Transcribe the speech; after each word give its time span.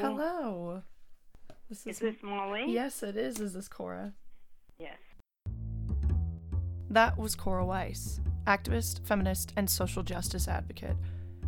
Hello. 0.00 0.82
This 1.68 1.80
is, 1.80 1.86
is 1.86 1.98
this 1.98 2.16
Molly? 2.22 2.66
Yes, 2.68 3.02
it 3.02 3.16
is. 3.16 3.40
Is 3.40 3.54
this 3.54 3.68
Cora? 3.68 4.12
Yes. 4.78 4.98
That 6.90 7.18
was 7.18 7.34
Cora 7.34 7.64
Weiss, 7.64 8.20
activist, 8.46 9.06
feminist, 9.06 9.52
and 9.56 9.68
social 9.68 10.02
justice 10.02 10.48
advocate. 10.48 10.96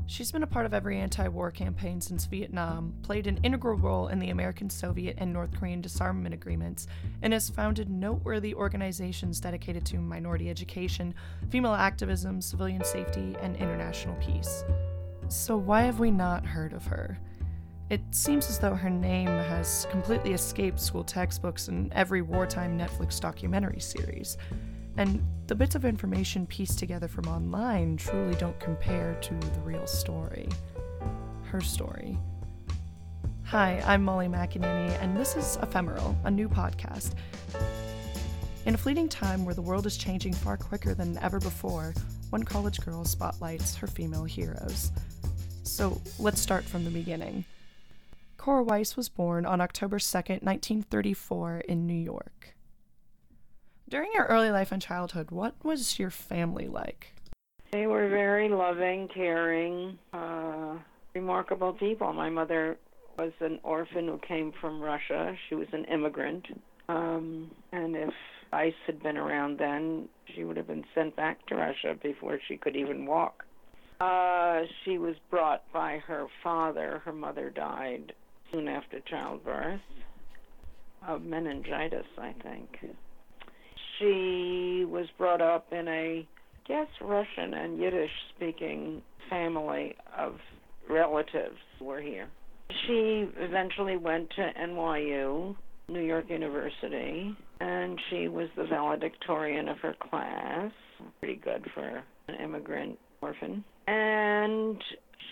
She's 0.07 0.33
been 0.33 0.43
a 0.43 0.47
part 0.47 0.65
of 0.65 0.73
every 0.73 0.97
anti 0.99 1.29
war 1.29 1.51
campaign 1.51 2.01
since 2.01 2.25
Vietnam, 2.25 2.95
played 3.03 3.27
an 3.27 3.39
integral 3.43 3.77
role 3.77 4.09
in 4.09 4.19
the 4.19 4.31
American, 4.31 4.71
Soviet, 4.71 5.17
and 5.19 5.31
North 5.31 5.53
Korean 5.53 5.83
disarmament 5.83 6.35
agreements, 6.35 6.87
and 7.21 7.35
has 7.35 7.51
founded 7.51 7.91
noteworthy 7.91 8.55
organizations 8.55 9.39
dedicated 9.39 9.85
to 9.85 9.99
minority 9.99 10.49
education, 10.49 11.15
female 11.51 11.75
activism, 11.75 12.41
civilian 12.41 12.83
safety, 12.83 13.37
and 13.43 13.55
international 13.57 14.17
peace. 14.17 14.65
So, 15.29 15.59
why 15.59 15.83
have 15.83 16.01
we 16.01 16.11
not 16.11 16.47
heard 16.47 16.73
of 16.73 16.87
her? 16.87 17.19
It 17.91 18.03
seems 18.11 18.51
as 18.51 18.59
though 18.59 18.75
her 18.75 18.91
name 18.91 19.29
has 19.29 19.87
completely 19.91 20.35
escaped 20.35 20.79
school 20.79 21.03
textbooks 21.03 21.69
and 21.69 21.91
every 21.95 22.21
wartime 22.21 22.79
Netflix 22.79 23.19
documentary 23.19 23.81
series. 23.81 24.37
And 24.99 25.25
the 25.47 25.55
bits 25.55 25.75
of 25.75 25.87
information 25.87 26.47
pieced 26.47 26.79
together 26.79 27.09
from 27.09 27.29
online 27.29 27.97
truly 27.97 28.35
don't 28.35 28.59
compare 28.61 29.17
to 29.23 29.35
the 29.35 29.61
real 29.61 29.87
story. 29.87 30.51
Her 31.45 31.63
story. 31.63 32.19
Hi, 33.45 33.83
I'm 33.87 34.05
Molly 34.05 34.29
McEnany, 34.29 34.91
and 35.01 35.17
this 35.17 35.35
is 35.35 35.57
Ephemeral, 35.63 36.15
a 36.25 36.31
new 36.31 36.51
podcast. 36.51 37.15
In 38.67 38.75
a 38.75 38.79
fleeting 38.79 39.09
time 39.09 39.47
where 39.47 39.55
the 39.55 39.63
world 39.63 39.87
is 39.87 39.97
changing 39.97 40.35
far 40.35 40.59
quicker 40.59 40.93
than 40.93 41.17
ever 41.19 41.41
before, 41.41 41.95
one 42.29 42.43
college 42.43 42.81
girl 42.85 43.07
spotlights 43.07 43.77
her 43.77 43.87
female 43.87 44.25
heroes. 44.25 44.93
So 45.63 45.99
let's 46.19 46.43
start 46.43 46.65
from 46.65 46.85
the 46.85 46.91
beginning. 46.91 47.47
Cora 48.49 48.63
Weiss 48.63 48.97
was 48.97 49.11
born 49.11 49.45
on 49.45 49.61
October 49.61 49.99
2nd, 49.99 50.43
1934, 50.43 51.65
in 51.69 51.87
New 51.87 51.93
York. 51.93 52.57
During 53.91 54.11
your 54.15 54.25
early 54.25 54.51
life 54.51 54.73
and 54.73 54.81
childhood, 54.81 55.31
what 55.31 55.63
was 55.63 55.99
your 55.99 56.09
family 56.09 56.67
like? 56.67 57.15
They 57.73 57.87
were 57.87 58.09
very 58.09 58.49
loving, 58.49 59.09
caring, 59.13 59.99
uh, 60.15 60.79
remarkable 61.15 61.75
people. 61.75 62.11
My 62.15 62.31
mother 62.31 62.79
was 63.19 63.33
an 63.41 63.61
orphan 63.65 64.09
who 64.09 64.19
came 64.27 64.53
from 64.63 64.81
Russia. 64.81 65.37
She 65.51 65.55
was 65.55 65.69
an 65.73 65.85
immigrant. 65.85 66.47
Um, 66.89 67.51
and 67.73 67.95
if 67.95 68.15
ICE 68.55 68.73
had 68.87 69.03
been 69.03 69.19
around 69.19 69.59
then, 69.59 70.09
she 70.35 70.45
would 70.45 70.57
have 70.57 70.69
been 70.69 70.87
sent 70.95 71.15
back 71.17 71.45
to 71.49 71.55
Russia 71.55 71.99
before 72.03 72.39
she 72.49 72.57
could 72.57 72.77
even 72.77 73.05
walk. 73.05 73.45
Uh, 74.01 74.63
she 74.87 74.97
was 74.97 75.17
brought 75.29 75.71
by 75.71 75.99
her 75.99 76.29
father. 76.43 77.03
Her 77.05 77.13
mother 77.13 77.51
died 77.51 78.15
soon 78.53 78.69
after 78.69 79.01
childbirth 79.01 79.81
of 81.07 81.23
meningitis, 81.23 82.07
I 82.19 82.35
think 82.43 82.69
she 83.99 84.85
was 84.89 85.07
brought 85.17 85.41
up 85.41 85.73
in 85.73 85.89
a, 85.89 86.27
I 86.27 86.27
guess, 86.67 86.87
Russian 87.01 87.55
and 87.55 87.79
Yiddish 87.79 88.11
speaking 88.37 89.03
family 89.29 89.95
of 90.17 90.35
relatives 90.89 91.57
were 91.81 92.01
here. 92.01 92.29
She 92.87 93.29
eventually 93.39 93.97
went 93.97 94.29
to 94.31 94.51
NYU, 94.61 95.57
New 95.89 96.03
York 96.03 96.27
University, 96.29 97.35
and 97.61 97.99
she 98.11 98.29
was 98.29 98.49
the 98.57 98.65
valedictorian 98.65 99.69
of 99.69 99.79
her 99.79 99.95
class. 100.11 100.71
Pretty 101.21 101.37
good 101.37 101.67
for 101.75 102.03
an 102.29 102.35
immigrant 102.43 102.99
orphan. 103.21 103.65
And 103.87 104.83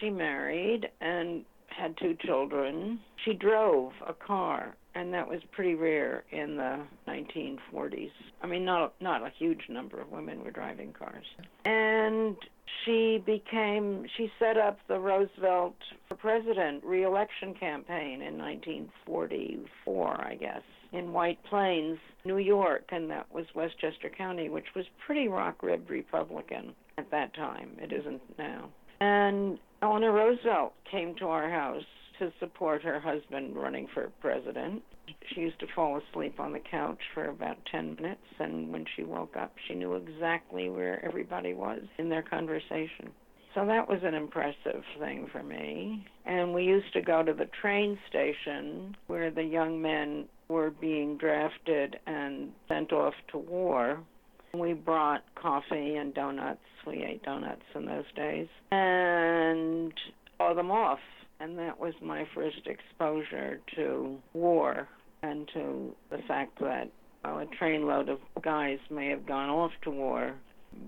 she 0.01 0.11
married 0.11 0.89
and 1.01 1.45
had 1.77 1.97
two 1.97 2.17
children. 2.25 3.01
She 3.25 3.35
drove 3.35 3.93
a 4.07 4.15
car 4.15 4.77
and 4.97 5.13
that 5.13 5.29
was 5.29 5.41
pretty 5.53 5.75
rare 5.75 6.25
in 6.33 6.57
the 6.57 6.81
1940s. 7.07 8.11
I 8.43 8.47
mean, 8.47 8.65
not 8.65 8.95
not 9.01 9.23
a 9.23 9.31
huge 9.39 9.69
number 9.69 10.01
of 10.01 10.11
women 10.11 10.43
were 10.43 10.51
driving 10.51 10.95
cars. 10.95 11.27
And 11.67 12.37
she 12.85 13.23
became 13.25 14.07
she 14.17 14.33
set 14.39 14.57
up 14.57 14.79
the 14.89 14.99
Roosevelt 14.99 15.77
for 16.09 16.15
President 16.15 16.83
reelection 16.83 17.55
campaign 17.55 18.23
in 18.23 18.39
1944, 18.39 20.27
I 20.27 20.35
guess, 20.37 20.63
in 20.93 21.13
White 21.13 21.43
Plains, 21.45 21.99
New 22.25 22.39
York, 22.39 22.85
and 22.89 23.11
that 23.11 23.27
was 23.33 23.45
Westchester 23.55 24.09
County, 24.09 24.49
which 24.49 24.75
was 24.75 24.87
pretty 25.05 25.29
rock-ribbed 25.29 25.91
Republican 25.91 26.75
at 26.97 27.11
that 27.11 27.35
time. 27.35 27.77
It 27.83 27.93
isn't 27.93 28.23
now. 28.39 28.71
And 29.01 29.59
Eleanor 29.83 30.13
Roosevelt 30.13 30.73
came 30.91 31.15
to 31.17 31.27
our 31.27 31.51
house 31.51 31.85
to 32.19 32.33
support 32.41 32.83
her 32.83 32.99
husband 32.99 33.57
running 33.57 33.87
for 33.93 34.11
president. 34.21 34.83
She 35.35 35.43
used 35.43 35.61
to 35.61 35.67
fall 35.75 36.01
asleep 36.01 36.41
on 36.41 36.53
the 36.53 36.61
couch 36.61 36.99
for 37.15 37.29
about 37.29 37.59
10 37.71 37.97
minutes, 37.97 38.21
and 38.39 38.73
when 38.73 38.87
she 38.97 39.05
woke 39.05 39.37
up, 39.37 39.53
she 39.69 39.75
knew 39.75 39.95
exactly 39.95 40.71
where 40.71 41.05
everybody 41.05 41.53
was 41.53 41.83
in 41.99 42.09
their 42.09 42.23
conversation. 42.23 43.13
So 43.55 43.65
that 43.67 43.89
was 43.89 44.01
an 44.03 44.15
impressive 44.15 44.83
thing 44.99 45.29
for 45.33 45.43
me. 45.43 46.07
And 46.27 46.53
we 46.53 46.65
used 46.65 46.93
to 46.93 47.01
go 47.01 47.23
to 47.23 47.33
the 47.33 47.49
train 47.63 47.99
station 48.09 48.97
where 49.07 49.31
the 49.31 49.45
young 49.45 49.81
men 49.81 50.27
were 50.49 50.71
being 50.71 51.17
drafted 51.17 51.97
and 52.07 52.53
sent 52.69 52.93
off 52.93 53.15
to 53.33 53.39
war. 53.39 54.01
We 54.59 54.73
brought 54.73 55.23
coffee 55.35 55.97
and 55.97 56.15
donuts. 56.15 56.61
We 56.87 57.05
ate 57.05 57.23
donuts 57.23 57.63
in 57.75 57.87
those 57.87 58.05
days. 58.15 58.49
And 58.71 59.93
saw 60.39 60.55
them 60.55 60.71
off 60.71 61.01
and 61.41 61.59
that 61.59 61.79
was 61.79 61.95
my 62.01 62.27
first 62.35 62.67
exposure 62.67 63.61
to 63.77 64.19
war 64.33 64.89
and 65.23 65.49
to 65.55 65.95
the 66.11 66.19
fact 66.27 66.59
that 66.61 66.91
while 67.23 67.39
a 67.39 67.47
trainload 67.47 68.09
of 68.09 68.19
guys 68.43 68.79
may 68.91 69.09
have 69.11 69.27
gone 69.27 69.51
off 69.51 69.73
to 69.83 69.91
war, 69.91 70.35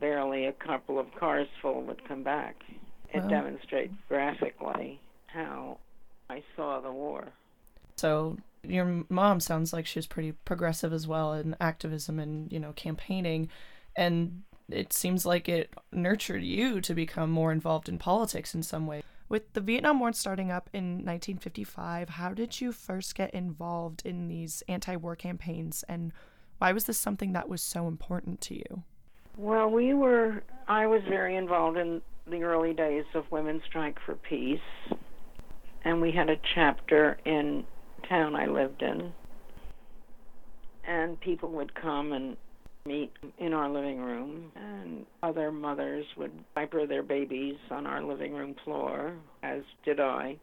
barely 0.00 0.46
a 0.46 0.52
couple 0.52 0.98
of 0.98 1.06
cars 1.18 1.48
full 1.60 1.82
would 1.82 2.06
come 2.06 2.22
back. 2.22 2.56
It 3.12 3.22
wow. 3.22 3.28
demonstrates 3.28 3.94
graphically 4.08 5.00
how 5.26 5.78
I 6.30 6.42
saw 6.56 6.80
the 6.80 6.92
war. 6.92 7.28
So 7.96 8.36
your 8.62 9.04
mom 9.08 9.40
sounds 9.40 9.72
like 9.72 9.86
she's 9.86 10.06
pretty 10.06 10.32
progressive 10.32 10.92
as 10.92 11.06
well 11.06 11.32
in 11.34 11.56
activism 11.60 12.18
and 12.18 12.50
you 12.52 12.58
know 12.58 12.72
campaigning, 12.72 13.48
and 13.96 14.42
it 14.68 14.92
seems 14.92 15.24
like 15.24 15.48
it 15.48 15.72
nurtured 15.92 16.42
you 16.42 16.80
to 16.80 16.94
become 16.94 17.30
more 17.30 17.52
involved 17.52 17.88
in 17.88 17.98
politics 17.98 18.54
in 18.54 18.62
some 18.62 18.86
way. 18.86 19.02
With 19.28 19.52
the 19.52 19.60
Vietnam 19.60 20.00
War 20.00 20.12
starting 20.12 20.50
up 20.50 20.70
in 20.72 21.04
1955, 21.04 22.08
how 22.10 22.32
did 22.32 22.60
you 22.60 22.72
first 22.72 23.14
get 23.14 23.32
involved 23.34 24.02
in 24.04 24.28
these 24.28 24.62
anti 24.68 24.96
war 24.96 25.16
campaigns 25.16 25.84
and 25.88 26.12
why 26.58 26.72
was 26.72 26.84
this 26.84 26.98
something 26.98 27.32
that 27.32 27.48
was 27.48 27.62
so 27.62 27.86
important 27.86 28.40
to 28.42 28.54
you? 28.54 28.82
Well, 29.36 29.70
we 29.70 29.94
were, 29.94 30.42
I 30.66 30.86
was 30.86 31.02
very 31.08 31.36
involved 31.36 31.78
in 31.78 32.02
the 32.26 32.42
early 32.42 32.74
days 32.74 33.04
of 33.14 33.30
Women's 33.30 33.62
Strike 33.64 33.98
for 34.04 34.16
Peace, 34.16 34.60
and 35.84 36.02
we 36.02 36.10
had 36.10 36.28
a 36.28 36.36
chapter 36.54 37.18
in 37.24 37.64
town 38.08 38.34
I 38.36 38.46
lived 38.46 38.82
in, 38.82 39.12
and 40.86 41.20
people 41.20 41.50
would 41.50 41.74
come 41.74 42.12
and 42.12 42.36
meet 42.86 43.12
in 43.38 43.52
our 43.52 43.68
living 43.68 44.00
room, 44.00 44.50
and 44.56 45.04
other 45.22 45.52
mothers 45.52 46.06
would 46.16 46.32
diaper 46.54 46.86
their 46.86 47.02
babies 47.02 47.56
on 47.70 47.86
our 47.86 48.02
living 48.02 48.32
room 48.32 48.54
floor, 48.64 49.14
as 49.42 49.62
did 49.84 50.00
I. 50.00 50.36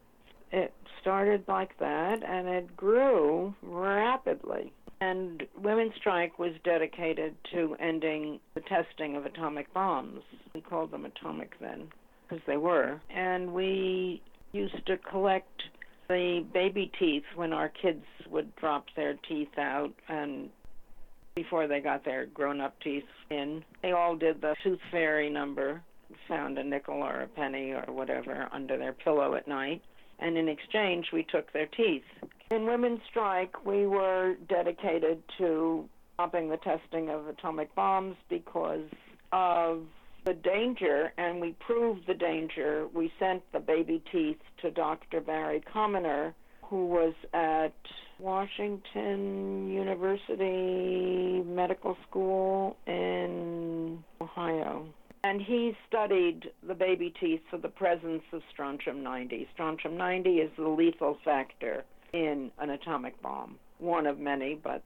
It 0.52 0.74
started 1.02 1.44
like 1.48 1.78
that, 1.80 2.24
and 2.24 2.48
it 2.48 2.78
grew 2.78 3.54
rapidly. 3.64 4.72
And 5.02 5.44
Women's 5.62 5.96
Strike 5.96 6.40
was 6.40 6.54
dedicated 6.64 7.36
to 7.52 7.76
ending 7.80 8.40
the 8.54 8.62
testing 8.62 9.16
of 9.16 9.26
atomic 9.26 9.74
bombs. 9.74 10.22
We 10.54 10.62
called 10.62 10.92
them 10.92 11.06
atomic 11.06 11.60
then, 11.60 11.88
because 12.28 12.44
they 12.48 12.58
were. 12.58 13.02
And 13.10 13.54
we 13.54 14.22
used 14.52 14.86
to 14.86 14.98
collect 14.98 15.64
the 16.08 16.46
baby 16.54 16.92
teeth 17.00 17.24
when 17.36 17.54
our 17.54 17.70
kids 17.70 18.06
would 18.30 18.56
drop 18.56 18.86
their 18.96 19.16
teeth 19.28 19.58
out 19.58 19.94
and 20.08 20.50
before 21.36 21.68
they 21.68 21.82
got 21.82 22.06
their 22.06 22.26
grown 22.28 22.62
up 22.62 22.80
teeth 22.82 23.04
in. 23.30 23.64
They 23.82 23.92
all 23.92 24.16
did 24.16 24.42
the 24.42 24.56
tooth 24.64 24.80
fairy 24.92 25.30
number, 25.30 25.82
found 26.28 26.58
a 26.58 26.64
nickel 26.64 26.96
or 26.96 27.22
a 27.22 27.28
penny 27.28 27.72
or 27.72 27.84
whatever 27.94 28.48
under 28.52 28.78
their 28.78 28.94
pillow 28.94 29.36
at 29.36 29.48
night, 29.48 29.82
and 30.20 30.38
in 30.38 30.48
exchange 30.48 31.08
we 31.12 31.24
took 31.24 31.52
their 31.52 31.68
teeth. 31.68 32.04
In 32.52 32.66
Women's 32.66 33.02
Strike, 33.10 33.66
we 33.66 33.86
were 33.86 34.36
dedicated 34.48 35.22
to 35.38 35.90
stopping 36.14 36.50
the 36.50 36.58
testing 36.58 37.10
of 37.10 37.28
atomic 37.28 37.74
bombs 37.76 38.16
because 38.30 38.88
of 39.34 39.82
the 40.26 40.34
danger, 40.34 41.14
and 41.18 41.40
we 41.40 41.56
proved 41.60 42.08
the 42.08 42.14
danger. 42.14 42.88
We 42.94 43.12
sent 43.20 43.44
the 43.54 43.60
baby 43.60 44.04
teeth 44.12 44.40
to 44.62 44.72
Dr. 44.72 45.22
Barry 45.22 45.62
Commoner, 45.72 46.34
who 46.64 46.88
was 46.88 47.14
at 47.34 47.74
Washington 48.20 49.70
University 49.70 51.44
Medical 51.46 51.96
School 52.10 52.76
in 52.88 54.04
Ohio. 54.20 54.88
And 55.24 55.42
he 55.42 55.76
studied 55.88 56.52
the 56.68 56.76
baby 56.76 57.14
teeth 57.20 57.42
for 57.50 57.58
the 57.58 57.70
presence 57.70 58.24
of 58.32 58.42
strontium 58.52 59.04
90. 59.04 59.48
Strontium 59.54 59.98
90 59.98 60.30
is 60.38 60.52
the 60.58 60.68
lethal 60.68 61.18
factor 61.24 61.84
in 62.14 62.52
an 62.60 62.70
atomic 62.72 63.22
bomb, 63.22 63.58
one 63.80 64.08
of 64.08 64.20
many, 64.20 64.60
but. 64.62 64.82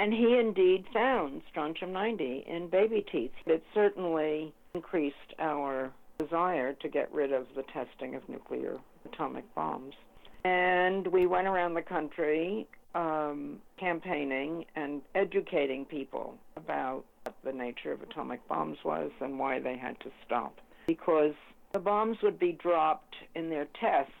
And 0.00 0.14
he 0.14 0.38
indeed 0.38 0.86
found 0.94 1.42
strontium 1.50 1.92
90 1.92 2.44
in 2.46 2.68
baby 2.68 3.04
teeth. 3.12 3.32
It 3.44 3.62
certainly 3.74 4.50
increased 4.72 5.34
our 5.38 5.92
desire 6.18 6.72
to 6.72 6.88
get 6.88 7.12
rid 7.12 7.34
of 7.34 7.48
the 7.54 7.64
testing 7.64 8.14
of 8.14 8.26
nuclear 8.26 8.78
atomic 9.04 9.44
bombs. 9.54 9.92
And 10.42 11.06
we 11.08 11.26
went 11.26 11.48
around 11.48 11.74
the 11.74 11.82
country 11.82 12.66
um, 12.94 13.58
campaigning 13.78 14.64
and 14.74 15.02
educating 15.14 15.84
people 15.84 16.38
about 16.56 17.04
what 17.24 17.34
the 17.44 17.52
nature 17.52 17.92
of 17.92 18.00
atomic 18.00 18.40
bombs 18.48 18.78
was 18.82 19.10
and 19.20 19.38
why 19.38 19.60
they 19.60 19.76
had 19.76 20.00
to 20.00 20.10
stop. 20.24 20.58
Because 20.86 21.34
the 21.72 21.78
bombs 21.78 22.16
would 22.22 22.38
be 22.38 22.52
dropped 22.52 23.16
in 23.34 23.50
their 23.50 23.66
tests 23.78 24.14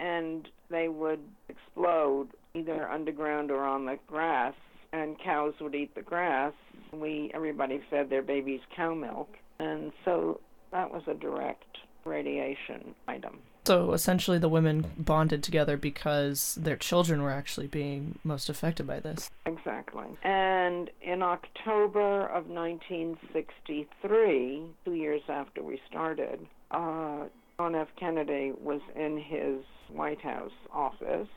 and 0.00 0.48
they 0.70 0.88
would 0.88 1.20
explode 1.50 2.28
either 2.54 2.88
underground 2.90 3.50
or 3.50 3.66
on 3.66 3.84
the 3.84 3.98
grass 4.06 4.54
and 4.92 5.18
cows 5.18 5.54
would 5.60 5.74
eat 5.74 5.94
the 5.94 6.02
grass. 6.02 6.52
We 6.92 7.30
everybody 7.34 7.82
fed 7.90 8.10
their 8.10 8.22
babies 8.22 8.60
cow 8.74 8.94
milk 8.94 9.28
and 9.58 9.92
so 10.04 10.40
that 10.72 10.92
was 10.92 11.02
a 11.06 11.14
direct 11.14 11.78
radiation 12.04 12.94
item. 13.06 13.38
So 13.66 13.92
essentially, 13.92 14.38
the 14.38 14.48
women 14.48 14.90
bonded 14.96 15.42
together 15.42 15.76
because 15.76 16.54
their 16.54 16.76
children 16.76 17.20
were 17.20 17.30
actually 17.30 17.66
being 17.66 18.18
most 18.24 18.48
affected 18.48 18.86
by 18.86 19.00
this. 19.00 19.28
Exactly. 19.44 20.06
And 20.22 20.88
in 21.02 21.22
October 21.22 22.28
of 22.28 22.46
1963, 22.46 24.62
two 24.86 24.94
years 24.94 25.20
after 25.28 25.62
we 25.62 25.78
started, 25.90 26.46
uh, 26.70 27.24
John 27.58 27.74
F. 27.74 27.88
Kennedy 28.00 28.54
was 28.58 28.80
in 28.96 29.18
his 29.18 29.58
White 29.94 30.22
House 30.22 30.52
office, 30.72 31.28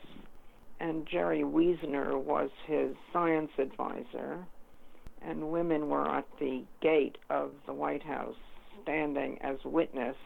and 0.82 1.06
Jerry 1.06 1.42
Wiesner 1.42 2.18
was 2.18 2.50
his 2.66 2.96
science 3.12 3.52
advisor, 3.56 4.44
and 5.22 5.52
women 5.52 5.88
were 5.88 6.08
at 6.08 6.26
the 6.40 6.64
gate 6.80 7.18
of 7.30 7.52
the 7.66 7.72
White 7.72 8.02
House 8.02 8.34
standing 8.82 9.38
as 9.42 9.58
witness 9.64 10.16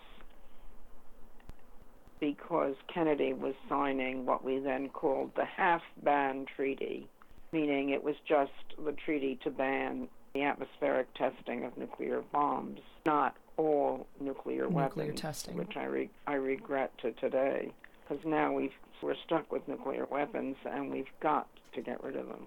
because 2.21 2.75
Kennedy 2.93 3.35
was 3.35 3.55
signing 3.69 4.25
what 4.25 4.43
we 4.43 4.59
then 4.59 4.89
called 4.89 5.31
the 5.37 5.45
half 5.45 5.83
ban 6.03 6.47
treaty, 6.57 7.07
meaning 7.53 7.91
it 7.91 8.03
was 8.03 8.17
just 8.27 8.51
the 8.83 8.93
treaty 8.93 9.39
to 9.45 9.51
ban 9.51 10.09
the 10.33 10.43
atmospheric 10.43 11.13
testing 11.13 11.67
of 11.67 11.77
nuclear 11.77 12.23
bombs, 12.33 12.81
not 13.05 13.37
all 13.59 14.07
nuclear, 14.19 14.63
nuclear 14.65 14.69
weapons, 14.69 15.21
testing. 15.21 15.55
which 15.59 15.77
I 15.77 15.85
re- 15.85 16.11
I 16.27 16.35
regret 16.35 16.97
to 17.03 17.13
today 17.13 17.75
because 18.07 18.25
now 18.25 18.53
we 18.53 18.71
we're 19.03 19.15
stuck 19.27 19.51
with 19.53 19.67
nuclear 19.69 20.07
weapons 20.11 20.57
and 20.65 20.91
we've 20.91 21.05
got 21.23 21.49
to 21.75 21.83
get 21.83 22.03
rid 22.03 22.17
of 22.17 22.27
them. 22.27 22.47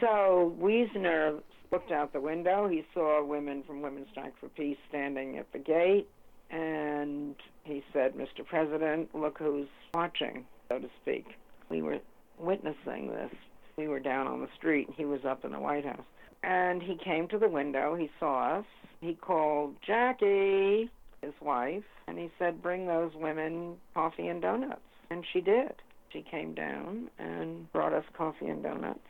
So 0.00 0.54
Wiesner 0.58 1.40
looked 1.70 1.92
out 1.92 2.12
the 2.12 2.20
window. 2.20 2.68
He 2.68 2.84
saw 2.94 3.22
women 3.24 3.62
from 3.66 3.82
Women's 3.82 4.08
Strike 4.12 4.32
for 4.40 4.48
Peace 4.48 4.78
standing 4.88 5.36
at 5.36 5.52
the 5.52 5.58
gate 5.58 6.08
and 6.50 7.34
he 7.64 7.82
said, 7.92 8.14
Mr. 8.14 8.44
President, 8.44 9.14
look 9.14 9.38
who's 9.38 9.68
watching, 9.94 10.44
so 10.68 10.78
to 10.78 10.88
speak. 11.02 11.26
We 11.68 11.82
were 11.82 11.98
witnessing 12.38 13.08
this. 13.08 13.30
We 13.76 13.88
were 13.88 14.00
down 14.00 14.26
on 14.26 14.40
the 14.40 14.48
street, 14.58 14.88
and 14.88 14.96
he 14.96 15.04
was 15.04 15.20
up 15.24 15.44
in 15.44 15.52
the 15.52 15.60
White 15.60 15.84
House. 15.84 16.04
And 16.42 16.82
he 16.82 16.96
came 17.02 17.28
to 17.28 17.38
the 17.38 17.48
window, 17.48 17.94
he 17.94 18.10
saw 18.18 18.58
us, 18.58 18.64
he 19.00 19.14
called 19.14 19.76
Jackie, 19.86 20.90
his 21.22 21.34
wife, 21.40 21.84
and 22.08 22.18
he 22.18 22.30
said, 22.38 22.62
Bring 22.62 22.86
those 22.86 23.12
women 23.14 23.76
coffee 23.94 24.26
and 24.28 24.42
donuts. 24.42 24.80
And 25.10 25.24
she 25.32 25.40
did. 25.40 25.74
She 26.12 26.22
came 26.22 26.54
down 26.54 27.10
and 27.18 27.70
brought 27.72 27.92
us 27.92 28.04
coffee 28.16 28.46
and 28.46 28.62
donuts. 28.62 29.00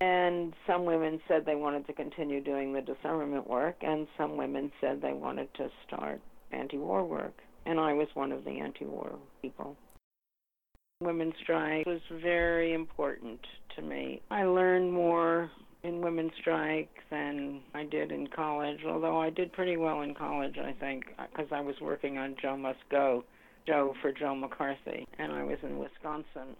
And 0.00 0.54
some 0.66 0.84
women 0.84 1.20
said 1.28 1.44
they 1.44 1.56
wanted 1.56 1.86
to 1.86 1.92
continue 1.92 2.42
doing 2.42 2.72
the 2.72 2.80
disarmament 2.80 3.48
work, 3.48 3.76
and 3.82 4.06
some 4.16 4.36
women 4.36 4.72
said 4.80 5.02
they 5.02 5.12
wanted 5.12 5.52
to 5.54 5.68
start 5.86 6.20
anti 6.52 6.78
war 6.78 7.04
work. 7.04 7.34
And 7.66 7.78
I 7.78 7.92
was 7.92 8.08
one 8.14 8.32
of 8.32 8.44
the 8.44 8.60
anti 8.60 8.86
war 8.86 9.18
people. 9.42 9.76
Women's 11.02 11.34
strike 11.42 11.86
was 11.86 12.00
very 12.22 12.72
important 12.72 13.40
to 13.76 13.82
me. 13.82 14.22
I 14.30 14.44
learned 14.44 14.92
more 14.92 15.50
in 15.82 16.02
women's 16.02 16.32
strike 16.40 16.90
than 17.10 17.60
I 17.74 17.84
did 17.84 18.12
in 18.12 18.26
college, 18.26 18.80
although 18.86 19.18
I 19.18 19.30
did 19.30 19.52
pretty 19.52 19.76
well 19.76 20.02
in 20.02 20.14
college, 20.14 20.56
I 20.58 20.72
think, 20.78 21.04
because 21.30 21.50
I 21.52 21.60
was 21.60 21.74
working 21.80 22.18
on 22.18 22.36
Joe 22.40 22.56
Must 22.56 22.78
Go, 22.90 23.24
Joe 23.66 23.94
for 24.02 24.12
Joe 24.12 24.34
McCarthy, 24.34 25.06
and 25.18 25.32
I 25.32 25.42
was 25.42 25.58
in 25.62 25.78
Wisconsin. 25.78 26.56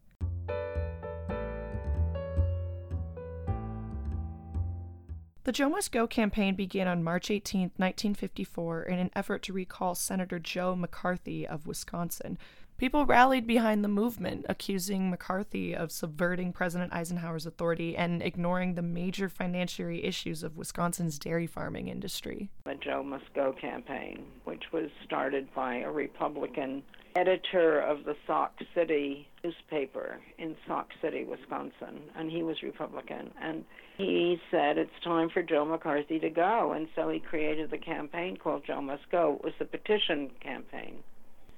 The 5.44 5.52
Joe 5.52 5.70
Must 5.70 5.90
Go 5.90 6.06
campaign 6.06 6.54
began 6.54 6.86
on 6.86 7.02
March 7.02 7.30
18, 7.30 7.60
1954, 7.76 8.82
in 8.82 8.98
an 8.98 9.10
effort 9.16 9.42
to 9.44 9.54
recall 9.54 9.94
Senator 9.94 10.38
Joe 10.38 10.76
McCarthy 10.76 11.46
of 11.46 11.66
Wisconsin, 11.66 12.36
People 12.80 13.04
rallied 13.04 13.46
behind 13.46 13.84
the 13.84 13.88
movement, 13.88 14.46
accusing 14.48 15.10
McCarthy 15.10 15.76
of 15.76 15.92
subverting 15.92 16.50
President 16.50 16.94
Eisenhower's 16.94 17.44
authority 17.44 17.94
and 17.94 18.22
ignoring 18.22 18.72
the 18.72 18.80
major 18.80 19.28
financiary 19.28 20.02
issues 20.02 20.42
of 20.42 20.56
Wisconsin's 20.56 21.18
dairy 21.18 21.46
farming 21.46 21.88
industry. 21.88 22.48
The 22.64 22.76
Joe 22.76 23.02
Must 23.02 23.34
Go 23.34 23.52
campaign, 23.52 24.24
which 24.44 24.72
was 24.72 24.88
started 25.04 25.52
by 25.54 25.80
a 25.80 25.90
Republican 25.90 26.82
editor 27.16 27.80
of 27.80 28.04
the 28.04 28.14
Sauk 28.26 28.52
City 28.74 29.26
newspaper 29.44 30.18
in 30.38 30.56
Sauk 30.66 30.88
City, 31.02 31.24
Wisconsin, 31.24 32.00
and 32.16 32.30
he 32.30 32.42
was 32.42 32.62
Republican. 32.62 33.30
And 33.42 33.64
he 33.96 34.40
said 34.50 34.78
it's 34.78 34.90
time 35.04 35.30
for 35.30 35.42
Joe 35.42 35.64
McCarthy 35.64 36.18
to 36.20 36.30
go, 36.30 36.72
and 36.72 36.88
so 36.94 37.08
he 37.08 37.20
created 37.20 37.70
the 37.70 37.78
campaign 37.78 38.36
called 38.36 38.64
Joe 38.66 38.80
Must 38.80 39.10
Go. 39.10 39.38
It 39.38 39.44
was 39.44 39.54
a 39.60 39.64
petition 39.64 40.30
campaign 40.42 41.02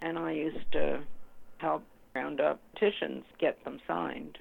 and 0.02 0.18
I 0.18 0.32
used 0.32 0.70
to 0.72 1.00
help 1.58 1.84
round 2.14 2.40
up 2.40 2.60
petitions, 2.74 3.24
get 3.38 3.62
them 3.64 3.80
signed. 3.86 4.36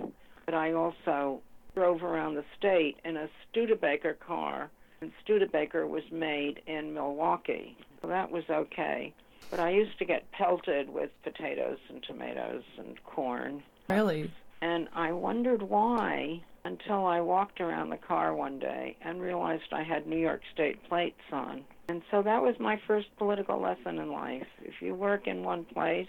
But 0.45 0.55
I 0.55 0.73
also 0.73 1.41
drove 1.75 2.03
around 2.03 2.35
the 2.35 2.43
state 2.57 2.97
in 3.05 3.15
a 3.15 3.29
Studebaker 3.49 4.17
car, 4.25 4.69
and 5.01 5.11
Studebaker 5.23 5.87
was 5.87 6.03
made 6.11 6.61
in 6.67 6.93
Milwaukee. 6.93 7.77
So 8.01 8.07
that 8.07 8.31
was 8.31 8.43
okay. 8.49 9.13
But 9.51 9.59
I 9.59 9.69
used 9.69 9.99
to 9.99 10.05
get 10.05 10.31
pelted 10.31 10.89
with 10.89 11.09
potatoes 11.23 11.77
and 11.89 12.01
tomatoes 12.01 12.63
and 12.77 13.01
corn. 13.03 13.61
Really? 13.89 14.31
And 14.61 14.87
I 14.95 15.11
wondered 15.11 15.61
why 15.61 16.41
until 16.63 17.05
I 17.05 17.19
walked 17.21 17.59
around 17.59 17.89
the 17.89 17.97
car 17.97 18.33
one 18.33 18.59
day 18.59 18.95
and 19.01 19.21
realized 19.21 19.73
I 19.73 19.83
had 19.83 20.07
New 20.07 20.17
York 20.17 20.41
State 20.53 20.81
plates 20.87 21.21
on. 21.31 21.65
And 21.89 22.01
so 22.11 22.21
that 22.21 22.41
was 22.41 22.55
my 22.59 22.79
first 22.87 23.07
political 23.17 23.59
lesson 23.59 23.99
in 23.99 24.11
life. 24.11 24.47
If 24.61 24.81
you 24.81 24.95
work 24.95 25.27
in 25.27 25.43
one 25.43 25.65
place, 25.65 26.07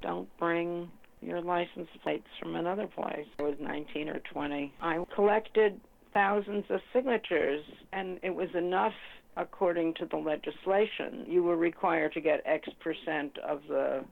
don't 0.00 0.28
bring 0.38 0.90
your 1.20 1.40
license 1.40 1.88
plates 2.02 2.26
from 2.40 2.56
another 2.56 2.88
place. 2.88 3.26
I 3.38 3.44
was 3.44 3.54
19 3.60 4.08
or 4.08 4.18
20. 4.32 4.72
I 4.80 5.04
collected 5.14 5.80
thousands 6.12 6.64
of 6.68 6.80
signatures, 6.92 7.64
and 7.92 8.18
it 8.22 8.34
was 8.34 8.48
enough 8.54 8.94
according 9.36 9.94
to 9.94 10.06
the 10.06 10.16
legislation. 10.16 11.24
You 11.26 11.42
were 11.42 11.56
required 11.56 12.12
to 12.14 12.20
get 12.20 12.42
X 12.44 12.68
percent 12.80 13.38
of 13.38 13.62
the 13.68 14.04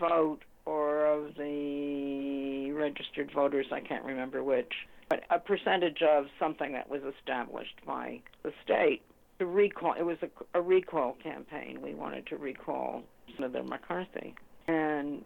vote 0.00 0.40
or 0.66 1.06
of 1.06 1.34
the 1.36 2.72
registered 2.72 3.30
voters, 3.32 3.66
I 3.70 3.80
can't 3.80 4.04
remember 4.04 4.42
which, 4.42 4.72
but 5.10 5.24
a 5.30 5.38
percentage 5.38 6.02
of 6.02 6.26
something 6.38 6.72
that 6.72 6.88
was 6.88 7.02
established 7.18 7.78
by 7.86 8.20
the 8.42 8.52
state 8.64 9.02
to 9.38 9.46
recall. 9.46 9.92
It 9.92 10.04
was 10.04 10.18
a, 10.22 10.58
a 10.58 10.62
recall 10.62 11.16
campaign. 11.22 11.82
We 11.82 11.94
wanted 11.94 12.26
to 12.28 12.36
recall 12.36 13.02
Senator 13.36 13.62
McCarthy, 13.62 14.34
and 14.66 15.24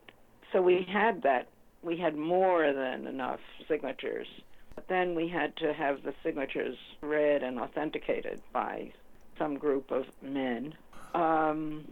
so 0.52 0.60
we 0.60 0.86
had 0.90 1.22
that. 1.22 1.48
We 1.82 1.96
had 1.96 2.16
more 2.16 2.72
than 2.72 3.06
enough 3.06 3.40
signatures. 3.68 4.26
But 4.74 4.88
then 4.88 5.16
we 5.16 5.28
had 5.28 5.56
to 5.56 5.72
have 5.72 6.02
the 6.04 6.14
signatures 6.22 6.76
read 7.00 7.42
and 7.42 7.58
authenticated 7.58 8.40
by 8.52 8.92
some 9.38 9.56
group 9.56 9.90
of 9.90 10.04
men. 10.22 10.74
Um, 11.14 11.86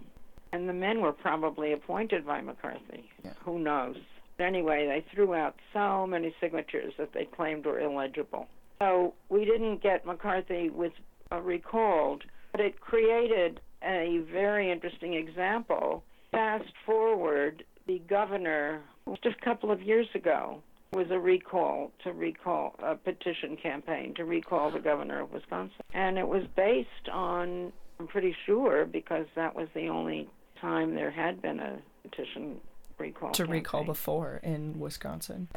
and 0.53 0.69
the 0.69 0.73
men 0.73 1.00
were 1.00 1.12
probably 1.12 1.73
appointed 1.73 2.26
by 2.26 2.41
McCarthy. 2.41 3.11
Yeah. 3.25 3.33
Who 3.45 3.59
knows? 3.59 3.97
Anyway, 4.38 4.87
they 4.87 5.05
threw 5.15 5.35
out 5.35 5.57
so 5.73 6.07
many 6.07 6.35
signatures 6.41 6.93
that 6.99 7.12
they 7.12 7.25
claimed 7.25 7.65
were 7.65 7.81
illegible. 7.81 8.47
So 8.81 9.15
we 9.31 9.45
didn't 9.45 9.83
get 9.83 10.05
McCarthy 10.05 10.71
with 10.71 10.93
uh, 11.33 11.41
recalled, 11.41 12.23
but 12.53 12.61
it 12.61 12.81
created 12.81 13.61
a 13.83 14.23
very 14.31 14.71
interesting 14.71 15.15
example. 15.15 16.03
Fast 16.31 16.71
forward, 16.85 17.65
the 17.87 18.00
governor 18.09 18.83
just 19.23 19.37
a 19.41 19.45
couple 19.45 19.71
of 19.71 19.83
years 19.83 20.07
ago 20.15 20.62
was 20.93 21.07
a 21.11 21.19
recall 21.19 21.90
to 22.05 22.12
recall 22.12 22.75
a 22.83 22.95
petition 22.95 23.57
campaign 23.57 24.14
to 24.14 24.25
recall 24.25 24.71
the 24.71 24.78
governor 24.78 25.21
of 25.23 25.33
Wisconsin, 25.33 25.81
and 25.93 26.19
it 26.19 26.26
was 26.26 26.45
based 26.57 27.09
on 27.12 27.73
I'm 27.99 28.07
pretty 28.07 28.37
sure 28.45 28.85
because 28.85 29.26
that 29.35 29.55
was 29.55 29.69
the 29.75 29.88
only 29.88 30.28
time 30.61 30.95
there 30.95 31.11
had 31.11 31.40
been 31.40 31.61
a 31.61 31.78
petition 32.02 32.61
recall 32.99 33.31
to 33.33 33.45
campaign. 33.45 33.61
recall 33.61 33.85
before 33.85 34.40
in 34.43 34.78
Wisconsin. 34.78 35.49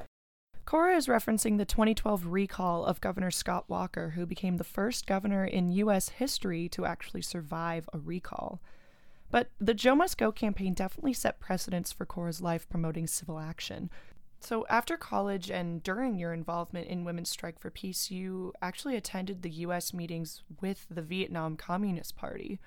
Cora 0.66 0.96
is 0.96 1.08
referencing 1.08 1.58
the 1.58 1.66
2012 1.66 2.28
recall 2.28 2.86
of 2.86 3.02
Governor 3.02 3.32
Scott 3.32 3.66
Walker, 3.68 4.12
who 4.12 4.26
became 4.26 4.58
the 4.58 4.64
first 4.64 5.08
governor 5.08 5.44
in 5.44 5.72
U.S. 5.72 6.10
history 6.10 6.70
to 6.70 6.86
actually 6.86 7.24
survive 7.24 7.90
a 7.92 7.98
recall. 7.98 8.62
But 9.32 9.50
the 9.60 9.74
Joe 9.74 9.96
Must 9.96 10.18
Go 10.18 10.32
campaign 10.32 10.74
definitely 10.74 11.14
set 11.14 11.40
precedents 11.40 11.92
for 11.92 12.06
Cora's 12.06 12.42
life 12.42 12.70
promoting 12.70 13.08
civil 13.08 13.40
action. 13.40 13.90
So, 14.42 14.66
after 14.70 14.98
college 14.98 15.52
and 15.52 15.84
during 15.84 16.18
your 16.18 16.34
involvement 16.34 16.88
in 16.88 17.04
Women's 17.04 17.30
Strike 17.30 17.60
for 17.60 17.70
Peace, 17.70 18.10
you 18.10 18.54
actually 18.62 18.96
attended 18.96 19.42
the 19.42 19.50
U.S. 19.50 19.94
meetings 19.94 20.44
with 20.62 20.88
the 20.90 21.02
Vietnam 21.02 21.58
Communist 21.58 22.16
Party. 22.16 22.60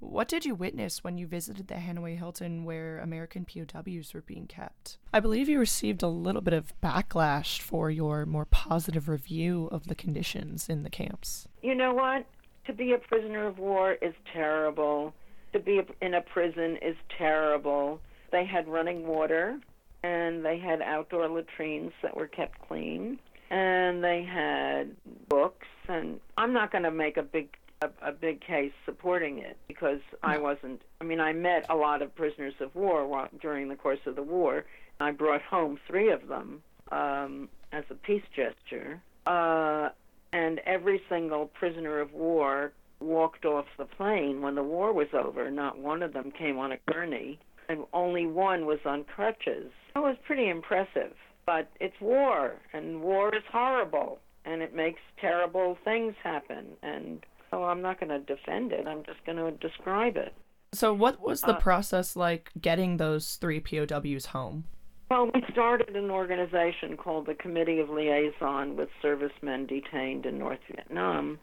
What 0.00 0.28
did 0.28 0.44
you 0.44 0.54
witness 0.54 1.02
when 1.02 1.18
you 1.18 1.26
visited 1.26 1.66
the 1.66 1.74
Hanoi 1.74 2.16
Hilton 2.16 2.64
where 2.64 3.00
American 3.00 3.44
POWs 3.44 4.14
were 4.14 4.20
being 4.20 4.46
kept? 4.46 4.98
I 5.12 5.18
believe 5.18 5.48
you 5.48 5.58
received 5.58 6.04
a 6.04 6.08
little 6.08 6.40
bit 6.40 6.54
of 6.54 6.72
backlash 6.80 7.60
for 7.60 7.90
your 7.90 8.24
more 8.24 8.44
positive 8.44 9.08
review 9.08 9.68
of 9.72 9.88
the 9.88 9.96
conditions 9.96 10.68
in 10.68 10.84
the 10.84 10.90
camps. 10.90 11.48
You 11.62 11.74
know 11.74 11.92
what? 11.92 12.26
To 12.66 12.72
be 12.72 12.92
a 12.92 12.98
prisoner 12.98 13.46
of 13.46 13.58
war 13.58 13.94
is 13.94 14.14
terrible. 14.32 15.14
To 15.52 15.58
be 15.58 15.80
in 16.00 16.14
a 16.14 16.20
prison 16.20 16.78
is 16.80 16.96
terrible. 17.16 18.00
They 18.30 18.44
had 18.44 18.68
running 18.68 19.04
water 19.04 19.58
and 20.02 20.44
they 20.44 20.58
had 20.58 20.80
outdoor 20.82 21.28
latrines 21.28 21.92
that 22.02 22.16
were 22.16 22.26
kept 22.26 22.66
clean 22.66 23.18
and 23.50 24.04
they 24.04 24.22
had 24.22 24.94
books 25.28 25.66
and 25.88 26.20
I'm 26.36 26.52
not 26.52 26.70
going 26.70 26.84
to 26.84 26.90
make 26.90 27.16
a 27.16 27.22
big 27.22 27.56
a, 27.80 27.90
a 28.02 28.12
big 28.12 28.40
case 28.40 28.72
supporting 28.84 29.38
it 29.38 29.56
because 29.68 30.00
I 30.22 30.38
wasn't 30.38 30.82
I 31.00 31.04
mean 31.04 31.20
I 31.20 31.32
met 31.32 31.66
a 31.68 31.76
lot 31.76 32.02
of 32.02 32.14
prisoners 32.14 32.54
of 32.60 32.74
war 32.74 33.06
while, 33.06 33.28
during 33.40 33.68
the 33.68 33.76
course 33.76 34.00
of 34.06 34.16
the 34.16 34.22
war. 34.22 34.64
I 35.00 35.12
brought 35.12 35.42
home 35.42 35.78
3 35.86 36.10
of 36.10 36.28
them 36.28 36.62
um 36.90 37.48
as 37.72 37.84
a 37.90 37.94
peace 37.94 38.24
gesture. 38.34 39.00
Uh 39.26 39.90
and 40.32 40.60
every 40.66 41.00
single 41.08 41.46
prisoner 41.46 42.00
of 42.00 42.12
war 42.12 42.72
walked 43.00 43.44
off 43.44 43.66
the 43.78 43.84
plane 43.84 44.42
when 44.42 44.54
the 44.54 44.62
war 44.62 44.92
was 44.92 45.08
over. 45.12 45.50
Not 45.50 45.78
one 45.78 46.02
of 46.02 46.12
them 46.12 46.30
came 46.30 46.58
on 46.58 46.72
a 46.72 46.78
gurney, 46.92 47.38
and 47.68 47.84
only 47.92 48.26
one 48.26 48.66
was 48.66 48.80
on 48.84 49.04
crutches. 49.04 49.70
That 49.98 50.04
was 50.04 50.16
pretty 50.24 50.48
impressive. 50.48 51.12
But 51.44 51.68
it's 51.80 52.00
war, 52.00 52.54
and 52.72 53.00
war 53.00 53.34
is 53.34 53.42
horrible, 53.50 54.20
and 54.44 54.62
it 54.62 54.72
makes 54.72 55.00
terrible 55.20 55.76
things 55.84 56.14
happen. 56.22 56.66
And 56.84 57.26
so 57.50 57.64
I'm 57.64 57.82
not 57.82 57.98
going 57.98 58.10
to 58.10 58.20
defend 58.20 58.70
it. 58.70 58.86
I'm 58.86 59.02
just 59.04 59.24
going 59.26 59.38
to 59.38 59.50
describe 59.50 60.16
it. 60.16 60.34
So, 60.72 60.94
what 60.94 61.20
was 61.20 61.40
the 61.40 61.56
Uh, 61.56 61.60
process 61.60 62.14
like 62.14 62.50
getting 62.60 62.98
those 62.98 63.34
three 63.36 63.58
POWs 63.58 64.26
home? 64.26 64.64
Well, 65.10 65.30
we 65.34 65.42
started 65.50 65.96
an 65.96 66.10
organization 66.12 66.96
called 66.96 67.26
the 67.26 67.34
Committee 67.34 67.80
of 67.80 67.88
Liaison 67.90 68.76
with 68.76 68.90
Servicemen 69.02 69.66
Detained 69.66 70.26
in 70.26 70.38
North 70.38 70.60
Vietnam 70.70 71.40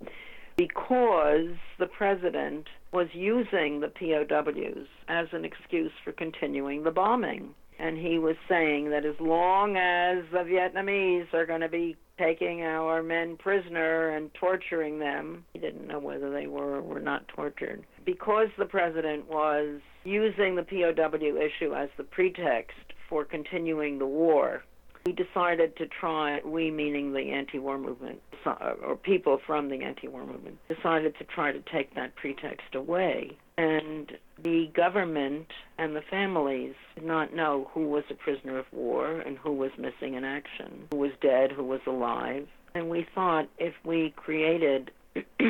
because 0.55 1.49
the 1.77 1.87
president 1.87 2.67
was 2.93 3.07
using 3.13 3.81
the 3.81 3.89
POWs 3.89 4.87
as 5.09 5.27
an 5.33 5.43
excuse 5.43 5.91
for 6.05 6.13
continuing 6.13 6.83
the 6.83 6.91
bombing. 6.91 7.53
And 7.77 7.97
he 7.97 8.17
was 8.19 8.35
saying 8.47 8.89
that 8.91 9.05
as 9.05 9.19
long 9.19 9.75
as 9.75 10.23
the 10.31 10.39
Vietnamese 10.39 11.33
are 11.33 11.45
going 11.45 11.61
to 11.61 11.69
be 11.69 11.97
taking 12.17 12.61
our 12.61 13.03
men 13.03 13.35
prisoner 13.37 14.09
and 14.09 14.33
torturing 14.33 14.99
them, 14.99 15.43
he 15.53 15.59
didn't 15.59 15.87
know 15.87 15.99
whether 15.99 16.31
they 16.31 16.47
were 16.47 16.77
or 16.77 16.81
were 16.81 16.99
not 16.99 17.27
tortured. 17.27 17.83
Because 18.05 18.47
the 18.57 18.65
president 18.65 19.27
was 19.29 19.81
using 20.03 20.55
the 20.55 20.63
POW 20.63 21.37
issue 21.37 21.73
as 21.73 21.89
the 21.97 22.03
pretext 22.03 22.77
for 23.09 23.25
continuing 23.25 23.99
the 23.99 24.05
war, 24.05 24.63
we 25.05 25.13
decided 25.13 25.75
to 25.77 25.85
try, 25.87 26.39
we 26.43 26.71
meaning 26.71 27.13
the 27.13 27.31
anti 27.31 27.59
war 27.59 27.77
movement, 27.77 28.21
or 28.45 28.95
people 28.95 29.39
from 29.45 29.69
the 29.69 29.83
anti 29.83 30.07
war 30.07 30.25
movement, 30.25 30.57
decided 30.67 31.15
to 31.19 31.23
try 31.25 31.51
to 31.51 31.61
take 31.71 31.93
that 31.95 32.15
pretext 32.15 32.73
away. 32.73 33.37
And 33.57 34.17
the 34.45 34.69
government 34.75 35.47
and 35.79 35.95
the 35.95 36.03
families 36.07 36.75
did 36.93 37.03
not 37.03 37.33
know 37.33 37.67
who 37.73 37.87
was 37.87 38.03
a 38.11 38.13
prisoner 38.13 38.59
of 38.59 38.65
war 38.71 39.19
and 39.21 39.39
who 39.39 39.51
was 39.51 39.71
missing 39.75 40.13
in 40.13 40.23
action, 40.23 40.87
who 40.91 40.99
was 40.99 41.11
dead, 41.19 41.51
who 41.51 41.63
was 41.63 41.81
alive. 41.87 42.47
And 42.75 42.87
we 42.87 43.07
thought 43.15 43.49
if 43.57 43.73
we 43.83 44.13
created 44.15 44.91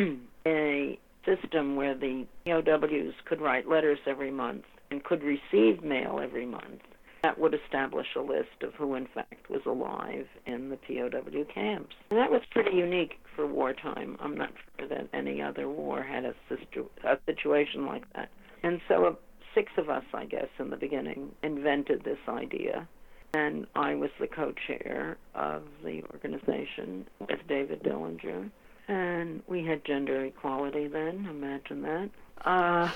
a 0.48 0.98
system 1.25 1.75
where 1.75 1.94
the 1.94 2.25
POWs 2.46 3.14
could 3.25 3.42
write 3.42 3.68
letters 3.68 4.00
every 4.08 4.32
month 4.32 4.64
and 4.90 5.04
could 5.04 5.24
receive 5.24 5.84
mail 5.84 6.22
every 6.24 6.46
month, 6.46 6.82
that 7.22 7.38
would 7.38 7.54
establish 7.54 8.08
a 8.16 8.22
list 8.22 8.62
of 8.62 8.75
who, 8.75 8.96
in 8.96 9.08
fact, 9.08 9.50
was 9.50 9.66
alive 9.66 10.28
in 10.46 10.70
the 10.70 10.78
POW 10.78 11.44
camps. 11.54 11.96
And 12.12 12.20
that 12.20 12.32
was 12.32 12.44
pretty 12.50 12.78
unique 12.78 13.20
for 13.36 13.46
wartime. 13.46 14.16
I'm 14.22 14.38
not 14.38 14.54
sure 14.80 14.88
that 14.88 15.10
any 15.12 15.42
other 15.42 15.68
war 15.68 16.02
had 16.02 16.24
a, 16.24 16.34
situ- 16.48 16.88
a 17.04 17.18
situation 17.25 17.86
like 17.88 18.06
that. 18.14 18.30
And 18.65 18.81
so, 18.88 19.19
six 19.53 19.72
of 19.77 19.91
us, 19.91 20.03
I 20.12 20.25
guess, 20.25 20.48
in 20.57 20.72
the 20.72 20.75
beginning, 20.75 21.34
invented 21.43 22.03
this 22.03 22.17
idea. 22.27 22.88
And 23.36 23.67
I 23.75 23.93
was 23.93 24.10
the 24.19 24.25
co 24.25 24.53
chair 24.53 25.17
of 25.36 25.62
the 25.84 26.01
organization 26.12 27.05
with 27.19 27.45
David 27.48 27.84
Dellinger. 27.84 28.50
And 28.88 29.43
we 29.48 29.63
had 29.63 29.86
gender 29.86 30.25
equality 30.25 30.88
then, 30.88 31.27
imagine 31.29 31.84
that. 31.84 32.10
Uh, 32.43 32.91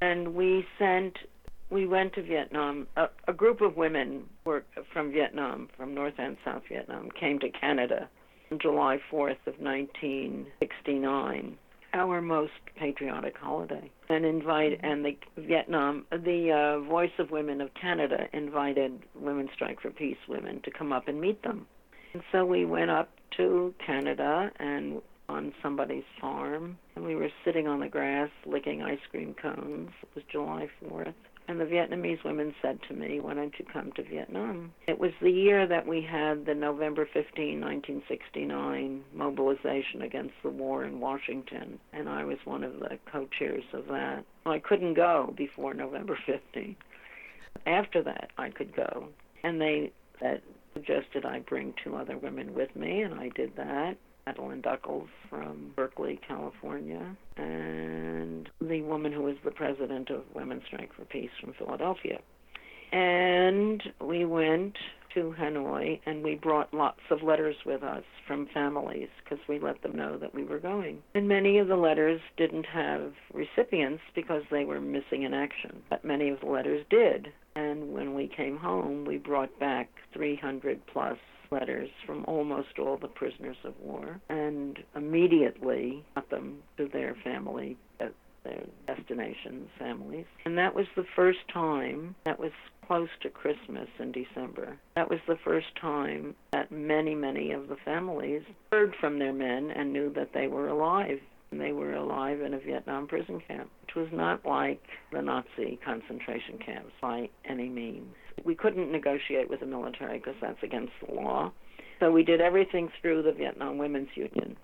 and 0.00 0.32
we 0.32 0.64
sent 0.78 1.18
we 1.68 1.84
went 1.84 2.14
to 2.14 2.22
Vietnam. 2.22 2.86
A, 2.96 3.08
a 3.26 3.32
group 3.32 3.60
of 3.60 3.76
women 3.76 4.26
were 4.44 4.62
from 4.92 5.10
Vietnam, 5.10 5.68
from 5.76 5.92
North 5.92 6.14
and 6.18 6.36
South 6.44 6.62
Vietnam, 6.68 7.10
came 7.18 7.40
to 7.40 7.50
Canada 7.50 8.08
on 8.52 8.60
July 8.60 9.00
4th 9.10 9.44
of 9.48 9.58
1969, 9.58 11.58
our 11.96 12.20
most 12.20 12.52
patriotic 12.78 13.36
holiday, 13.38 13.90
and 14.08 14.24
invite 14.24 14.78
and 14.82 15.04
the 15.04 15.16
Vietnam, 15.36 16.04
the 16.10 16.52
uh, 16.52 16.88
Voice 16.88 17.10
of 17.18 17.30
Women 17.30 17.60
of 17.60 17.70
Canada 17.74 18.28
invited 18.32 19.02
Women's 19.14 19.50
Strike 19.54 19.80
for 19.80 19.90
Peace 19.90 20.18
women 20.28 20.60
to 20.62 20.70
come 20.70 20.92
up 20.92 21.08
and 21.08 21.20
meet 21.20 21.42
them. 21.42 21.66
And 22.12 22.22
so 22.30 22.44
we 22.44 22.64
went 22.64 22.90
up 22.90 23.10
to 23.38 23.74
Canada 23.84 24.50
and 24.58 25.00
on 25.28 25.52
somebody's 25.62 26.04
farm, 26.20 26.78
and 26.94 27.04
we 27.04 27.16
were 27.16 27.30
sitting 27.44 27.66
on 27.66 27.80
the 27.80 27.88
grass 27.88 28.30
licking 28.44 28.82
ice 28.82 29.00
cream 29.10 29.34
cones. 29.34 29.90
It 30.02 30.08
was 30.14 30.24
July 30.30 30.68
4th. 30.84 31.14
And 31.48 31.60
the 31.60 31.64
Vietnamese 31.64 32.24
women 32.24 32.54
said 32.60 32.80
to 32.88 32.94
me, 32.94 33.20
Why 33.20 33.34
don't 33.34 33.56
you 33.58 33.64
come 33.72 33.92
to 33.92 34.02
Vietnam? 34.02 34.72
It 34.88 34.98
was 34.98 35.12
the 35.20 35.30
year 35.30 35.66
that 35.66 35.86
we 35.86 36.02
had 36.02 36.44
the 36.44 36.54
November 36.54 37.06
15, 37.12 37.60
1969 37.60 39.04
mobilization 39.14 40.02
against 40.02 40.34
the 40.42 40.50
war 40.50 40.84
in 40.84 40.98
Washington, 40.98 41.78
and 41.92 42.08
I 42.08 42.24
was 42.24 42.38
one 42.44 42.64
of 42.64 42.80
the 42.80 42.98
co 43.10 43.28
chairs 43.38 43.64
of 43.72 43.86
that. 43.86 44.24
I 44.44 44.58
couldn't 44.58 44.94
go 44.94 45.32
before 45.36 45.72
November 45.72 46.18
15. 46.26 46.74
After 47.64 48.02
that, 48.02 48.30
I 48.36 48.50
could 48.50 48.74
go. 48.74 49.08
And 49.44 49.60
they 49.60 49.92
suggested 50.74 51.24
I 51.24 51.40
bring 51.40 51.74
two 51.82 51.96
other 51.96 52.18
women 52.18 52.54
with 52.54 52.74
me, 52.74 53.02
and 53.02 53.14
I 53.14 53.28
did 53.30 53.54
that. 53.56 53.96
Madeline 54.26 54.60
Duckles 54.60 55.08
from 55.30 55.72
Berkeley, 55.76 56.18
California, 56.26 57.16
and 57.36 58.50
the 58.60 58.82
woman 58.82 59.12
who 59.12 59.22
was 59.22 59.36
the 59.44 59.52
president 59.52 60.10
of 60.10 60.22
Women's 60.34 60.64
Strike 60.66 60.92
for 60.94 61.04
Peace 61.04 61.30
from 61.40 61.54
Philadelphia. 61.54 62.18
And 62.90 63.82
we 64.00 64.24
went 64.24 64.76
to 65.14 65.34
Hanoi, 65.38 66.00
and 66.06 66.24
we 66.24 66.34
brought 66.34 66.74
lots 66.74 67.00
of 67.10 67.22
letters 67.22 67.56
with 67.64 67.84
us 67.84 68.02
from 68.26 68.48
families 68.52 69.08
because 69.22 69.38
we 69.48 69.60
let 69.60 69.80
them 69.82 69.94
know 69.94 70.18
that 70.18 70.34
we 70.34 70.42
were 70.42 70.58
going. 70.58 71.02
And 71.14 71.28
many 71.28 71.58
of 71.58 71.68
the 71.68 71.76
letters 71.76 72.20
didn't 72.36 72.66
have 72.66 73.12
recipients 73.32 74.02
because 74.14 74.42
they 74.50 74.64
were 74.64 74.80
missing 74.80 75.22
in 75.22 75.34
action, 75.34 75.82
but 75.88 76.04
many 76.04 76.30
of 76.30 76.40
the 76.40 76.46
letters 76.46 76.84
did. 76.90 77.28
And 77.54 77.92
when 77.92 78.14
we 78.14 78.28
came 78.28 78.56
home, 78.56 79.04
we 79.04 79.18
brought 79.18 79.56
back 79.60 79.88
300 80.12 80.80
plus 80.92 81.18
letters 81.50 81.90
from 82.04 82.24
almost 82.26 82.78
all 82.78 82.96
the 82.96 83.08
prisoners 83.08 83.56
of 83.64 83.74
war 83.80 84.20
and 84.28 84.78
immediately 84.94 86.04
got 86.14 86.28
them 86.30 86.58
to 86.76 86.88
their 86.88 87.14
family 87.22 87.76
at 88.00 88.12
their 88.44 88.64
destinations, 88.86 89.68
families. 89.78 90.26
And 90.44 90.56
that 90.58 90.74
was 90.74 90.86
the 90.96 91.06
first 91.14 91.40
time, 91.52 92.14
that 92.24 92.38
was 92.38 92.52
close 92.86 93.08
to 93.22 93.28
Christmas 93.28 93.88
in 93.98 94.12
December. 94.12 94.76
That 94.94 95.10
was 95.10 95.18
the 95.26 95.38
first 95.44 95.74
time 95.80 96.34
that 96.52 96.70
many, 96.70 97.14
many 97.14 97.52
of 97.52 97.68
the 97.68 97.76
families 97.84 98.42
heard 98.70 98.94
from 99.00 99.18
their 99.18 99.32
men 99.32 99.70
and 99.70 99.92
knew 99.92 100.12
that 100.14 100.32
they 100.32 100.46
were 100.46 100.68
alive. 100.68 101.20
And 101.52 101.60
they 101.60 101.72
were 101.72 101.94
alive 101.94 102.40
in 102.40 102.54
a 102.54 102.58
Vietnam 102.58 103.06
prison 103.06 103.40
camp, 103.46 103.70
which 103.82 103.94
was 103.94 104.08
not 104.12 104.44
like 104.44 104.82
the 105.12 105.22
Nazi 105.22 105.78
concentration 105.84 106.58
camps 106.58 106.92
by 107.00 107.28
any 107.44 107.68
means. 107.68 108.14
We 108.44 108.54
couldn't 108.54 108.92
negotiate 108.92 109.48
with 109.50 109.60
the 109.60 109.66
military 109.66 110.18
because 110.18 110.36
that's 110.40 110.62
against 110.62 110.92
the 111.06 111.14
law. 111.14 111.52
So 112.00 112.10
we 112.10 112.22
did 112.22 112.40
everything 112.40 112.90
through 113.00 113.22
the 113.22 113.32
Vietnam 113.32 113.78
Women's 113.78 114.10
Union 114.14 114.56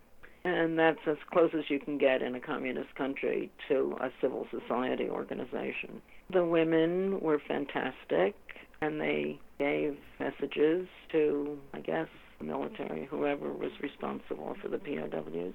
and 0.44 0.78
that's 0.78 0.98
as 1.06 1.16
close 1.32 1.50
as 1.56 1.64
you 1.68 1.78
can 1.78 1.98
get 1.98 2.22
in 2.22 2.34
a 2.34 2.40
communist 2.40 2.94
country 2.96 3.50
to 3.68 3.96
a 4.00 4.08
civil 4.20 4.46
society 4.50 5.08
organization. 5.08 6.02
The 6.32 6.44
women 6.44 7.20
were 7.20 7.40
fantastic, 7.46 8.34
and 8.80 9.00
they 9.00 9.38
gave 9.58 9.96
messages 10.18 10.88
to, 11.12 11.58
I 11.72 11.80
guess, 11.80 12.08
the 12.38 12.44
military, 12.44 13.06
whoever 13.06 13.52
was 13.52 13.70
responsible 13.80 14.56
for 14.60 14.68
the 14.68 14.78
POWs. 14.78 15.54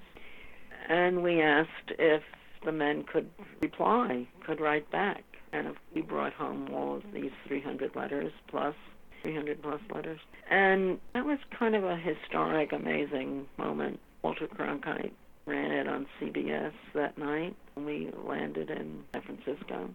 And 0.89 1.21
we 1.21 1.41
asked 1.41 1.91
if 1.99 2.21
the 2.63 2.71
men 2.71 3.03
could 3.11 3.29
reply, 3.61 4.25
could 4.45 4.61
write 4.61 4.89
back. 4.89 5.23
And 5.53 5.75
we 5.93 6.01
brought 6.01 6.33
home 6.33 6.69
all 6.73 6.97
of 6.97 7.03
these 7.13 7.31
300 7.47 7.95
letters 7.95 8.31
plus 8.47 8.75
300 9.23 9.61
plus 9.61 9.81
letters. 9.93 10.19
And 10.49 10.99
that 11.13 11.25
was 11.25 11.39
kind 11.57 11.75
of 11.75 11.83
a 11.83 11.95
historic, 11.95 12.71
amazing 12.73 13.47
moment 13.57 13.99
Walter 14.21 14.47
Cronkite 14.47 15.11
ran 15.45 15.71
it 15.71 15.87
on 15.87 16.05
CBS 16.19 16.73
that 16.93 17.17
night. 17.17 17.55
When 17.73 17.85
we 17.85 18.11
landed 18.25 18.69
in 18.69 19.03
San 19.13 19.21
Francisco. 19.21 19.89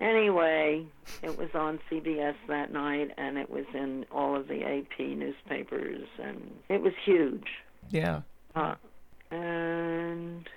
Anyway, 0.00 0.84
it 1.22 1.36
was 1.36 1.50
on 1.54 1.80
CBS 1.90 2.36
that 2.46 2.72
night, 2.72 3.10
and 3.18 3.36
it 3.36 3.50
was 3.50 3.64
in 3.74 4.06
all 4.12 4.36
of 4.36 4.46
the 4.46 4.64
AP 4.64 4.98
newspapers, 5.00 6.06
and 6.22 6.52
it 6.68 6.80
was 6.80 6.92
huge. 7.04 7.46
Yeah. 7.90 8.22
Uh, 8.54 8.76
and 9.30 10.48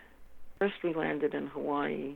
first 0.60 0.76
we 0.84 0.94
landed 0.94 1.34
in 1.34 1.48
Hawaii, 1.48 2.16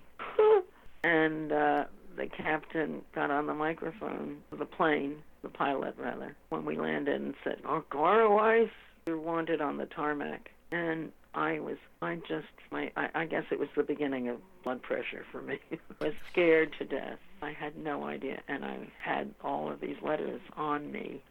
and 1.04 1.52
uh, 1.52 1.86
the 2.16 2.28
captain 2.28 3.02
got 3.14 3.32
on 3.32 3.48
the 3.48 3.54
microphone, 3.54 4.38
the 4.52 4.66
plane, 4.66 5.18
the 5.42 5.50
pilot 5.50 5.96
rather, 5.98 6.36
when 6.50 6.66
we 6.66 6.78
landed 6.78 7.22
and 7.22 7.36
said, 7.44 7.60
"Oh, 7.66 7.84
Weiss, 7.94 8.70
you're 9.06 9.20
wanted 9.20 9.62
on 9.62 9.78
the 9.78 9.86
tarmac." 9.86 10.52
and 10.72 11.12
I 11.34 11.60
was, 11.60 11.78
I 12.02 12.16
just, 12.28 12.48
my, 12.72 12.92
I, 12.96 13.10
I 13.14 13.26
guess 13.26 13.44
it 13.52 13.60
was 13.60 13.70
the 13.76 13.84
beginning 13.84 14.30
of 14.30 14.38
blood 14.64 14.82
pressure 14.82 15.26
for 15.32 15.42
me. 15.42 15.60
I 15.72 16.06
was 16.06 16.14
scared 16.32 16.74
to 16.80 16.86
death. 16.86 17.20
I 17.42 17.52
had 17.52 17.78
no 17.78 18.06
idea, 18.06 18.42
and 18.48 18.64
I 18.64 18.88
had 19.04 19.34
all 19.44 19.72
of 19.72 19.82
these 19.82 19.98
letters 20.02 20.42
on 20.56 20.92
me. 20.92 21.22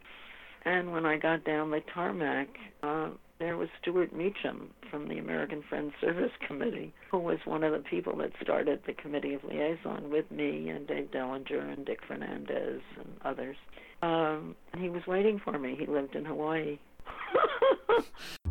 And 0.63 0.91
when 0.91 1.05
I 1.05 1.17
got 1.17 1.43
down 1.43 1.71
the 1.71 1.81
tarmac, 1.93 2.47
uh, 2.81 3.09
there 3.39 3.57
was 3.57 3.69
Stewart 3.81 4.15
Meacham 4.15 4.69
from 4.89 5.07
the 5.07 5.17
American 5.17 5.63
Friends 5.67 5.93
Service 5.99 6.31
Committee, 6.47 6.93
who 7.11 7.19
was 7.19 7.39
one 7.45 7.63
of 7.63 7.73
the 7.73 7.79
people 7.79 8.15
that 8.17 8.31
started 8.41 8.81
the 8.85 8.93
Committee 8.93 9.33
of 9.33 9.43
Liaison 9.43 10.09
with 10.09 10.29
me 10.31 10.69
and 10.69 10.87
Dave 10.87 11.11
Dellinger 11.11 11.73
and 11.73 11.85
Dick 11.85 11.99
Fernandez 12.07 12.81
and 12.97 13.15
others. 13.23 13.57
Um, 14.01 14.55
he 14.77 14.89
was 14.89 15.05
waiting 15.07 15.39
for 15.43 15.57
me. 15.57 15.75
He 15.77 15.85
lived 15.85 16.15
in 16.15 16.25
Hawaii. 16.25 16.79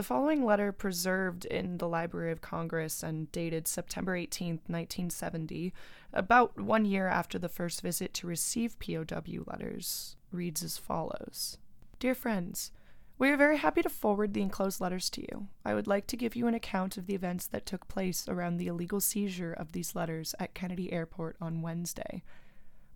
The 0.00 0.04
following 0.04 0.46
letter, 0.46 0.72
preserved 0.72 1.44
in 1.44 1.76
the 1.76 1.86
Library 1.86 2.32
of 2.32 2.40
Congress 2.40 3.02
and 3.02 3.30
dated 3.32 3.68
September 3.68 4.16
18, 4.16 4.60
1970, 4.66 5.74
about 6.14 6.58
one 6.58 6.86
year 6.86 7.06
after 7.06 7.38
the 7.38 7.50
first 7.50 7.82
visit 7.82 8.14
to 8.14 8.26
receive 8.26 8.78
POW 8.78 9.44
letters, 9.46 10.16
reads 10.32 10.64
as 10.64 10.78
follows 10.78 11.58
Dear 11.98 12.14
friends, 12.14 12.72
we 13.18 13.28
are 13.28 13.36
very 13.36 13.58
happy 13.58 13.82
to 13.82 13.90
forward 13.90 14.32
the 14.32 14.40
enclosed 14.40 14.80
letters 14.80 15.10
to 15.10 15.20
you. 15.20 15.48
I 15.66 15.74
would 15.74 15.86
like 15.86 16.06
to 16.06 16.16
give 16.16 16.34
you 16.34 16.46
an 16.46 16.54
account 16.54 16.96
of 16.96 17.06
the 17.06 17.14
events 17.14 17.46
that 17.48 17.66
took 17.66 17.86
place 17.86 18.26
around 18.26 18.56
the 18.56 18.68
illegal 18.68 19.00
seizure 19.02 19.52
of 19.52 19.72
these 19.72 19.94
letters 19.94 20.34
at 20.38 20.54
Kennedy 20.54 20.94
Airport 20.94 21.36
on 21.42 21.60
Wednesday. 21.60 22.22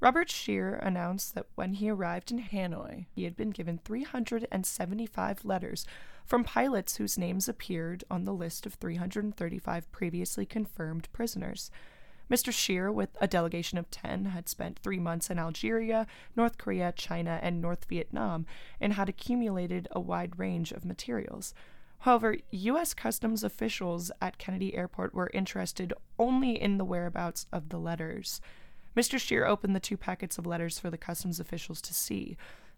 Robert 0.05 0.29
Scheer 0.29 0.75
announced 0.75 1.35
that 1.35 1.47
when 1.55 1.73
he 1.73 1.89
arrived 1.89 2.31
in 2.31 2.39
Hanoi, 2.39 3.07
he 3.15 3.25
had 3.25 3.35
been 3.35 3.49
given 3.49 3.79
375 3.79 5.47
letters 5.47 5.87
from 6.27 6.45
pilots 6.45 6.97
whose 6.97 7.17
names 7.17 7.49
appeared 7.49 8.05
on 8.11 8.27
the 8.27 8.35
list 8.35 8.67
of 8.67 8.75
335 8.75 9.91
previously 9.93 10.45
confirmed 10.45 11.09
prisoners. 11.15 11.71
Mr. 12.31 12.53
Scheer, 12.53 12.93
with 12.93 13.17
a 13.19 13.27
delegation 13.27 13.79
of 13.79 13.91
10, 13.91 14.27
had 14.27 14.47
spent 14.47 14.79
three 14.79 15.01
months 15.01 15.31
in 15.31 15.39
Algeria, 15.39 16.07
North 16.37 16.59
Korea, 16.59 16.93
China, 16.93 17.41
and 17.43 17.63
North 17.63 17.87
Vietnam 17.87 18.45
and 18.83 18.93
had 18.93 19.09
accumulated 19.09 19.89
a 19.91 20.01
wide 20.01 20.39
range 20.39 20.71
of 20.71 20.85
materials. 20.85 21.55
However, 22.01 22.37
U.S. 22.51 22.93
Customs 22.93 23.43
officials 23.43 24.13
at 24.21 24.37
Kennedy 24.37 24.75
Airport 24.75 25.15
were 25.15 25.31
interested 25.33 25.95
only 26.19 26.61
in 26.61 26.77
the 26.77 26.85
whereabouts 26.85 27.47
of 27.51 27.71
the 27.71 27.79
letters. 27.79 28.43
Mr. 28.97 29.19
Scheer 29.19 29.45
opened 29.45 29.75
the 29.75 29.81
two 29.81 29.97
packets 29.97 30.39
of 30.39 30.47
letters 30.47 30.79
for 30.79 30.91
the 30.91 30.99
customs 30.99 31.41
officials 31.41 31.81
to 31.83 31.95
see. 31.95 32.37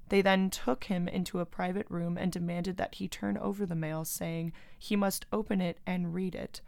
They 0.09 0.23
then 0.23 0.51
took 0.51 0.85
him 0.85 1.09
into 1.09 1.41
a 1.41 1.47
private 1.47 1.87
room 1.91 2.17
and 2.17 2.31
demanded 2.31 2.77
that 2.77 2.97
he 2.97 3.09
turn 3.09 3.37
over 3.37 3.67
the 3.67 3.75
mail, 3.75 4.05
saying 4.05 4.53
he 4.79 4.97
must 4.97 5.27
open 5.33 5.61
it 5.61 5.79
and 5.87 6.15
read 6.15 6.35
it. 6.35 6.61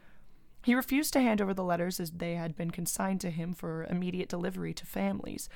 He 0.63 0.75
refused 0.75 1.13
to 1.13 1.21
hand 1.21 1.41
over 1.41 1.53
the 1.53 1.63
letters 1.63 1.99
as 1.99 2.11
they 2.11 2.35
had 2.35 2.55
been 2.55 2.71
consigned 2.71 3.21
to 3.21 3.31
him 3.31 3.53
for 3.53 3.85
immediate 3.85 4.29
delivery 4.29 4.73
to 4.73 4.85
families. 4.85 5.47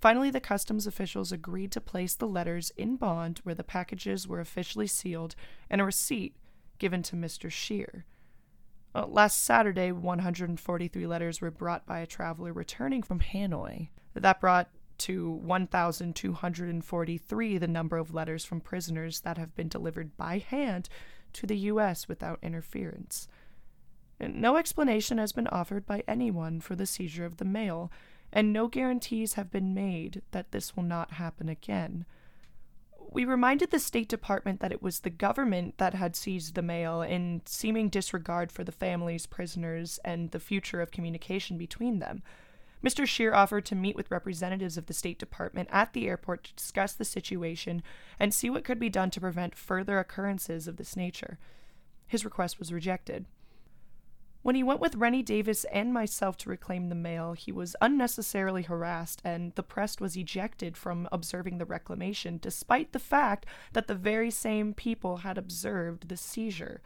Finally, 0.00 0.30
the 0.30 0.40
customs 0.40 0.86
officials 0.86 1.32
agreed 1.32 1.72
to 1.72 1.80
place 1.80 2.14
the 2.14 2.26
letters 2.26 2.72
in 2.76 2.96
bond 2.96 3.40
where 3.42 3.54
the 3.54 3.64
packages 3.64 4.26
were 4.26 4.40
officially 4.40 4.86
sealed 4.86 5.34
and 5.68 5.80
a 5.80 5.84
receipt 5.84 6.34
given 6.78 7.02
to 7.02 7.16
Mr. 7.16 7.50
Scheer. 7.50 8.04
Uh, 8.98 9.06
last 9.06 9.44
Saturday, 9.44 9.92
143 9.92 11.06
letters 11.06 11.40
were 11.40 11.52
brought 11.52 11.86
by 11.86 12.00
a 12.00 12.06
traveler 12.06 12.52
returning 12.52 13.00
from 13.00 13.20
Hanoi. 13.20 13.90
That 14.14 14.40
brought 14.40 14.68
to 14.98 15.30
1,243 15.30 17.58
the 17.58 17.68
number 17.68 17.96
of 17.96 18.12
letters 18.12 18.44
from 18.44 18.60
prisoners 18.60 19.20
that 19.20 19.38
have 19.38 19.54
been 19.54 19.68
delivered 19.68 20.16
by 20.16 20.38
hand 20.38 20.88
to 21.34 21.46
the 21.46 21.58
U.S. 21.58 22.08
without 22.08 22.40
interference. 22.42 23.28
No 24.18 24.56
explanation 24.56 25.18
has 25.18 25.30
been 25.30 25.46
offered 25.46 25.86
by 25.86 26.02
anyone 26.08 26.58
for 26.58 26.74
the 26.74 26.84
seizure 26.84 27.24
of 27.24 27.36
the 27.36 27.44
mail, 27.44 27.92
and 28.32 28.52
no 28.52 28.66
guarantees 28.66 29.34
have 29.34 29.52
been 29.52 29.74
made 29.74 30.22
that 30.32 30.50
this 30.50 30.74
will 30.74 30.82
not 30.82 31.12
happen 31.12 31.48
again. 31.48 32.04
We 33.10 33.24
reminded 33.24 33.70
the 33.70 33.78
State 33.78 34.08
Department 34.08 34.60
that 34.60 34.72
it 34.72 34.82
was 34.82 35.00
the 35.00 35.10
government 35.10 35.78
that 35.78 35.94
had 35.94 36.14
seized 36.14 36.54
the 36.54 36.62
mail 36.62 37.00
in 37.00 37.40
seeming 37.46 37.88
disregard 37.88 38.52
for 38.52 38.64
the 38.64 38.72
families, 38.72 39.26
prisoners, 39.26 39.98
and 40.04 40.30
the 40.30 40.40
future 40.40 40.82
of 40.82 40.90
communication 40.90 41.56
between 41.56 42.00
them. 42.00 42.22
Mr. 42.84 43.06
Scheer 43.06 43.34
offered 43.34 43.64
to 43.64 43.74
meet 43.74 43.96
with 43.96 44.10
representatives 44.10 44.76
of 44.76 44.86
the 44.86 44.94
State 44.94 45.18
Department 45.18 45.68
at 45.72 45.94
the 45.94 46.06
airport 46.06 46.44
to 46.44 46.54
discuss 46.54 46.92
the 46.92 47.04
situation 47.04 47.82
and 48.20 48.32
see 48.32 48.50
what 48.50 48.62
could 48.62 48.78
be 48.78 48.90
done 48.90 49.10
to 49.10 49.20
prevent 49.20 49.56
further 49.56 49.98
occurrences 49.98 50.68
of 50.68 50.76
this 50.76 50.94
nature. 50.94 51.38
His 52.06 52.24
request 52.24 52.58
was 52.58 52.72
rejected. 52.72 53.24
When 54.48 54.56
he 54.56 54.62
went 54.62 54.80
with 54.80 54.94
Rennie 54.94 55.22
Davis 55.22 55.64
and 55.64 55.92
myself 55.92 56.38
to 56.38 56.48
reclaim 56.48 56.88
the 56.88 56.94
mail, 56.94 57.34
he 57.34 57.52
was 57.52 57.76
unnecessarily 57.82 58.62
harassed, 58.62 59.20
and 59.22 59.54
the 59.56 59.62
press 59.62 60.00
was 60.00 60.16
ejected 60.16 60.74
from 60.74 61.06
observing 61.12 61.58
the 61.58 61.66
reclamation, 61.66 62.38
despite 62.40 62.92
the 62.92 62.98
fact 62.98 63.44
that 63.74 63.88
the 63.88 63.94
very 63.94 64.30
same 64.30 64.72
people 64.72 65.18
had 65.18 65.36
observed 65.36 66.08
the 66.08 66.16
seizure. 66.16 66.80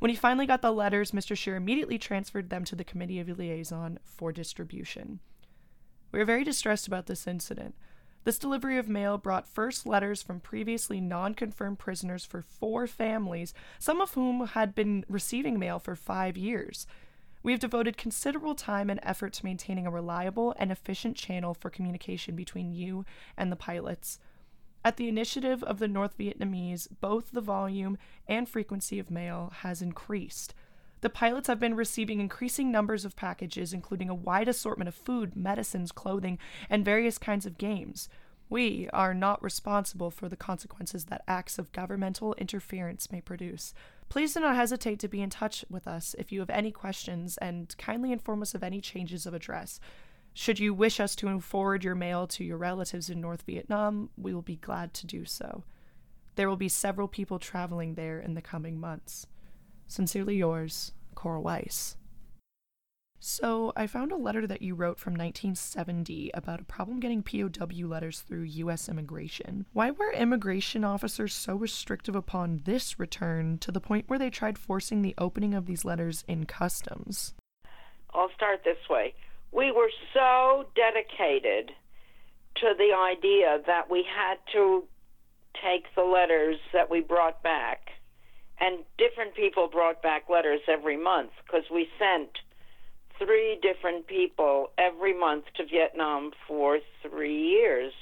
When 0.00 0.10
he 0.10 0.14
finally 0.14 0.44
got 0.44 0.60
the 0.60 0.72
letters, 0.72 1.12
Mr. 1.12 1.34
Scheer 1.34 1.56
immediately 1.56 1.96
transferred 1.96 2.50
them 2.50 2.66
to 2.66 2.76
the 2.76 2.84
Committee 2.84 3.18
of 3.18 3.30
Liaison 3.30 3.98
for 4.04 4.30
distribution. 4.30 5.20
We 6.12 6.20
are 6.20 6.26
very 6.26 6.44
distressed 6.44 6.86
about 6.86 7.06
this 7.06 7.26
incident. 7.26 7.76
This 8.24 8.38
delivery 8.38 8.76
of 8.76 8.88
mail 8.88 9.16
brought 9.16 9.48
first 9.48 9.86
letters 9.86 10.22
from 10.22 10.40
previously 10.40 11.00
non 11.00 11.34
confirmed 11.34 11.78
prisoners 11.78 12.24
for 12.24 12.42
four 12.42 12.86
families, 12.86 13.54
some 13.78 14.00
of 14.00 14.12
whom 14.14 14.46
had 14.48 14.74
been 14.74 15.04
receiving 15.08 15.58
mail 15.58 15.78
for 15.78 15.96
five 15.96 16.36
years. 16.36 16.86
We 17.42 17.52
have 17.52 17.60
devoted 17.60 17.96
considerable 17.96 18.54
time 18.54 18.90
and 18.90 19.00
effort 19.02 19.32
to 19.34 19.44
maintaining 19.44 19.86
a 19.86 19.90
reliable 19.90 20.54
and 20.58 20.70
efficient 20.70 21.16
channel 21.16 21.54
for 21.54 21.70
communication 21.70 22.36
between 22.36 22.74
you 22.74 23.06
and 23.36 23.50
the 23.50 23.56
pilots. 23.56 24.18
At 24.84 24.98
the 24.98 25.08
initiative 25.08 25.62
of 25.62 25.78
the 25.78 25.88
North 25.88 26.18
Vietnamese, 26.18 26.88
both 27.00 27.30
the 27.30 27.40
volume 27.40 27.96
and 28.28 28.48
frequency 28.48 28.98
of 28.98 29.10
mail 29.10 29.52
has 29.60 29.80
increased. 29.80 30.54
The 31.00 31.10
pilots 31.10 31.48
have 31.48 31.58
been 31.58 31.74
receiving 31.74 32.20
increasing 32.20 32.70
numbers 32.70 33.04
of 33.04 33.16
packages, 33.16 33.72
including 33.72 34.10
a 34.10 34.14
wide 34.14 34.48
assortment 34.48 34.88
of 34.88 34.94
food, 34.94 35.34
medicines, 35.34 35.92
clothing, 35.92 36.38
and 36.68 36.84
various 36.84 37.16
kinds 37.16 37.46
of 37.46 37.58
games. 37.58 38.08
We 38.50 38.88
are 38.92 39.14
not 39.14 39.42
responsible 39.42 40.10
for 40.10 40.28
the 40.28 40.36
consequences 40.36 41.04
that 41.04 41.22
acts 41.28 41.58
of 41.58 41.72
governmental 41.72 42.34
interference 42.34 43.10
may 43.12 43.20
produce. 43.20 43.72
Please 44.08 44.34
do 44.34 44.40
not 44.40 44.56
hesitate 44.56 44.98
to 44.98 45.08
be 45.08 45.22
in 45.22 45.30
touch 45.30 45.64
with 45.70 45.86
us 45.86 46.16
if 46.18 46.32
you 46.32 46.40
have 46.40 46.50
any 46.50 46.72
questions 46.72 47.38
and 47.38 47.74
kindly 47.78 48.10
inform 48.10 48.42
us 48.42 48.54
of 48.54 48.64
any 48.64 48.80
changes 48.80 49.24
of 49.24 49.34
address. 49.34 49.78
Should 50.34 50.58
you 50.58 50.74
wish 50.74 50.98
us 50.98 51.14
to 51.16 51.40
forward 51.40 51.84
your 51.84 51.94
mail 51.94 52.26
to 52.28 52.44
your 52.44 52.56
relatives 52.56 53.08
in 53.08 53.20
North 53.20 53.42
Vietnam, 53.42 54.10
we 54.16 54.34
will 54.34 54.42
be 54.42 54.56
glad 54.56 54.94
to 54.94 55.06
do 55.06 55.24
so. 55.24 55.62
There 56.34 56.48
will 56.48 56.56
be 56.56 56.68
several 56.68 57.06
people 57.06 57.38
traveling 57.38 57.94
there 57.94 58.18
in 58.18 58.34
the 58.34 58.42
coming 58.42 58.80
months. 58.80 59.26
Sincerely 59.90 60.36
yours, 60.36 60.92
Cora 61.16 61.40
Weiss. 61.40 61.96
So, 63.18 63.72
I 63.74 63.88
found 63.88 64.12
a 64.12 64.16
letter 64.16 64.46
that 64.46 64.62
you 64.62 64.76
wrote 64.76 65.00
from 65.00 65.14
1970 65.14 66.30
about 66.32 66.60
a 66.60 66.64
problem 66.64 67.00
getting 67.00 67.24
POW 67.24 67.88
letters 67.88 68.20
through 68.20 68.42
U.S. 68.42 68.88
immigration. 68.88 69.66
Why 69.72 69.90
were 69.90 70.12
immigration 70.12 70.84
officers 70.84 71.34
so 71.34 71.56
restrictive 71.56 72.14
upon 72.14 72.60
this 72.64 73.00
return 73.00 73.58
to 73.58 73.72
the 73.72 73.80
point 73.80 74.04
where 74.06 74.18
they 74.18 74.30
tried 74.30 74.58
forcing 74.58 75.02
the 75.02 75.16
opening 75.18 75.54
of 75.54 75.66
these 75.66 75.84
letters 75.84 76.22
in 76.28 76.46
customs? 76.46 77.34
I'll 78.14 78.30
start 78.36 78.62
this 78.64 78.88
way. 78.88 79.14
We 79.50 79.72
were 79.72 79.90
so 80.14 80.66
dedicated 80.76 81.72
to 82.54 82.74
the 82.78 82.94
idea 82.96 83.60
that 83.66 83.90
we 83.90 84.04
had 84.04 84.38
to 84.52 84.84
take 85.60 85.92
the 85.96 86.04
letters 86.04 86.58
that 86.72 86.88
we 86.88 87.00
brought 87.00 87.42
back, 87.42 87.88
and 88.60 88.84
different 88.98 89.34
people 89.34 89.68
brought 89.68 90.02
back 90.02 90.28
letters 90.28 90.60
every 90.68 90.96
month 90.96 91.30
because 91.44 91.64
we 91.72 91.88
sent 91.98 92.30
three 93.18 93.58
different 93.62 94.06
people 94.06 94.70
every 94.78 95.18
month 95.18 95.44
to 95.56 95.64
Vietnam 95.64 96.32
for 96.46 96.78
three 97.02 97.36
years 97.36 97.92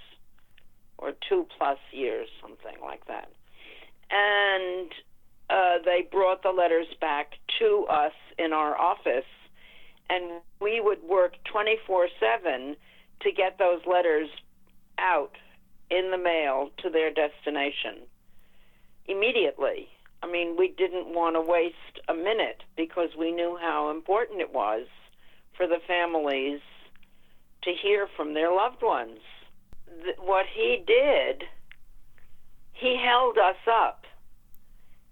or 0.99 1.13
two 1.29 1.47
plus 1.57 1.79
years, 1.93 2.29
something 2.41 2.77
like 2.83 3.07
that. 3.07 3.31
And 4.11 4.91
uh, 5.51 5.83
they 5.85 6.09
brought 6.11 6.43
the 6.43 6.51
letters 6.51 6.87
back 7.01 7.33
to 7.59 7.87
us 7.89 8.13
in 8.39 8.53
our 8.53 8.77
office, 8.77 9.25
and 10.11 10.41
we 10.61 10.81
would 10.81 11.03
work 11.03 11.35
24 11.51 12.09
7 12.43 12.77
to 13.21 13.33
get 13.33 13.59
those 13.59 13.81
letters 13.87 14.29
out 14.99 15.33
in 15.91 16.11
the 16.11 16.19
mail 16.19 16.71
to 16.79 16.91
their 16.91 17.13
destination 17.13 18.07
immediately. 19.07 19.89
I 20.23 20.31
mean, 20.31 20.57
we 20.59 20.75
didn't 20.77 21.15
want 21.15 21.37
to 21.37 21.41
waste 21.41 21.77
a 22.09 22.15
minute 22.15 22.63
because 22.77 23.11
we 23.19 23.31
knew 23.31 23.59
how 23.61 23.91
important 23.91 24.41
it 24.41 24.53
was 24.53 24.87
for 25.57 25.67
the 25.67 25.79
families 25.87 26.61
to 27.63 27.73
hear 27.73 28.09
from 28.17 28.35
their 28.35 28.53
loved 28.53 28.83
ones. 28.83 29.19
Th- 30.03 30.17
what 30.19 30.47
he 30.53 30.83
did, 30.87 31.45
he 32.73 32.97
held 32.97 33.39
us 33.39 33.57
up. 33.71 34.05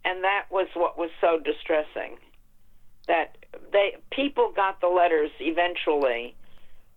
And 0.05 0.23
that 0.23 0.47
was 0.51 0.69
what 0.75 0.97
was 0.97 1.11
so 1.21 1.39
distressing. 1.39 2.19
That 3.09 3.37
they 3.73 3.97
people 4.11 4.53
got 4.55 4.81
the 4.81 4.89
letters 4.89 5.31
eventually, 5.41 6.35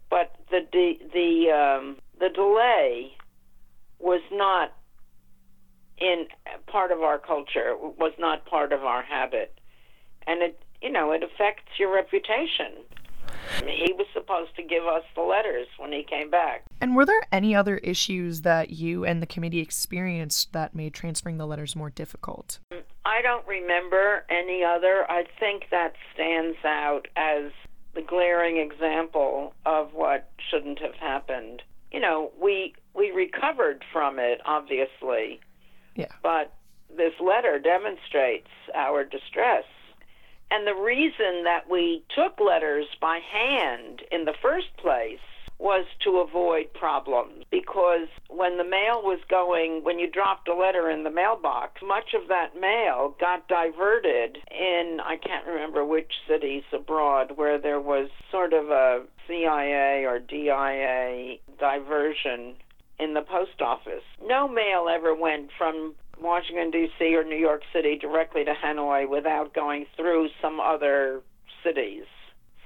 but 0.09 0.35
the 0.51 0.59
the 0.71 0.93
the, 1.13 1.51
um, 1.51 1.97
the 2.19 2.29
delay 2.29 3.11
was 3.99 4.21
not 4.31 4.73
in 6.01 6.27
part 6.67 6.91
of 6.91 7.01
our 7.01 7.17
culture. 7.17 7.75
Was 7.77 8.13
not 8.19 8.45
part 8.45 8.73
of 8.73 8.83
our 8.83 9.03
habit, 9.03 9.57
and 10.27 10.41
it 10.41 10.61
you 10.81 10.91
know 10.91 11.11
it 11.11 11.23
affects 11.23 11.77
your 11.77 11.93
reputation. 11.93 12.83
He 13.65 13.93
was 13.93 14.07
supposed 14.13 14.55
to 14.55 14.63
give 14.63 14.85
us 14.85 15.03
the 15.15 15.21
letters 15.21 15.67
when 15.77 15.91
he 15.91 16.03
came 16.03 16.29
back. 16.29 16.63
And 16.81 16.95
were 16.95 17.05
there 17.05 17.21
any 17.31 17.55
other 17.55 17.77
issues 17.77 18.41
that 18.41 18.71
you 18.71 19.05
and 19.05 19.21
the 19.21 19.27
committee 19.27 19.59
experienced 19.59 20.53
that 20.53 20.75
made 20.75 20.93
transferring 20.93 21.37
the 21.37 21.47
letters 21.47 21.75
more 21.75 21.89
difficult? 21.89 22.59
I 23.05 23.21
don't 23.21 23.45
remember 23.47 24.25
any 24.29 24.63
other. 24.63 25.05
I 25.09 25.25
think 25.39 25.65
that 25.71 25.93
stands 26.13 26.57
out 26.63 27.07
as 27.15 27.51
the 27.95 28.01
glaring 28.01 28.57
example 28.57 29.53
of 29.65 29.93
what 29.93 30.31
shouldn't 30.49 30.79
have 30.79 30.95
happened. 30.95 31.61
You 31.91 31.99
know, 31.99 32.31
we 32.41 32.75
we 32.93 33.11
recovered 33.11 33.83
from 33.91 34.19
it 34.19 34.41
obviously. 34.45 35.41
Yeah. 35.95 36.11
But 36.23 36.53
this 36.95 37.13
letter 37.19 37.59
demonstrates 37.59 38.49
our 38.73 39.03
distress. 39.03 39.65
And 40.51 40.65
the 40.65 40.73
reason 40.73 41.43
that 41.43 41.69
we 41.69 42.03
took 42.15 42.39
letters 42.39 42.87
by 42.99 43.19
hand 43.19 44.01
in 44.11 44.25
the 44.25 44.33
first 44.41 44.75
place 44.77 45.19
was 45.59 45.85
to 46.03 46.19
avoid 46.19 46.73
problems. 46.73 47.43
Because 47.51 48.07
when 48.29 48.57
the 48.57 48.63
mail 48.63 49.03
was 49.03 49.19
going, 49.29 49.83
when 49.83 49.99
you 49.99 50.09
dropped 50.09 50.47
a 50.47 50.55
letter 50.55 50.89
in 50.89 51.03
the 51.03 51.09
mailbox, 51.11 51.81
much 51.85 52.13
of 52.13 52.29
that 52.29 52.59
mail 52.59 53.15
got 53.19 53.47
diverted 53.47 54.37
in, 54.49 54.99
I 55.03 55.17
can't 55.17 55.45
remember 55.45 55.83
which 55.83 56.11
cities 56.27 56.63
abroad, 56.71 57.33
where 57.35 57.59
there 57.59 57.81
was 57.81 58.09
sort 58.31 58.53
of 58.53 58.69
a 58.69 59.03
CIA 59.27 60.05
or 60.05 60.17
DIA 60.19 61.37
diversion 61.59 62.55
in 62.99 63.13
the 63.13 63.21
post 63.21 63.61
office. 63.61 64.03
No 64.23 64.47
mail 64.47 64.87
ever 64.91 65.15
went 65.15 65.49
from 65.57 65.95
Washington, 66.21 66.71
D.C. 66.71 67.15
or 67.15 67.23
New 67.23 67.37
York 67.37 67.61
City 67.73 67.97
directly 67.97 68.43
to 68.43 68.53
Hanoi 68.53 69.09
without 69.09 69.53
going 69.53 69.85
through 69.95 70.29
some 70.41 70.59
other 70.59 71.21
cities. 71.63 72.03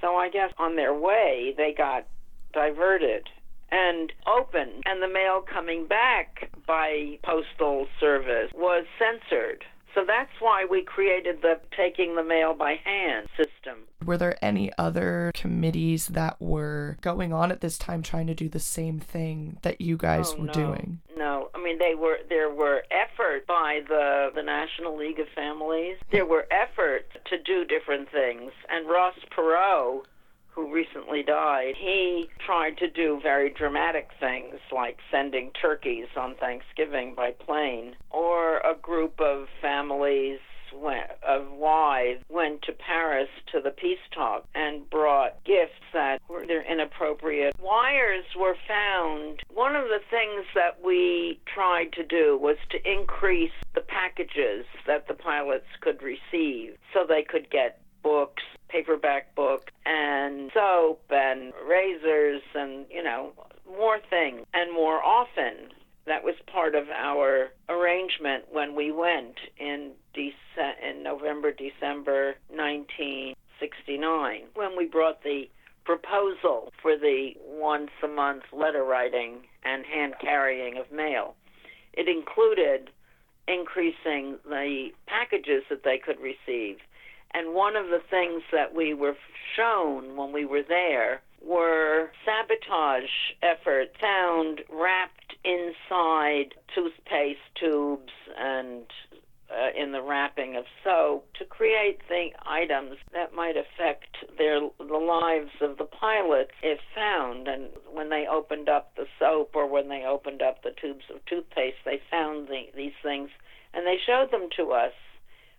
So 0.01 0.15
I 0.15 0.29
guess 0.29 0.51
on 0.57 0.75
their 0.75 0.93
way, 0.93 1.53
they 1.55 1.73
got 1.77 2.05
diverted 2.53 3.29
and 3.71 4.11
open, 4.27 4.81
and 4.85 5.01
the 5.01 5.07
mail 5.07 5.41
coming 5.41 5.87
back 5.87 6.49
by 6.67 7.17
postal 7.23 7.87
service 7.99 8.51
was 8.53 8.85
censored. 8.99 9.63
So 9.95 10.03
that's 10.05 10.31
why 10.39 10.65
we 10.69 10.83
created 10.83 11.41
the 11.41 11.59
taking 11.75 12.15
the 12.15 12.23
mail 12.23 12.53
by 12.53 12.79
hand 12.83 13.27
system. 13.37 13.83
Were 14.03 14.17
there 14.17 14.43
any 14.43 14.71
other 14.77 15.31
committees 15.35 16.07
that 16.07 16.41
were 16.41 16.97
going 17.01 17.31
on 17.31 17.51
at 17.51 17.61
this 17.61 17.77
time 17.77 18.01
trying 18.01 18.27
to 18.27 18.33
do 18.33 18.49
the 18.49 18.59
same 18.59 18.99
thing 18.99 19.57
that 19.61 19.81
you 19.81 19.97
guys 19.97 20.33
oh, 20.33 20.41
were 20.41 20.47
no. 20.47 20.53
doing? 20.53 20.99
No, 21.15 21.49
I 21.53 21.61
mean 21.63 21.77
they 21.77 21.95
were 21.95 22.17
there 22.27 22.49
were 22.49 22.83
efforts 22.91 23.45
by 23.47 23.81
the 23.87 24.31
the 24.33 24.43
National 24.43 24.97
League 24.97 25.19
of 25.19 25.27
Families. 25.35 25.97
There 26.11 26.25
were 26.25 26.47
efforts 26.51 27.11
to 27.29 27.37
do 27.41 27.63
different 27.65 28.09
things, 28.11 28.51
and 28.69 28.87
Ross 28.87 29.15
Perot 29.35 30.03
who 30.53 30.73
recently 30.73 31.23
died, 31.23 31.75
he 31.77 32.29
tried 32.45 32.77
to 32.77 32.89
do 32.89 33.19
very 33.21 33.49
dramatic 33.49 34.09
things 34.19 34.55
like 34.71 34.97
sending 35.11 35.51
turkeys 35.59 36.07
on 36.15 36.35
Thanksgiving 36.35 37.15
by 37.15 37.31
plane, 37.31 37.95
or 38.11 38.57
a 38.59 38.75
group 38.81 39.19
of 39.19 39.47
families 39.61 40.39
went, 40.75 41.09
of 41.27 41.51
wives 41.51 42.23
went 42.29 42.61
to 42.63 42.71
Paris 42.71 43.29
to 43.51 43.61
the 43.61 43.71
peace 43.71 43.99
talk 44.13 44.45
and 44.55 44.89
brought 44.89 45.43
gifts 45.43 45.81
that 45.93 46.21
were 46.27 46.43
inappropriate. 46.43 47.55
Wires 47.59 48.25
were 48.39 48.55
found. 48.67 49.41
One 49.53 49.75
of 49.75 49.85
the 49.85 50.01
things 50.09 50.45
that 50.55 50.83
we 50.83 51.39
tried 51.45 51.93
to 51.93 52.03
do 52.03 52.37
was 52.37 52.57
to 52.71 52.91
increase 52.91 53.51
the 53.75 53.81
packages 53.81 54.65
that 54.87 55.07
the 55.07 55.13
pilots 55.13 55.67
could 55.81 56.01
receive 56.01 56.77
so 56.93 57.05
they 57.07 57.23
could 57.23 57.49
get 57.49 57.79
books, 58.01 58.43
paperback 58.73 59.35
book, 59.35 59.71
and 59.85 60.51
soap 60.53 61.03
and 61.11 61.53
razors 61.67 62.41
and, 62.55 62.85
you 62.89 63.03
know, 63.03 63.31
more 63.69 63.99
things 64.09 64.45
and 64.53 64.73
more 64.73 65.01
often. 65.03 65.69
That 66.05 66.23
was 66.25 66.35
part 66.47 66.75
of 66.75 66.89
our 66.89 67.51
arrangement 67.69 68.45
when 68.51 68.75
we 68.75 68.91
went 68.91 69.39
in 69.57 69.91
Dece- 70.13 70.81
in 70.83 71.01
November, 71.03 71.51
December 71.53 72.35
1969, 72.49 74.47
when 74.55 74.75
we 74.75 74.85
brought 74.85 75.23
the 75.23 75.49
proposal 75.85 76.73
for 76.81 76.97
the 76.97 77.37
once 77.45 77.91
a 78.03 78.07
month 78.07 78.43
letter 78.51 78.83
writing 78.83 79.47
and 79.63 79.85
hand 79.85 80.15
carrying 80.19 80.77
of 80.77 80.91
mail. 80.91 81.35
It 81.93 82.07
included 82.09 82.89
increasing 83.47 84.39
the 84.45 84.89
packages 85.05 85.63
that 85.69 85.83
they 85.83 85.97
could 85.97 86.19
receive 86.19 86.79
and 87.33 87.53
one 87.53 87.75
of 87.75 87.87
the 87.87 88.01
things 88.09 88.43
that 88.51 88.75
we 88.75 88.93
were 88.93 89.15
shown 89.55 90.15
when 90.15 90.31
we 90.31 90.45
were 90.45 90.63
there 90.67 91.21
were 91.41 92.11
sabotage 92.25 93.09
efforts 93.41 93.91
found 93.99 94.61
wrapped 94.71 95.35
inside 95.43 96.53
toothpaste 96.73 97.39
tubes 97.59 98.13
and 98.37 98.85
uh, 99.51 99.69
in 99.77 99.91
the 99.91 100.01
wrapping 100.01 100.55
of 100.55 100.63
soap 100.83 101.27
to 101.37 101.45
create 101.45 101.99
the 102.09 102.29
items 102.45 102.97
that 103.13 103.35
might 103.35 103.55
affect 103.57 104.17
their 104.37 104.59
the 104.79 104.97
lives 104.97 105.51
of 105.61 105.77
the 105.77 105.83
pilots 105.85 106.51
if 106.63 106.79
found. 106.95 107.47
And 107.47 107.67
when 107.91 108.09
they 108.09 108.25
opened 108.25 108.69
up 108.69 108.95
the 108.95 109.05
soap 109.19 109.51
or 109.53 109.67
when 109.67 109.89
they 109.89 110.05
opened 110.05 110.41
up 110.41 110.63
the 110.63 110.71
tubes 110.81 111.05
of 111.13 111.23
toothpaste, 111.25 111.77
they 111.85 112.01
found 112.09 112.47
the, 112.47 112.63
these 112.75 112.93
things 113.03 113.29
and 113.73 113.85
they 113.85 113.97
showed 114.05 114.31
them 114.31 114.49
to 114.57 114.71
us, 114.71 114.93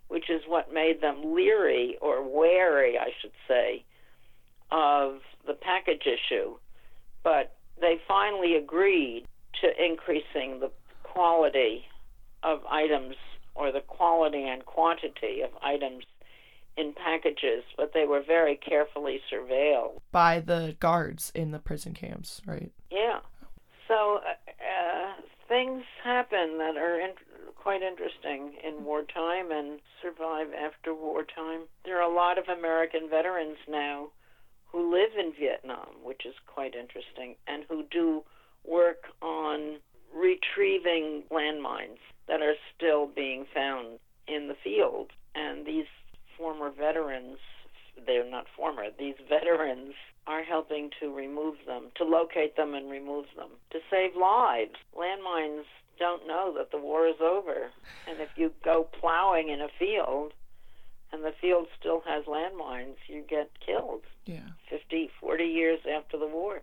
which 0.08 0.30
is 0.30 0.42
what 0.46 0.72
made 0.72 1.00
them 1.00 1.34
leery 1.34 1.96
or 2.00 2.22
wary, 2.22 2.98
I 2.98 3.10
should 3.20 3.32
say, 3.48 3.84
of 4.70 5.20
the 5.46 5.54
package 5.54 6.06
issue. 6.06 6.56
But 7.22 7.56
they 7.80 8.00
finally 8.06 8.56
agreed 8.56 9.26
to 9.60 9.84
increasing 9.84 10.60
the 10.60 10.70
quality 11.02 11.84
of 12.42 12.60
items 12.70 13.16
or 13.54 13.72
the 13.72 13.80
quality 13.80 14.46
and 14.48 14.64
quantity 14.66 15.40
of 15.42 15.50
items 15.62 16.04
in 16.76 16.92
packages, 16.92 17.62
but 17.76 17.92
they 17.94 18.04
were 18.04 18.22
very 18.26 18.56
carefully 18.56 19.20
surveilled 19.32 20.00
by 20.10 20.40
the 20.40 20.76
guards 20.80 21.30
in 21.34 21.52
the 21.52 21.58
prison 21.58 21.94
camps, 21.94 22.42
right? 22.46 22.72
Yeah. 22.90 23.20
So 23.86 24.20
uh, 24.26 24.50
uh, 24.60 25.12
things 25.48 25.84
happen 26.02 26.58
that 26.58 26.76
are 26.76 27.00
in- 27.00 27.14
quite 27.56 27.82
interesting 27.82 28.54
in 28.62 28.84
wartime 28.84 29.50
and 29.50 29.80
survive 30.02 30.52
after 30.52 30.94
wartime. 30.94 31.62
There 31.84 31.98
are 31.98 32.10
a 32.10 32.14
lot 32.14 32.38
of 32.38 32.48
American 32.48 33.08
veterans 33.08 33.58
now 33.68 34.08
who 34.66 34.92
live 34.92 35.16
in 35.18 35.32
Vietnam, 35.32 35.88
which 36.02 36.26
is 36.26 36.34
quite 36.46 36.74
interesting, 36.74 37.36
and 37.46 37.64
who 37.68 37.84
do 37.90 38.24
work 38.64 39.04
on 39.22 39.80
retrieving 40.12 41.22
landmines 41.30 41.98
that 42.28 42.42
are 42.42 42.54
still 42.76 43.06
being 43.06 43.46
found 43.54 43.98
in 44.26 44.48
the 44.48 44.56
field. 44.62 45.10
And 45.34 45.66
these 45.66 45.86
former 46.36 46.70
veterans, 46.70 47.38
they're 48.06 48.28
not 48.28 48.46
former, 48.56 48.84
these 48.98 49.16
veterans 49.28 49.94
are 50.26 50.42
helping 50.42 50.90
to 51.00 51.14
remove 51.14 51.56
them, 51.66 51.88
to 51.96 52.04
locate 52.04 52.56
them 52.56 52.74
and 52.74 52.90
remove 52.90 53.26
them, 53.36 53.50
to 53.70 53.78
save 53.90 54.16
lives. 54.16 54.74
Landmines 54.96 55.64
don't 55.98 56.26
know 56.26 56.54
that 56.56 56.70
the 56.70 56.78
war 56.78 57.06
is 57.06 57.20
over. 57.20 57.70
And 58.08 58.20
if 58.20 58.30
you 58.36 58.52
go 58.64 58.88
plowing 59.00 59.48
in 59.48 59.60
a 59.60 59.68
field 59.78 60.32
and 61.12 61.22
the 61.22 61.34
field 61.40 61.66
still 61.78 62.02
has 62.06 62.24
landmines, 62.24 62.96
you 63.06 63.24
get 63.28 63.50
killed. 63.64 64.02
Yeah. 64.26 64.48
50, 64.70 65.10
40 65.20 65.44
years 65.44 65.80
after 65.90 66.18
the 66.18 66.26
war. 66.26 66.62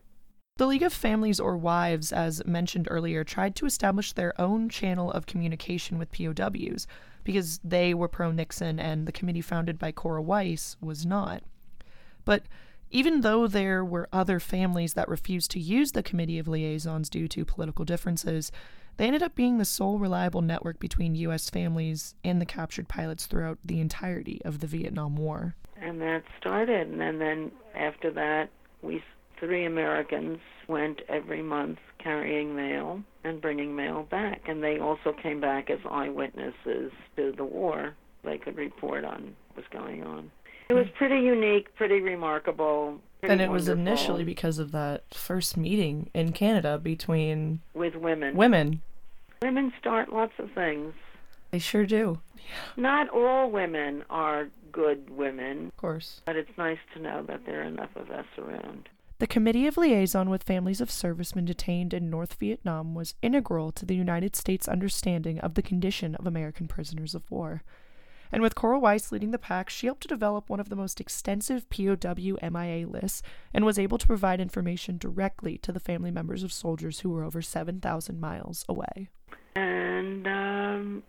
The 0.58 0.68
League 0.68 0.84
of 0.84 0.94
Families 0.94 1.40
or 1.40 1.58
Wives, 1.58 2.12
as 2.12 2.46
mentioned 2.46 2.88
earlier, 2.92 3.24
tried 3.24 3.56
to 3.56 3.66
establish 3.66 4.14
their 4.14 4.40
own 4.40 4.70
channel 4.70 5.12
of 5.12 5.26
communication 5.26 5.98
with 5.98 6.12
POWs 6.12 6.88
because 7.24 7.60
they 7.64 7.94
were 7.94 8.08
pro 8.08 8.32
Nixon 8.32 8.80
and 8.80 9.08
the 9.08 9.12
committee 9.12 9.42
founded 9.42 9.80
by 9.80 9.92
Cora 9.92 10.22
Weiss 10.22 10.76
was 10.82 11.06
not. 11.06 11.44
But 12.26 12.44
even 12.92 13.22
though 13.22 13.48
there 13.48 13.84
were 13.84 14.08
other 14.12 14.40
families 14.40 14.94
that 14.94 15.10
refused 15.10 15.52
to 15.52 15.60
use 15.60 15.94
the 15.94 16.04
Committee 16.04 16.40
of 16.40 16.48
Liaisons 16.48 17.10
due 17.10 17.28
to 17.30 17.46
political 17.46 17.86
differences, 17.86 18.52
they 18.98 19.08
ended 19.08 19.24
up 19.24 19.34
being 19.34 19.58
the 19.58 19.66
sole 19.66 19.98
reliable 19.98 20.42
network 20.42 20.80
between 20.80 21.16
U.S. 21.16 21.50
families 21.50 22.16
and 22.24 22.42
the 22.42 22.46
captured 22.46 22.88
pilots 22.88 23.26
throughout 23.26 23.58
the 23.64 23.80
entirety 23.80 24.42
of 24.44 24.60
the 24.60 24.68
Vietnam 24.68 25.16
War. 25.16 25.56
And 25.82 26.02
that 26.02 26.24
started, 26.38 26.90
and 26.90 27.20
then 27.20 27.52
after 27.74 28.12
that, 28.12 28.50
we 28.84 29.02
three 29.40 29.66
Americans 29.66 30.40
went 30.68 31.02
every 31.10 31.42
month 31.42 31.80
carrying 31.98 32.56
mail 32.56 33.02
and 33.24 33.42
bringing 33.42 33.76
mail 33.76 34.04
back. 34.04 34.42
And 34.48 34.64
they 34.64 34.80
also 34.80 35.14
came 35.14 35.42
back 35.42 35.70
as 35.70 35.80
eyewitnesses 35.90 36.92
to 37.16 37.34
the 37.36 37.44
war. 37.44 37.96
They 38.24 38.38
could 38.38 38.56
report 38.56 39.04
on 39.04 39.36
what 39.54 39.58
was 39.58 39.66
going 39.72 40.04
on. 40.04 40.32
It 40.72 40.76
was 40.76 40.88
pretty 40.98 41.20
unique, 41.20 41.76
pretty 41.76 42.00
remarkable. 42.00 43.02
Pretty 43.20 43.34
and 43.34 43.42
it 43.42 43.50
wonderful. 43.50 43.54
was 43.54 43.68
initially 43.68 44.24
because 44.24 44.58
of 44.58 44.72
that 44.72 45.04
first 45.14 45.58
meeting 45.58 46.10
in 46.14 46.32
Canada 46.32 46.78
between 46.78 47.60
with 47.74 47.96
women. 47.96 48.38
Women. 48.38 48.82
Women 49.42 49.74
start 49.78 50.14
lots 50.14 50.32
of 50.40 50.50
things. 50.54 50.94
They 51.52 51.60
sure 51.60 51.86
do. 51.86 52.22
Not 52.78 53.10
all 53.10 53.52
women 53.52 54.06
are 54.10 54.48
good 54.72 55.10
women. 55.10 55.68
Of 55.68 55.78
course. 55.78 56.22
But 56.26 56.38
it's 56.38 56.58
nice 56.58 56.80
to 56.94 57.02
know 57.02 57.24
that 57.28 57.46
there 57.46 57.60
are 57.60 57.66
enough 57.66 57.94
of 57.98 58.10
us 58.10 58.26
around. 58.38 58.88
The 59.20 59.28
Committee 59.28 59.68
of 59.68 59.76
Liaison 59.78 60.30
with 60.30 60.44
Families 60.44 60.80
of 60.80 60.90
Servicemen 60.90 61.44
Detained 61.46 61.94
in 61.94 62.10
North 62.10 62.36
Vietnam 62.36 62.96
was 62.96 63.14
integral 63.22 63.74
to 63.74 63.86
the 63.86 63.96
United 63.96 64.38
States' 64.38 64.70
understanding 64.70 65.38
of 65.40 65.56
the 65.56 65.62
condition 65.62 66.16
of 66.16 66.26
American 66.26 66.68
prisoners 66.68 67.14
of 67.14 67.30
war. 67.30 67.62
And 68.32 68.42
with 68.42 68.56
Cora 68.56 68.80
Weiss 68.80 69.12
leading 69.12 69.32
the 69.32 69.38
pack, 69.38 69.70
she 69.70 69.88
helped 69.88 70.04
to 70.04 70.08
develop 70.08 70.50
one 70.50 70.60
of 70.60 70.70
the 70.70 70.76
most 70.76 71.02
extensive 71.02 71.70
POW 71.70 72.38
MIA 72.42 72.88
lists 72.88 73.22
and 73.54 73.66
was 73.66 73.78
able 73.78 73.98
to 73.98 74.08
provide 74.08 74.40
information 74.40 74.98
directly 74.98 75.58
to 75.60 75.72
the 75.72 75.80
family 75.80 76.12
members 76.12 76.44
of 76.44 76.54
soldiers 76.54 77.02
who 77.02 77.10
were 77.10 77.24
over 77.24 77.42
7,000 77.42 78.20
miles 78.20 78.66
away. 78.70 79.10
And, 79.56 80.26
um, 80.28 81.04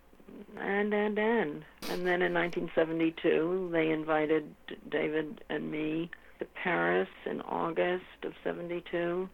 and, 0.59 0.93
and, 0.93 1.19
and. 1.19 1.65
And 1.91 2.07
then 2.07 2.23
in 2.23 2.35
1972, 2.35 3.71
they 3.73 3.91
invited 3.91 4.55
David 4.91 5.45
and 5.49 5.71
me 5.71 6.11
to 6.41 6.47
Paris 6.47 7.09
in 7.25 7.41
August 7.43 8.05
of 8.25 8.33
72 8.43 9.29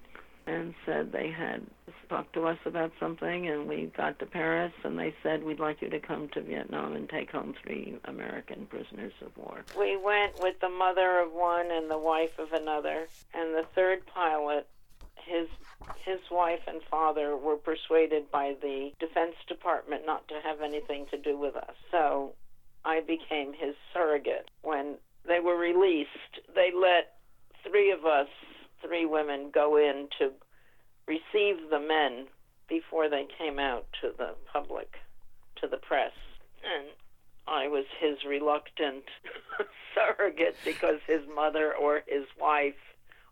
and 0.48 0.74
said 0.86 1.12
they 1.12 1.30
had 1.30 1.62
talked 2.08 2.32
to 2.32 2.46
us 2.46 2.58
about 2.64 2.90
something 2.98 3.48
and 3.48 3.68
we 3.68 3.92
got 3.96 4.18
to 4.18 4.26
Paris 4.26 4.72
and 4.82 4.98
they 4.98 5.14
said 5.22 5.44
we'd 5.44 5.60
like 5.60 5.82
you 5.82 5.90
to 5.90 6.00
come 6.00 6.28
to 6.28 6.40
Vietnam 6.40 6.94
and 6.96 7.08
take 7.08 7.30
home 7.30 7.54
three 7.62 7.98
American 8.06 8.66
prisoners 8.66 9.12
of 9.20 9.36
war. 9.36 9.62
We 9.78 9.96
went 9.96 10.40
with 10.40 10.58
the 10.60 10.70
mother 10.70 11.20
of 11.20 11.32
one 11.32 11.70
and 11.70 11.90
the 11.90 11.98
wife 11.98 12.38
of 12.38 12.52
another 12.52 13.08
and 13.34 13.54
the 13.54 13.66
third 13.74 14.06
pilot 14.06 14.66
his 15.16 15.48
his 16.04 16.20
wife 16.30 16.60
and 16.66 16.80
father 16.90 17.36
were 17.36 17.56
persuaded 17.56 18.30
by 18.30 18.54
the 18.62 18.92
defense 18.98 19.34
department 19.46 20.06
not 20.06 20.26
to 20.28 20.34
have 20.42 20.60
anything 20.62 21.06
to 21.10 21.18
do 21.18 21.38
with 21.38 21.56
us. 21.56 21.74
So 21.90 22.32
I 22.84 23.00
became 23.00 23.52
his 23.52 23.74
surrogate 23.92 24.50
when 24.62 24.96
they 25.26 25.40
were 25.40 25.56
released, 25.56 26.40
they 26.54 26.72
let 26.74 27.18
three 27.68 27.90
of 27.90 28.04
us, 28.04 28.28
three 28.80 29.06
women, 29.06 29.50
go 29.52 29.76
in 29.76 30.08
to 30.18 30.30
receive 31.06 31.70
the 31.70 31.80
men 31.80 32.26
before 32.68 33.08
they 33.08 33.26
came 33.38 33.58
out 33.58 33.86
to 34.00 34.12
the 34.16 34.34
public, 34.52 34.94
to 35.60 35.66
the 35.66 35.78
press. 35.78 36.12
And 36.64 36.88
I 37.46 37.68
was 37.68 37.84
his 37.98 38.24
reluctant 38.26 39.04
surrogate 39.94 40.56
because 40.64 41.00
his 41.06 41.22
mother 41.34 41.74
or 41.74 42.02
his 42.06 42.24
wife 42.38 42.74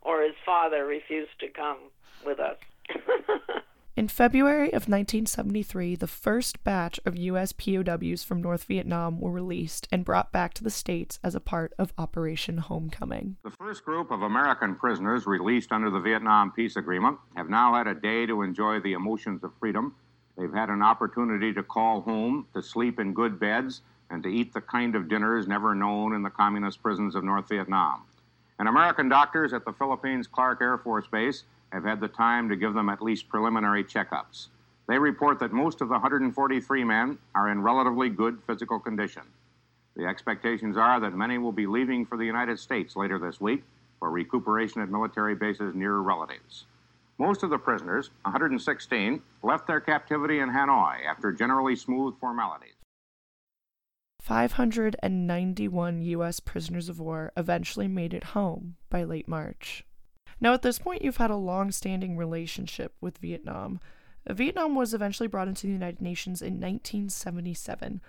or 0.01 0.23
his 0.23 0.35
father 0.45 0.85
refused 0.85 1.39
to 1.39 1.49
come 1.49 1.77
with 2.25 2.39
us. 2.39 2.57
In 3.97 4.07
February 4.07 4.67
of 4.67 4.87
1973, 4.87 5.95
the 5.95 6.05
first 6.05 6.63
batch 6.63 6.99
of 7.03 7.17
U.S. 7.17 7.51
POWs 7.51 8.23
from 8.23 8.43
North 8.43 8.65
Vietnam 8.65 9.19
were 9.19 9.31
released 9.31 9.87
and 9.91 10.05
brought 10.05 10.31
back 10.31 10.53
to 10.53 10.63
the 10.63 10.69
States 10.69 11.19
as 11.23 11.33
a 11.33 11.39
part 11.39 11.73
of 11.79 11.93
Operation 11.97 12.59
Homecoming. 12.59 13.37
The 13.43 13.49
first 13.49 13.83
group 13.83 14.11
of 14.11 14.21
American 14.21 14.75
prisoners 14.75 15.25
released 15.25 15.71
under 15.71 15.89
the 15.89 15.99
Vietnam 15.99 16.51
Peace 16.51 16.75
Agreement 16.75 17.17
have 17.35 17.49
now 17.49 17.73
had 17.73 17.87
a 17.87 17.95
day 17.95 18.27
to 18.27 18.43
enjoy 18.43 18.79
the 18.79 18.93
emotions 18.93 19.43
of 19.43 19.51
freedom. 19.59 19.95
They've 20.37 20.53
had 20.53 20.69
an 20.69 20.83
opportunity 20.83 21.51
to 21.53 21.63
call 21.63 22.01
home, 22.01 22.45
to 22.53 22.61
sleep 22.61 22.99
in 22.99 23.15
good 23.15 23.39
beds, 23.39 23.81
and 24.11 24.21
to 24.21 24.29
eat 24.29 24.53
the 24.53 24.61
kind 24.61 24.93
of 24.95 25.09
dinners 25.09 25.47
never 25.47 25.73
known 25.73 26.13
in 26.13 26.21
the 26.21 26.29
communist 26.29 26.83
prisons 26.83 27.15
of 27.15 27.23
North 27.23 27.49
Vietnam. 27.49 28.03
And 28.59 28.69
American 28.69 29.09
doctors 29.09 29.53
at 29.53 29.65
the 29.65 29.73
Philippines 29.73 30.27
Clark 30.27 30.61
Air 30.61 30.77
Force 30.77 31.07
Base 31.07 31.45
have 31.71 31.83
had 31.83 31.99
the 31.99 32.07
time 32.07 32.49
to 32.49 32.55
give 32.55 32.73
them 32.73 32.89
at 32.89 33.01
least 33.01 33.29
preliminary 33.29 33.83
checkups. 33.83 34.47
They 34.87 34.97
report 34.97 35.39
that 35.39 35.51
most 35.51 35.81
of 35.81 35.89
the 35.89 35.93
143 35.93 36.83
men 36.83 37.17
are 37.35 37.49
in 37.49 37.61
relatively 37.61 38.09
good 38.09 38.39
physical 38.47 38.79
condition. 38.79 39.23
The 39.95 40.05
expectations 40.05 40.77
are 40.77 40.99
that 40.99 41.13
many 41.13 41.37
will 41.37 41.51
be 41.51 41.67
leaving 41.67 42.05
for 42.05 42.17
the 42.17 42.25
United 42.25 42.59
States 42.59 42.95
later 42.95 43.19
this 43.19 43.41
week 43.41 43.63
for 43.99 44.11
recuperation 44.11 44.81
at 44.81 44.89
military 44.89 45.35
bases 45.35 45.73
near 45.75 45.97
relatives. 45.97 46.65
Most 47.17 47.41
of 47.41 47.49
the 47.49 47.57
prisoners, 47.57 48.11
116, 48.21 49.21
left 49.41 49.65
their 49.65 49.79
captivity 49.79 50.39
in 50.39 50.49
Hanoi 50.49 51.03
after 51.05 51.31
generally 51.31 51.75
smooth 51.75 52.13
formalities. 52.19 52.75
591 54.21 56.01
U.S. 56.01 56.39
prisoners 56.39 56.89
of 56.89 56.99
war 56.99 57.31
eventually 57.35 57.87
made 57.87 58.13
it 58.13 58.25
home 58.35 58.75
by 58.89 59.03
late 59.03 59.27
March. 59.27 59.83
Now, 60.39 60.53
at 60.53 60.61
this 60.61 60.79
point, 60.79 61.01
you've 61.01 61.17
had 61.17 61.31
a 61.31 61.35
long 61.35 61.71
standing 61.71 62.17
relationship 62.17 62.93
with 63.01 63.17
Vietnam. 63.17 63.79
Vietnam 64.29 64.75
was 64.75 64.93
eventually 64.93 65.27
brought 65.27 65.47
into 65.47 65.67
the 65.67 65.73
United 65.73 66.01
Nations 66.01 66.41
in 66.41 66.55
1977. 66.55 68.01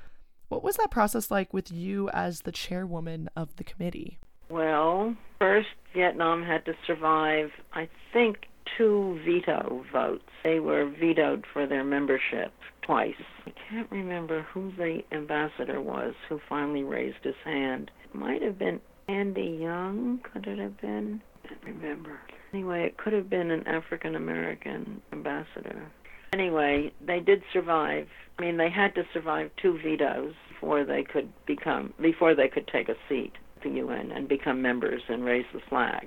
What 0.48 0.64
was 0.64 0.76
that 0.76 0.90
process 0.90 1.31
like 1.31 1.52
with 1.52 1.70
you 1.70 2.09
as 2.11 2.40
the 2.40 2.52
chairwoman 2.52 3.28
of 3.37 3.54
the 3.57 3.64
committee? 3.64 4.18
Well, 4.48 5.14
first, 5.38 5.68
Vietnam 5.94 6.42
had 6.42 6.64
to 6.64 6.74
survive, 6.87 7.50
I 7.74 7.88
think, 8.12 8.46
two 8.76 9.20
veto 9.24 9.85
votes. 9.92 10.24
They 10.44 10.61
were 10.61 10.87
vetoed 10.88 11.44
for 11.52 11.66
their 11.66 11.85
membership 11.85 12.52
twice. 12.83 13.14
I 13.46 13.52
can't 13.68 13.90
remember 13.90 14.42
who 14.42 14.72
the 14.76 15.02
ambassador 15.12 15.81
was 15.81 16.14
who 16.28 16.40
finally 16.48 16.83
raised 16.83 17.22
his 17.22 17.35
hand. 17.44 17.90
It 18.04 18.14
might 18.14 18.42
have 18.42 18.59
been 18.59 18.81
Andy 19.09 19.59
Young, 19.61 20.20
could 20.33 20.46
it 20.46 20.59
have 20.59 20.81
been? 20.81 21.22
Remember. 21.64 22.20
Anyway, 22.52 22.84
it 22.84 22.96
could 22.96 23.12
have 23.12 23.28
been 23.28 23.50
an 23.50 23.66
African 23.66 24.14
American 24.14 25.02
ambassador. 25.12 25.90
Anyway, 26.32 26.92
they 27.04 27.20
did 27.20 27.42
survive. 27.52 28.06
I 28.38 28.42
mean, 28.42 28.56
they 28.56 28.70
had 28.70 28.94
to 28.94 29.02
survive 29.12 29.50
two 29.61 29.78
vetoes 29.82 30.34
before 30.48 30.84
they 30.84 31.02
could 31.02 31.32
become 31.46 31.92
before 32.00 32.34
they 32.34 32.48
could 32.48 32.68
take 32.68 32.88
a 32.88 32.94
seat 33.08 33.32
at 33.56 33.62
the 33.62 33.70
UN 33.70 34.12
and 34.12 34.28
become 34.28 34.61
members 34.62 35.02
and 35.08 35.24
raise 35.24 35.46
the 35.52 35.61
flag. 35.68 36.06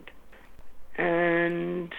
And 0.97 1.91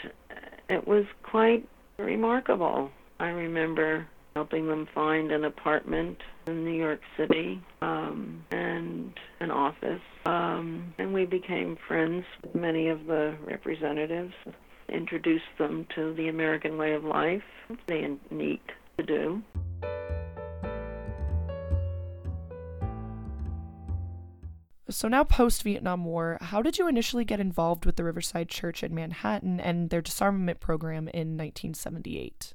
it 0.69 0.87
was 0.87 1.05
quite 1.23 1.69
remarkable. 1.99 2.91
I 3.19 3.29
remember 3.29 4.07
helping 4.35 4.67
them 4.67 4.89
find 4.95 5.31
an 5.31 5.45
apartment 5.45 6.19
in 6.47 6.65
New 6.65 6.75
York 6.75 7.01
City 7.17 7.63
um, 7.81 8.45
and 8.51 9.13
an 9.41 9.51
office. 9.51 10.01
Um, 10.27 10.95
and 10.99 11.13
we 11.13 11.27
became 11.27 11.77
friends 11.87 12.25
with 12.43 12.55
many 12.55 12.89
of 12.89 13.07
the 13.07 13.37
representatives, 13.45 14.33
introduced 14.89 15.45
them 15.59 15.87
to 15.95 16.15
the 16.15 16.29
American 16.29 16.79
way 16.79 16.95
of 16.95 17.05
life. 17.05 17.43
They 17.89 18.07
neat 18.31 18.63
to 18.99 19.05
do. 19.05 19.43
So 24.93 25.09
now 25.09 25.25
post 25.25 25.63
Vietnam 25.63 26.05
War, 26.05 26.37
how 26.41 26.61
did 26.61 26.79
you 26.79 26.87
initially 26.87 27.25
get 27.25 27.41
involved 27.41 27.87
with 27.87 27.97
the 27.97 28.05
Riverside 28.05 28.49
Church 28.49 28.83
in 28.83 28.95
Manhattan 28.95 29.59
and 29.59 29.89
their 29.89 30.03
disarmament 30.03 30.61
program 30.61 31.09
in 31.09 31.37
1978? 31.39 32.53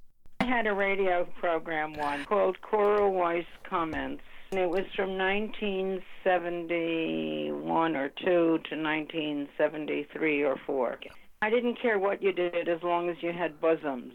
Had 0.47 0.65
a 0.65 0.73
radio 0.73 1.27
program 1.41 1.93
once 1.93 2.25
called 2.25 2.61
Cora 2.61 3.09
Weiss 3.09 3.43
Comments. 3.69 4.23
And 4.51 4.61
it 4.61 4.69
was 4.69 4.85
from 4.95 5.17
1971 5.17 7.95
or 7.97 8.07
2 8.07 8.15
to 8.25 8.55
1973 8.55 10.43
or 10.43 10.55
4. 10.65 10.99
I 11.41 11.49
didn't 11.49 11.81
care 11.81 11.99
what 11.99 12.23
you 12.23 12.31
did 12.31 12.69
as 12.69 12.81
long 12.81 13.09
as 13.09 13.17
you 13.21 13.33
had 13.33 13.59
bosoms 13.59 14.13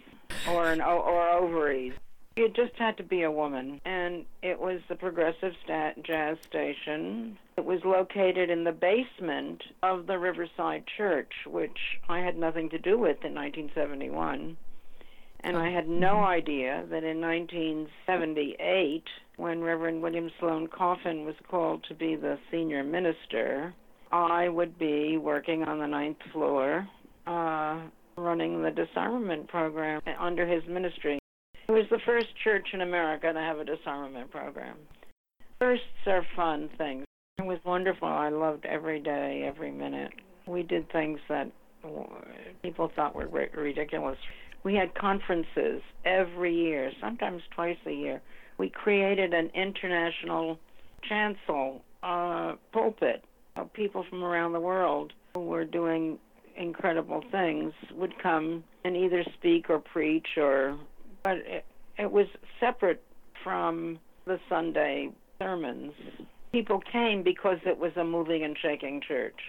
or 0.48 0.72
an 0.72 0.80
or 0.80 1.28
ovaries. 1.28 1.92
You 2.36 2.48
just 2.48 2.76
had 2.78 2.96
to 2.96 3.02
be 3.02 3.20
a 3.22 3.30
woman. 3.30 3.82
And 3.84 4.24
it 4.42 4.58
was 4.58 4.80
the 4.88 4.96
Progressive 4.96 5.52
stat- 5.62 6.02
Jazz 6.02 6.38
Station. 6.46 7.36
It 7.58 7.66
was 7.66 7.84
located 7.84 8.48
in 8.48 8.64
the 8.64 8.72
basement 8.72 9.62
of 9.82 10.06
the 10.06 10.18
Riverside 10.18 10.84
Church, 10.96 11.32
which 11.46 11.78
I 12.08 12.20
had 12.20 12.38
nothing 12.38 12.70
to 12.70 12.78
do 12.78 12.96
with 12.96 13.22
in 13.22 13.34
1971. 13.34 14.56
And 15.44 15.56
I 15.56 15.70
had 15.70 15.88
no 15.88 16.22
idea 16.22 16.84
that 16.90 17.02
in 17.02 17.20
1978, 17.20 19.02
when 19.36 19.60
Reverend 19.60 20.02
William 20.02 20.30
Sloane 20.38 20.68
Coffin 20.68 21.24
was 21.24 21.34
called 21.50 21.84
to 21.88 21.94
be 21.94 22.14
the 22.14 22.38
senior 22.50 22.84
minister, 22.84 23.74
I 24.12 24.48
would 24.48 24.78
be 24.78 25.16
working 25.16 25.64
on 25.64 25.78
the 25.78 25.86
ninth 25.86 26.18
floor, 26.32 26.86
uh, 27.26 27.80
running 28.16 28.62
the 28.62 28.70
disarmament 28.70 29.48
program 29.48 30.00
under 30.20 30.46
his 30.46 30.62
ministry. 30.68 31.18
It 31.68 31.72
was 31.72 31.86
the 31.90 32.00
first 32.04 32.26
church 32.44 32.68
in 32.72 32.82
America 32.82 33.32
to 33.32 33.38
have 33.38 33.58
a 33.58 33.64
disarmament 33.64 34.30
program. 34.30 34.76
Firsts 35.58 35.86
are 36.06 36.26
fun 36.36 36.68
things. 36.76 37.04
It 37.38 37.46
was 37.46 37.58
wonderful. 37.64 38.06
I 38.06 38.28
loved 38.28 38.66
every 38.66 39.00
day, 39.00 39.44
every 39.46 39.70
minute. 39.70 40.12
We 40.46 40.62
did 40.62 40.90
things 40.92 41.18
that 41.28 41.50
people 42.62 42.90
thought 42.94 43.14
were 43.14 43.28
ridiculous. 43.28 44.18
We 44.64 44.74
had 44.74 44.94
conferences 44.94 45.82
every 46.04 46.54
year, 46.54 46.92
sometimes 47.00 47.42
twice 47.54 47.78
a 47.86 47.92
year. 47.92 48.20
We 48.58 48.70
created 48.70 49.34
an 49.34 49.50
international 49.54 50.58
chancel 51.08 51.82
uh, 52.02 52.54
pulpit 52.72 53.24
of 53.56 53.72
people 53.72 54.04
from 54.08 54.22
around 54.22 54.52
the 54.52 54.60
world 54.60 55.12
who 55.34 55.40
were 55.40 55.64
doing 55.64 56.18
incredible 56.56 57.22
things 57.30 57.72
would 57.94 58.18
come 58.22 58.62
and 58.84 58.96
either 58.96 59.24
speak 59.34 59.70
or 59.70 59.78
preach 59.78 60.36
or 60.36 60.78
but 61.22 61.38
it, 61.38 61.64
it 61.98 62.10
was 62.10 62.26
separate 62.60 63.02
from 63.42 63.98
the 64.26 64.38
Sunday 64.48 65.10
sermons. 65.40 65.92
People 66.52 66.80
came 66.80 67.22
because 67.22 67.58
it 67.64 67.78
was 67.78 67.92
a 67.96 68.04
moving 68.04 68.42
and 68.44 68.56
shaking 68.60 69.00
church 69.00 69.40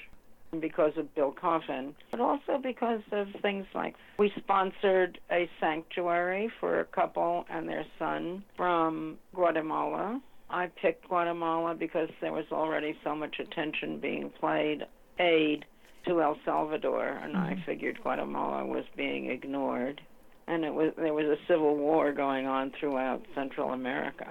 because 0.60 0.94
of 0.98 1.14
Bill 1.16 1.32
Coffin, 1.32 1.96
but 2.12 2.20
also 2.20 2.58
because 2.62 3.02
of 3.12 3.28
things 3.42 3.66
like 3.74 3.96
we 4.18 4.32
sponsored 4.38 5.20
a 5.32 5.50
sanctuary 5.60 6.52
for 6.60 6.80
a 6.80 6.86
couple 6.86 7.46
and 7.50 7.68
their 7.68 7.86
son 8.00 8.44
from 8.56 9.18
Guatemala. 9.34 10.22
I 10.50 10.68
picked 10.68 11.08
Guatemala 11.08 11.74
because 11.74 12.10
there 12.22 12.32
was 12.32 12.46
already 12.52 12.96
so 13.04 13.16
much 13.16 13.40
attention 13.40 14.00
being 14.00 14.30
played 14.40 14.86
aid 15.20 15.66
to 16.08 16.22
El 16.22 16.38
Salvador, 16.46 17.08
and 17.08 17.36
mm-hmm. 17.36 17.62
I 17.62 17.64
figured 17.66 18.02
Guatemala 18.02 18.66
was 18.66 18.84
being 18.96 19.30
ignored. 19.30 20.02
And 20.46 20.66
it 20.66 20.74
was 20.74 20.92
there 20.98 21.14
was 21.14 21.26
a 21.26 21.38
civil 21.48 21.78
war 21.78 22.12
going 22.12 22.46
on 22.48 22.74
throughout 22.78 23.26
Central 23.34 23.72
America. 23.72 24.28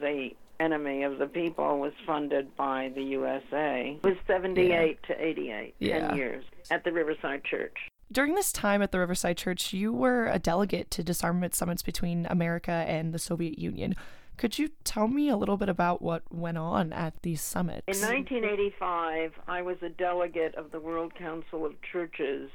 The 0.00 0.30
enemy 0.60 1.02
of 1.02 1.18
the 1.18 1.26
people 1.26 1.78
was 1.78 1.92
funded 2.06 2.56
by 2.56 2.92
the 2.94 3.02
USA. 3.02 3.98
It 4.02 4.06
was 4.06 4.16
78 4.26 4.98
yeah. 5.08 5.14
to 5.14 5.24
88, 5.24 5.74
yeah. 5.78 6.08
10 6.08 6.16
years 6.16 6.44
at 6.70 6.84
the 6.84 6.92
Riverside 6.92 7.44
Church. 7.44 7.76
During 8.12 8.34
this 8.34 8.52
time 8.52 8.82
at 8.82 8.92
the 8.92 9.00
Riverside 9.00 9.36
Church, 9.36 9.72
you 9.72 9.92
were 9.92 10.28
a 10.28 10.38
delegate 10.38 10.90
to 10.92 11.02
disarmament 11.02 11.54
summits 11.54 11.82
between 11.82 12.26
America 12.26 12.70
and 12.70 13.12
the 13.12 13.18
Soviet 13.18 13.58
Union. 13.58 13.96
Could 14.36 14.58
you 14.58 14.68
tell 14.84 15.08
me 15.08 15.28
a 15.28 15.36
little 15.36 15.56
bit 15.56 15.68
about 15.68 16.02
what 16.02 16.22
went 16.30 16.58
on 16.58 16.92
at 16.92 17.22
these 17.22 17.40
summits? 17.40 17.84
In 17.88 18.06
1985, 18.06 19.32
I 19.48 19.62
was 19.62 19.78
a 19.82 19.88
delegate 19.88 20.54
of 20.56 20.70
the 20.70 20.78
World 20.78 21.14
Council 21.14 21.64
of 21.64 21.72
Churches 21.82 22.50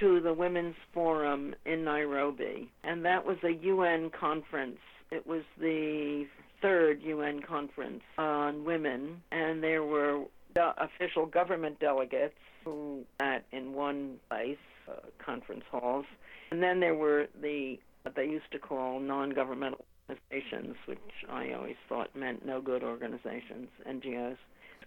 to 0.00 0.20
the 0.20 0.32
Women's 0.32 0.74
Forum 0.92 1.54
in 1.64 1.84
Nairobi, 1.84 2.70
and 2.82 3.04
that 3.04 3.24
was 3.24 3.36
a 3.44 3.52
UN 3.52 4.10
conference. 4.10 4.78
It 5.10 5.26
was 5.26 5.42
the 5.58 6.26
third 6.60 7.02
UN 7.02 7.40
conference 7.40 8.02
on 8.18 8.64
women, 8.64 9.22
and 9.32 9.62
there 9.62 9.82
were 9.82 10.24
official 10.56 11.26
government 11.26 11.78
delegates 11.80 12.34
who 12.64 13.04
sat 13.20 13.44
in 13.52 13.72
one 13.72 14.16
place, 14.28 14.56
uh, 14.88 14.94
conference 15.18 15.64
halls, 15.70 16.06
and 16.50 16.62
then 16.62 16.80
there 16.80 16.94
were 16.94 17.26
the 17.40 17.78
what 18.02 18.14
they 18.14 18.24
used 18.24 18.50
to 18.52 18.58
call 18.58 19.00
non-governmental 19.00 19.84
organizations, 20.08 20.76
which 20.86 20.98
I 21.28 21.52
always 21.52 21.74
thought 21.88 22.14
meant 22.14 22.46
no 22.46 22.60
good 22.60 22.84
organizations, 22.84 23.68
NGOs. 23.88 24.36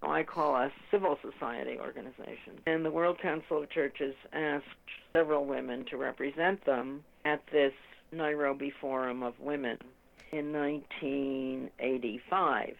I 0.01 0.23
call 0.23 0.55
us 0.55 0.71
civil 0.89 1.17
society 1.21 1.77
organizations. 1.77 2.61
And 2.65 2.85
the 2.85 2.91
World 2.91 3.19
Council 3.19 3.61
of 3.61 3.69
Churches 3.69 4.15
asked 4.31 4.65
several 5.11 5.45
women 5.45 5.83
to 5.89 5.97
represent 5.97 6.65
them 6.65 7.03
at 7.25 7.41
this 7.51 7.73
Nairobi 8.13 8.71
Forum 8.79 9.21
of 9.21 9.33
Women 9.39 9.77
in 10.31 10.53
1985. 10.53 12.75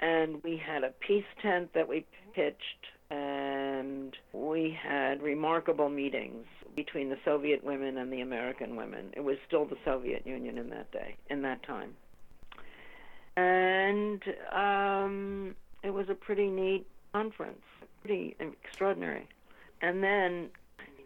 And 0.00 0.42
we 0.42 0.56
had 0.56 0.84
a 0.84 0.92
peace 1.06 1.24
tent 1.40 1.72
that 1.74 1.88
we 1.88 2.04
pitched, 2.34 2.88
and 3.10 4.16
we 4.32 4.76
had 4.82 5.22
remarkable 5.22 5.88
meetings 5.88 6.44
between 6.74 7.10
the 7.10 7.18
Soviet 7.24 7.62
women 7.62 7.98
and 7.98 8.12
the 8.12 8.20
American 8.20 8.74
women. 8.76 9.12
It 9.16 9.20
was 9.20 9.36
still 9.46 9.64
the 9.64 9.76
Soviet 9.84 10.26
Union 10.26 10.58
in 10.58 10.70
that 10.70 10.90
day, 10.90 11.14
in 11.30 11.42
that 11.42 11.62
time. 11.62 11.94
And 13.36 14.22
um, 14.52 15.54
it 15.82 15.90
was 15.90 16.08
a 16.08 16.14
pretty 16.14 16.48
neat 16.48 16.86
conference, 17.12 17.62
pretty 18.02 18.36
extraordinary. 18.40 19.28
And 19.80 20.02
then, 20.02 20.48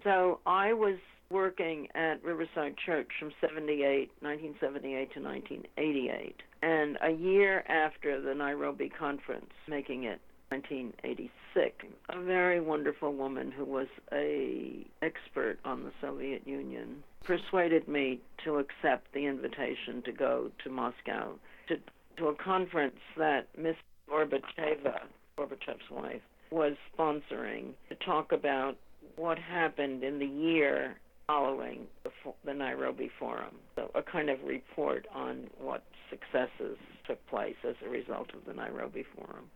so 0.03 0.41
I 0.47 0.73
was 0.73 0.97
working 1.31 1.89
at 1.95 2.23
Riverside 2.25 2.77
Church 2.85 3.09
from 3.19 3.33
78, 3.41 4.11
1978 4.21 5.15
to 5.15 5.21
1988. 5.21 6.37
And 6.63 6.99
a 7.03 7.11
year 7.11 7.65
after 7.69 8.21
the 8.21 8.35
Nairobi 8.35 8.89
conference, 8.89 9.51
making 9.69 10.05
it 10.05 10.21
1986, 10.51 11.87
a 12.11 12.23
very 12.23 12.61
wonderful 12.61 13.13
woman 13.13 13.51
who 13.51 13.65
was 13.65 13.89
a 14.13 14.87
expert 15.03 15.59
on 15.65 15.83
the 15.83 15.91
Soviet 16.01 16.47
Union 16.47 17.03
persuaded 17.25 17.89
me 17.89 18.21
to 18.45 18.59
accept 18.59 19.13
the 19.13 19.27
invitation 19.27 20.03
to 20.05 20.13
go 20.13 20.51
to 20.63 20.71
Moscow 20.71 21.35
to 21.69 21.77
to 22.17 22.29
a 22.29 22.35
conference 22.35 22.97
that 23.19 23.49
Miss 23.59 23.77
Gorbacheva, 24.09 25.01
Gorbachev's 25.37 25.91
wife, 25.91 26.23
was 26.51 26.75
sponsoring 26.97 27.73
to 27.89 27.95
talk 27.97 28.33
about 28.33 28.77
what 29.17 29.39
happened 29.39 30.05
in 30.05 30.19
the 30.19 30.27
year 30.27 30.97
following 31.27 31.87
the, 32.05 32.11
the 32.45 32.55
Nairobi 32.55 33.11
Forum. 33.19 33.57
So, 33.75 33.91
a 33.95 34.03
kind 34.03 34.31
of 34.31 34.39
report 34.45 35.07
on 35.15 35.49
what 35.59 35.83
successes 36.11 36.79
took 37.07 37.25
place 37.29 37.57
as 37.69 37.75
a 37.85 37.89
result 37.89 38.29
of 38.35 38.45
the 38.47 38.55
Nairobi 38.55 39.05
Forum. 39.17 39.47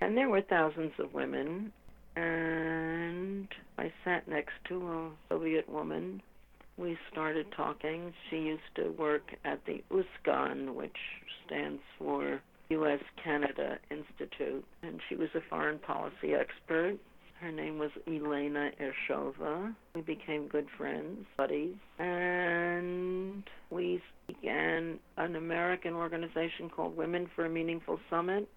And 0.00 0.16
there 0.16 0.28
were 0.28 0.42
thousands 0.42 0.92
of 0.98 1.12
women, 1.12 1.72
and 2.16 3.48
I 3.78 3.92
sat 4.04 4.28
next 4.28 4.52
to 4.68 4.88
a 4.88 5.10
Soviet 5.28 5.68
woman 5.68 6.22
we 6.78 6.96
started 7.10 7.46
talking. 7.56 8.14
She 8.30 8.36
used 8.36 8.74
to 8.76 8.90
work 8.90 9.34
at 9.44 9.60
the 9.66 9.82
USCON, 9.90 10.74
which 10.74 10.96
stands 11.44 11.82
for 11.98 12.40
U.S. 12.70 13.00
Canada 13.22 13.78
Institute, 13.90 14.64
and 14.82 15.00
she 15.08 15.16
was 15.16 15.28
a 15.34 15.40
foreign 15.50 15.78
policy 15.80 16.34
expert. 16.34 16.96
Her 17.40 17.52
name 17.52 17.78
was 17.78 17.90
Elena 18.08 18.72
Ershova. 18.80 19.72
We 19.94 20.00
became 20.00 20.48
good 20.48 20.66
friends, 20.76 21.24
buddies, 21.36 21.76
and 21.98 23.44
we 23.70 24.02
began 24.26 24.98
an 25.16 25.36
American 25.36 25.94
organization 25.94 26.68
called 26.68 26.96
Women 26.96 27.30
for 27.36 27.44
a 27.44 27.48
Meaningful 27.48 28.00
Summit. 28.10 28.48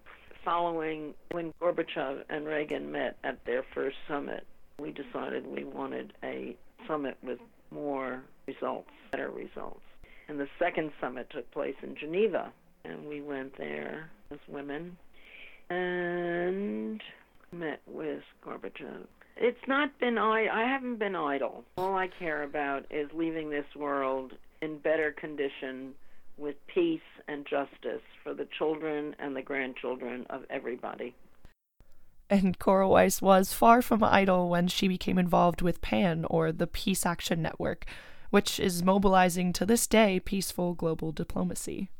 Following 0.44 1.14
when 1.30 1.52
Gorbachev 1.62 2.24
and 2.28 2.44
Reagan 2.44 2.90
met 2.90 3.16
at 3.22 3.44
their 3.44 3.62
first 3.72 3.96
summit, 4.08 4.44
we 4.80 4.90
decided 4.90 5.46
we 5.46 5.62
wanted 5.62 6.12
a 6.24 6.56
summit 6.88 7.16
with 7.22 7.38
more 7.70 8.24
results, 8.48 8.90
better 9.12 9.30
results. 9.30 9.82
And 10.26 10.40
the 10.40 10.48
second 10.58 10.90
summit 11.00 11.30
took 11.30 11.48
place 11.52 11.76
in 11.84 11.94
Geneva, 11.94 12.52
and 12.84 13.06
we 13.06 13.20
went 13.20 13.56
there 13.56 14.10
as 14.32 14.40
women 14.48 14.96
and 15.70 17.00
met 17.52 17.80
with 17.86 18.22
Gorbachev. 18.44 19.06
It's 19.36 19.66
not 19.66 19.98
been 19.98 20.18
I 20.18 20.48
I 20.48 20.68
haven't 20.68 20.98
been 20.98 21.16
idle. 21.16 21.64
All 21.76 21.94
I 21.96 22.08
care 22.08 22.42
about 22.42 22.86
is 22.90 23.08
leaving 23.14 23.50
this 23.50 23.66
world 23.76 24.32
in 24.60 24.78
better 24.78 25.12
condition 25.12 25.94
with 26.38 26.56
peace 26.66 27.00
and 27.28 27.46
justice 27.46 28.02
for 28.22 28.34
the 28.34 28.48
children 28.58 29.14
and 29.18 29.36
the 29.36 29.42
grandchildren 29.42 30.26
of 30.30 30.42
everybody. 30.50 31.14
And 32.30 32.58
Cora 32.58 32.88
Weiss 32.88 33.20
was 33.20 33.52
far 33.52 33.82
from 33.82 34.02
idle 34.02 34.48
when 34.48 34.66
she 34.66 34.88
became 34.88 35.18
involved 35.18 35.60
with 35.60 35.82
PAN, 35.82 36.24
or 36.30 36.50
the 36.50 36.66
Peace 36.66 37.04
Action 37.04 37.42
Network, 37.42 37.84
which 38.30 38.58
is 38.58 38.82
mobilizing 38.82 39.52
to 39.52 39.66
this 39.66 39.86
day 39.86 40.18
peaceful 40.18 40.72
global 40.72 41.12
diplomacy. 41.12 41.90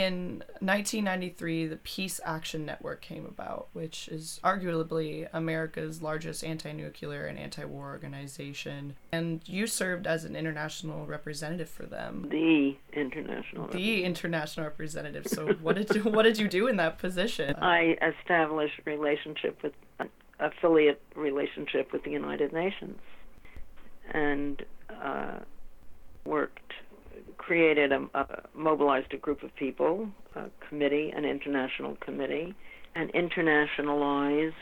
In 0.00 0.42
1993, 0.60 1.66
the 1.66 1.76
Peace 1.76 2.20
Action 2.24 2.64
Network 2.64 3.02
came 3.02 3.26
about, 3.26 3.68
which 3.74 4.08
is 4.08 4.40
arguably 4.42 5.28
America's 5.30 6.00
largest 6.00 6.42
anti 6.42 6.72
nuclear 6.72 7.26
and 7.26 7.38
anti 7.38 7.66
war 7.66 7.90
organization. 7.90 8.96
And 9.12 9.42
you 9.44 9.66
served 9.66 10.06
as 10.06 10.24
an 10.24 10.36
international 10.36 11.04
representative 11.04 11.68
for 11.68 11.84
them. 11.84 12.28
The 12.30 12.78
international. 12.94 13.68
The 13.68 14.04
international 14.04 14.64
representative. 14.64 15.26
So, 15.26 15.48
what 15.60 15.76
did 15.76 15.94
you, 15.94 16.02
what 16.04 16.22
did 16.22 16.38
you 16.38 16.48
do 16.48 16.66
in 16.66 16.76
that 16.76 16.98
position? 16.98 17.54
I 17.60 17.98
established 18.00 18.80
relationship 18.86 19.62
with 19.62 19.74
affiliate 20.38 21.02
relationship 21.14 21.92
with 21.92 22.04
the 22.04 22.10
United 22.10 22.54
Nations, 22.54 22.98
and 24.14 24.64
uh, 24.88 25.40
worked 26.24 26.72
created 27.40 27.90
a, 27.90 28.06
a, 28.14 28.26
mobilized 28.54 29.12
a 29.14 29.16
group 29.16 29.42
of 29.42 29.54
people, 29.56 30.08
a 30.36 30.44
committee, 30.68 31.10
an 31.16 31.24
international 31.24 31.96
committee, 31.96 32.54
and 32.94 33.10
internationalized 33.12 34.52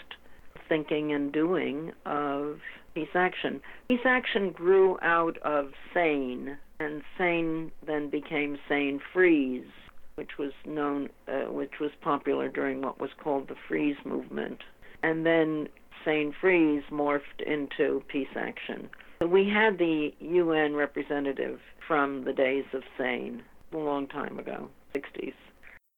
thinking 0.68 1.12
and 1.12 1.33
doing 1.33 1.93
of 2.07 2.61
peace 2.95 3.09
action. 3.14 3.61
Peace 3.89 4.07
action 4.07 4.51
grew 4.53 4.97
out 5.03 5.39
of 5.39 5.72
SANE, 5.93 6.57
and 6.79 7.03
SANE 7.16 7.72
then 7.85 8.11
became 8.11 8.59
SANE 8.68 9.01
Freeze, 9.12 9.66
which 10.14 10.39
was 10.39 10.53
known, 10.64 11.09
uh, 11.26 11.51
which 11.51 11.81
was 11.81 11.91
popular 12.01 12.49
during 12.49 12.81
what 12.83 13.01
was 13.01 13.11
called 13.22 13.49
the 13.49 13.57
Freeze 13.66 13.97
movement, 14.05 14.61
and 15.03 15.26
then 15.26 15.68
SANE 16.05 16.33
Freeze 16.41 16.85
morphed 16.93 17.41
into 17.45 18.03
peace 18.09 18.37
action. 18.37 18.89
We 19.20 19.49
had 19.49 19.79
the 19.79 20.14
UN 20.20 20.74
representative 20.74 21.59
from 21.89 22.24
the 22.24 22.32
days 22.32 22.66
of 22.74 22.82
SANE, 22.99 23.43
a 23.72 23.78
long 23.78 24.07
time 24.07 24.39
ago, 24.39 24.68
60s. 24.95 25.32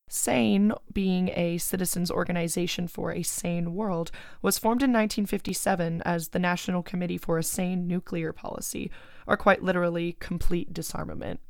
SANE, 0.09 0.73
being 0.93 1.31
a 1.35 1.59
citizens' 1.59 2.11
organization 2.11 2.89
for 2.89 3.13
a 3.13 3.23
sane 3.23 3.75
world, 3.75 4.11
was 4.41 4.59
formed 4.59 4.83
in 4.83 4.91
1957 4.91 6.03
as 6.05 6.29
the 6.29 6.39
National 6.39 6.83
Committee 6.83 7.19
for 7.19 7.39
a 7.39 7.43
Sane 7.43 7.87
Nuclear 7.87 8.33
Policy, 8.33 8.91
or 9.27 9.37
quite 9.37 9.63
literally, 9.63 10.17
complete 10.19 10.73
disarmament. 10.73 11.41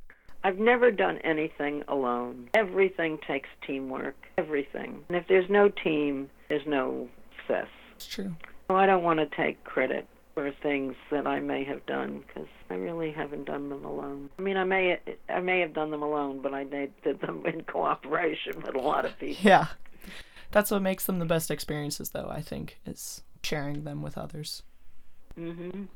I've 0.42 0.58
never 0.58 0.90
done 0.90 1.18
anything 1.18 1.84
alone. 1.88 2.48
Everything 2.54 3.18
takes 3.26 3.48
teamwork. 3.66 4.16
Everything. 4.38 5.04
And 5.08 5.16
if 5.16 5.24
there's 5.28 5.48
no 5.50 5.68
team, 5.68 6.30
there's 6.48 6.66
no 6.66 7.08
success. 7.36 7.68
It's 7.96 8.06
true. 8.06 8.36
So 8.68 8.76
I 8.76 8.86
don't 8.86 9.02
want 9.02 9.20
to 9.20 9.36
take 9.36 9.62
credit 9.64 10.06
for 10.40 10.50
things 10.62 10.94
that 11.10 11.26
I 11.26 11.38
may 11.40 11.64
have 11.64 11.84
done 11.84 12.24
because 12.26 12.48
I 12.70 12.74
really 12.74 13.12
haven't 13.12 13.44
done 13.44 13.68
them 13.68 13.84
alone. 13.84 14.30
I 14.38 14.42
mean, 14.42 14.56
I 14.56 14.64
may 14.64 14.98
I 15.28 15.40
may 15.40 15.60
have 15.60 15.74
done 15.74 15.90
them 15.90 16.02
alone, 16.02 16.40
but 16.40 16.54
I 16.54 16.64
did 16.64 16.92
them 17.20 17.42
in 17.52 17.62
cooperation 17.64 18.62
with 18.62 18.74
a 18.74 18.78
lot 18.78 19.04
of 19.04 19.18
people. 19.18 19.42
Yeah, 19.42 19.66
that's 20.50 20.70
what 20.70 20.80
makes 20.80 21.04
them 21.04 21.18
the 21.18 21.26
best 21.26 21.50
experiences, 21.50 22.10
though. 22.10 22.28
I 22.30 22.40
think 22.40 22.78
is 22.86 23.22
sharing 23.42 23.84
them 23.84 24.00
with 24.00 24.16
others. 24.16 24.62
Mhm. 25.38 25.88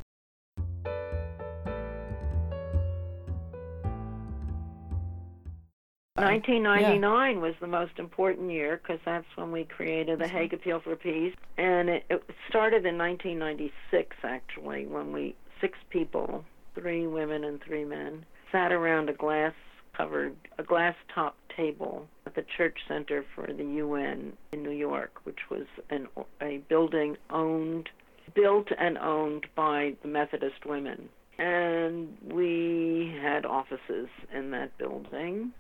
1999 6.17 7.35
yeah. 7.35 7.43
was 7.43 7.55
the 7.61 7.67
most 7.67 7.99
important 7.99 8.49
year 8.49 8.81
because 8.81 9.01
that's 9.05 9.27
when 9.35 9.51
we 9.51 9.65
created 9.65 10.21
the 10.21 10.25
mm-hmm. 10.27 10.37
Hague 10.37 10.55
Appeal 10.55 10.79
for 10.79 10.95
Peace, 10.95 11.35
and 11.59 11.89
it, 11.89 12.05
it 12.09 12.23
started 12.49 12.87
in 12.87 12.97
1996 12.97 14.17
actually 14.23 14.87
when 14.87 15.11
we 15.11 15.35
six 15.61 15.77
people, 15.91 16.45
three 16.77 17.09
women 17.09 17.43
and 17.43 17.61
three 17.63 17.85
men, 17.85 18.25
sat 18.53 18.71
around 18.71 19.11
a 19.11 19.13
glass 19.13 19.55
covered 19.97 20.37
a 20.59 20.63
glass 20.63 20.95
top 21.13 21.37
table 21.57 22.07
at 22.27 22.35
the 22.37 22.45
Church 22.57 22.79
Center 22.87 23.25
for 23.35 23.47
the 23.47 23.65
UN 23.65 24.33
in 24.53 24.63
New 24.63 24.71
York, 24.71 25.21
which 25.25 25.51
was 25.51 25.67
an 25.91 26.07
a 26.41 26.59
building 26.69 27.17
owned 27.31 27.89
built 28.35 28.69
and 28.79 28.99
owned 28.99 29.47
by 29.57 29.95
the 30.03 30.09
Methodist 30.09 30.65
women. 30.65 31.09
And 31.39 32.17
we 32.33 33.17
had 33.21 33.45
offices 33.45 34.09
in 34.33 34.53
that 34.53 34.77
building 34.79 35.53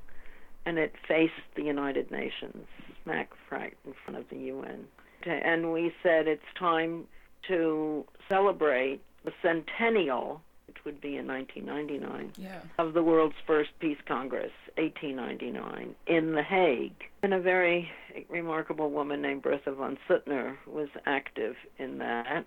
and 0.66 0.78
it 0.78 0.94
faced 1.06 1.32
the 1.56 1.62
United 1.62 2.10
Nations, 2.10 2.66
smack 3.02 3.30
right 3.50 3.76
in 3.86 3.94
front 4.04 4.18
of 4.18 4.28
the 4.30 4.46
UN. 4.46 4.86
And 5.26 5.72
we 5.72 5.92
said 6.02 6.28
it's 6.28 6.42
time 6.58 7.04
to 7.48 8.04
celebrate 8.28 9.00
the 9.24 9.32
centennial, 9.42 10.42
which 10.66 10.78
would 10.84 11.00
be 11.00 11.16
in 11.16 11.26
1999, 11.26 12.32
yeah. 12.36 12.60
of 12.78 12.94
the 12.94 13.02
world's 13.02 13.34
first 13.46 13.70
peace 13.78 13.98
congress, 14.06 14.52
1899, 14.76 15.94
in 16.06 16.32
The 16.32 16.42
Hague. 16.42 17.04
And 17.22 17.32
a 17.32 17.40
very 17.40 17.90
remarkable 18.28 18.90
woman 18.90 19.22
named 19.22 19.42
Bertha 19.42 19.72
von 19.72 19.98
Suttner 20.08 20.56
was 20.66 20.88
active 21.06 21.56
in 21.78 21.98
that. 21.98 22.44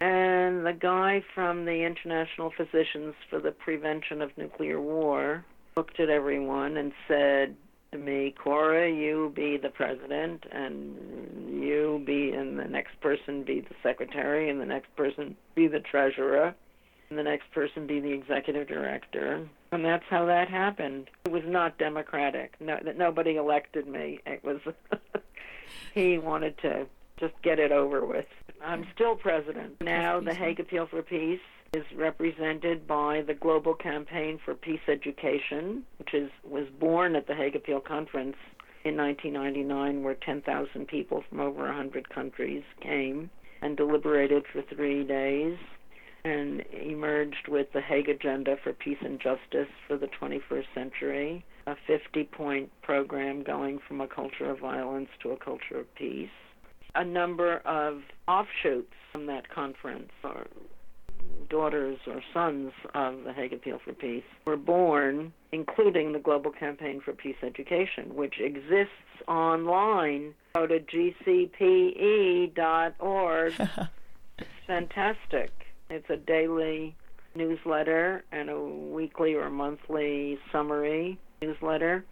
And 0.00 0.64
the 0.64 0.72
guy 0.72 1.22
from 1.34 1.66
the 1.66 1.84
International 1.84 2.50
Physicians 2.56 3.14
for 3.28 3.38
the 3.38 3.52
Prevention 3.52 4.22
of 4.22 4.36
Nuclear 4.36 4.80
War 4.80 5.44
looked 5.80 5.98
at 5.98 6.10
everyone 6.10 6.76
and 6.76 6.92
said 7.08 7.56
to 7.90 7.96
me, 7.96 8.34
Cora, 8.38 8.90
you 8.90 9.32
be 9.34 9.56
the 9.56 9.70
president, 9.70 10.44
and 10.52 11.64
you 11.64 12.02
be, 12.04 12.32
and 12.32 12.58
the 12.58 12.66
next 12.66 13.00
person 13.00 13.44
be 13.44 13.60
the 13.62 13.74
secretary, 13.82 14.50
and 14.50 14.60
the 14.60 14.66
next 14.66 14.94
person 14.94 15.34
be 15.54 15.68
the 15.68 15.80
treasurer, 15.80 16.54
and 17.08 17.18
the 17.18 17.22
next 17.22 17.50
person 17.52 17.86
be 17.86 17.98
the 17.98 18.12
executive 18.12 18.68
director. 18.68 19.48
And 19.72 19.82
that's 19.82 20.04
how 20.10 20.26
that 20.26 20.50
happened. 20.50 21.08
It 21.24 21.32
was 21.32 21.44
not 21.46 21.78
democratic. 21.78 22.56
No, 22.60 22.76
that 22.84 22.98
nobody 22.98 23.36
elected 23.36 23.86
me. 23.86 24.20
It 24.26 24.44
was 24.44 24.60
he 25.94 26.18
wanted 26.18 26.58
to 26.58 26.86
just 27.18 27.32
get 27.42 27.58
it 27.58 27.72
over 27.72 28.04
with. 28.04 28.26
I'm 28.62 28.86
still 28.94 29.16
president 29.16 29.80
now. 29.80 30.20
The 30.20 30.34
Hague 30.34 30.60
Appeal 30.60 30.88
for 30.88 31.00
Peace 31.00 31.40
is 31.72 31.84
represented 31.96 32.86
by 32.86 33.22
the 33.26 33.34
Global 33.34 33.74
Campaign 33.74 34.40
for 34.44 34.54
Peace 34.54 34.80
Education, 34.88 35.84
which 35.98 36.14
is 36.14 36.30
was 36.44 36.66
born 36.80 37.14
at 37.14 37.26
the 37.26 37.34
Hague 37.34 37.54
Appeal 37.54 37.80
Conference 37.80 38.36
in 38.84 38.96
1999, 38.96 40.02
where 40.02 40.14
10,000 40.14 40.88
people 40.88 41.22
from 41.28 41.40
over 41.40 41.64
100 41.64 42.08
countries 42.10 42.64
came 42.82 43.30
and 43.62 43.76
deliberated 43.76 44.44
for 44.52 44.62
three 44.74 45.04
days 45.04 45.56
and 46.24 46.62
emerged 46.72 47.48
with 47.48 47.66
the 47.72 47.80
Hague 47.80 48.08
Agenda 48.08 48.56
for 48.64 48.72
Peace 48.72 48.98
and 49.00 49.20
Justice 49.20 49.68
for 49.86 49.96
the 49.96 50.08
21st 50.20 50.64
Century, 50.74 51.44
a 51.66 51.74
50 51.86 52.24
point 52.24 52.70
program 52.82 53.42
going 53.42 53.78
from 53.86 54.00
a 54.00 54.08
culture 54.08 54.50
of 54.50 54.58
violence 54.58 55.08
to 55.22 55.30
a 55.30 55.36
culture 55.36 55.78
of 55.78 55.94
peace. 55.94 56.28
A 56.94 57.04
number 57.04 57.58
of 57.58 58.00
offshoots 58.26 58.92
from 59.12 59.26
that 59.26 59.48
conference 59.48 60.10
are 60.24 60.46
daughters 61.50 61.98
or 62.06 62.22
sons 62.32 62.72
of 62.94 63.24
the 63.24 63.32
Hague 63.34 63.52
Appeal 63.52 63.78
for 63.84 63.92
Peace 63.92 64.24
were 64.46 64.56
born, 64.56 65.32
including 65.52 66.12
the 66.12 66.18
Global 66.18 66.50
Campaign 66.50 67.02
for 67.04 67.12
Peace 67.12 67.36
Education, 67.42 68.14
which 68.14 68.40
exists 68.40 68.94
online. 69.28 70.34
Go 70.54 70.66
to 70.66 70.80
gcpe.org. 70.80 71.52
it's 74.38 74.48
fantastic. 74.66 75.50
It's 75.90 76.08
a 76.08 76.16
daily 76.16 76.96
newsletter 77.34 78.24
and 78.32 78.48
a 78.48 78.58
weekly 78.58 79.34
or 79.34 79.50
monthly 79.50 80.38
summary 80.50 81.18
newsletter 81.42 82.04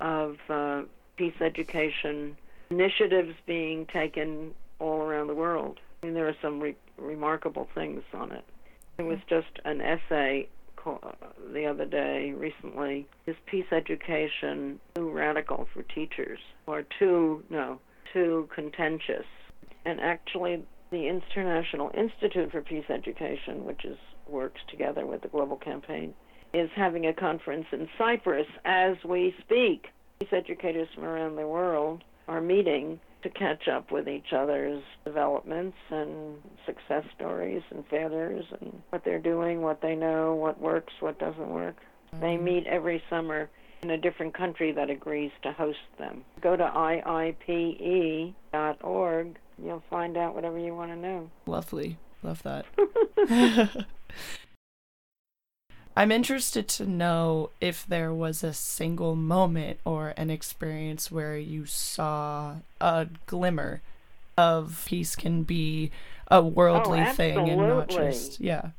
of 0.00 0.36
uh, 0.48 0.82
peace 1.16 1.40
education 1.40 2.36
initiatives 2.70 3.34
being 3.46 3.86
taken 3.86 4.54
all 4.78 5.00
around 5.02 5.26
the 5.26 5.34
world. 5.34 5.80
I 6.02 6.06
mean, 6.06 6.14
there 6.14 6.28
are 6.28 6.36
some 6.40 6.60
re- 6.60 6.76
remarkable 6.96 7.68
things 7.74 8.02
on 8.12 8.32
it. 8.32 8.44
There 8.98 9.06
was 9.06 9.20
just 9.28 9.60
an 9.64 9.80
essay 9.80 10.48
the 11.52 11.66
other 11.66 11.84
day, 11.84 12.32
recently, 12.32 13.06
is 13.28 13.36
peace 13.46 13.70
education 13.70 14.80
too 14.96 15.10
radical 15.10 15.68
for 15.72 15.82
teachers, 15.82 16.40
or 16.66 16.84
too 16.98 17.44
no, 17.48 17.78
too 18.12 18.48
contentious? 18.52 19.26
And 19.84 20.00
actually, 20.00 20.64
the 20.90 21.06
International 21.06 21.92
Institute 21.96 22.50
for 22.50 22.60
Peace 22.60 22.86
Education, 22.88 23.64
which 23.64 23.84
is 23.84 23.96
works 24.26 24.60
together 24.68 25.06
with 25.06 25.22
the 25.22 25.28
Global 25.28 25.58
Campaign, 25.58 26.12
is 26.52 26.68
having 26.74 27.06
a 27.06 27.14
conference 27.14 27.66
in 27.70 27.88
Cyprus 27.96 28.48
as 28.64 28.96
we 29.04 29.32
speak. 29.40 29.86
Peace 30.18 30.32
educators 30.32 30.88
from 30.92 31.04
around 31.04 31.36
the 31.36 31.46
world 31.46 32.02
are 32.26 32.40
meeting 32.40 32.98
to 33.22 33.30
catch 33.30 33.68
up 33.68 33.90
with 33.90 34.08
each 34.08 34.32
other's 34.32 34.82
developments 35.04 35.76
and 35.90 36.36
success 36.66 37.04
stories 37.16 37.62
and 37.70 37.84
failures 37.88 38.44
and 38.60 38.82
what 38.90 39.04
they're 39.04 39.18
doing, 39.18 39.60
what 39.62 39.80
they 39.82 39.94
know, 39.96 40.34
what 40.34 40.60
works, 40.60 40.92
what 41.00 41.18
doesn't 41.18 41.50
work. 41.50 41.76
Mm-hmm. 42.14 42.20
They 42.20 42.36
meet 42.36 42.66
every 42.66 43.02
summer 43.10 43.50
in 43.82 43.90
a 43.90 43.98
different 43.98 44.34
country 44.36 44.72
that 44.72 44.90
agrees 44.90 45.32
to 45.42 45.52
host 45.52 45.78
them. 45.98 46.24
Go 46.40 46.56
to 46.56 46.64
iipe.org. 46.64 48.34
You'll 49.62 49.82
find 49.90 50.16
out 50.16 50.34
whatever 50.34 50.58
you 50.58 50.74
want 50.74 50.90
to 50.92 50.96
know. 50.96 51.30
Lovely. 51.46 51.98
Love 52.22 52.42
that. 52.44 52.66
I'm 55.98 56.12
interested 56.12 56.68
to 56.68 56.86
know 56.86 57.50
if 57.60 57.84
there 57.84 58.14
was 58.14 58.44
a 58.44 58.52
single 58.52 59.16
moment 59.16 59.80
or 59.84 60.14
an 60.16 60.30
experience 60.30 61.10
where 61.10 61.36
you 61.36 61.66
saw 61.66 62.54
a 62.80 63.08
glimmer 63.26 63.82
of 64.36 64.84
peace 64.86 65.16
can 65.16 65.42
be 65.42 65.90
a 66.28 66.40
worldly 66.40 67.00
oh, 67.00 67.12
thing 67.14 67.48
and 67.48 67.60
not 67.60 67.88
just 67.88 68.38
yeah. 68.38 68.70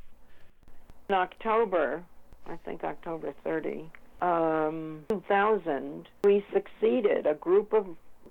In 1.10 1.16
October, 1.16 2.06
I 2.48 2.56
think 2.64 2.86
October 2.86 3.34
30, 3.44 3.92
um, 4.22 5.04
2000, 5.10 6.08
we 6.24 6.46
succeeded. 6.54 7.28
A 7.28 7.34
group 7.34 7.74
of 7.74 7.86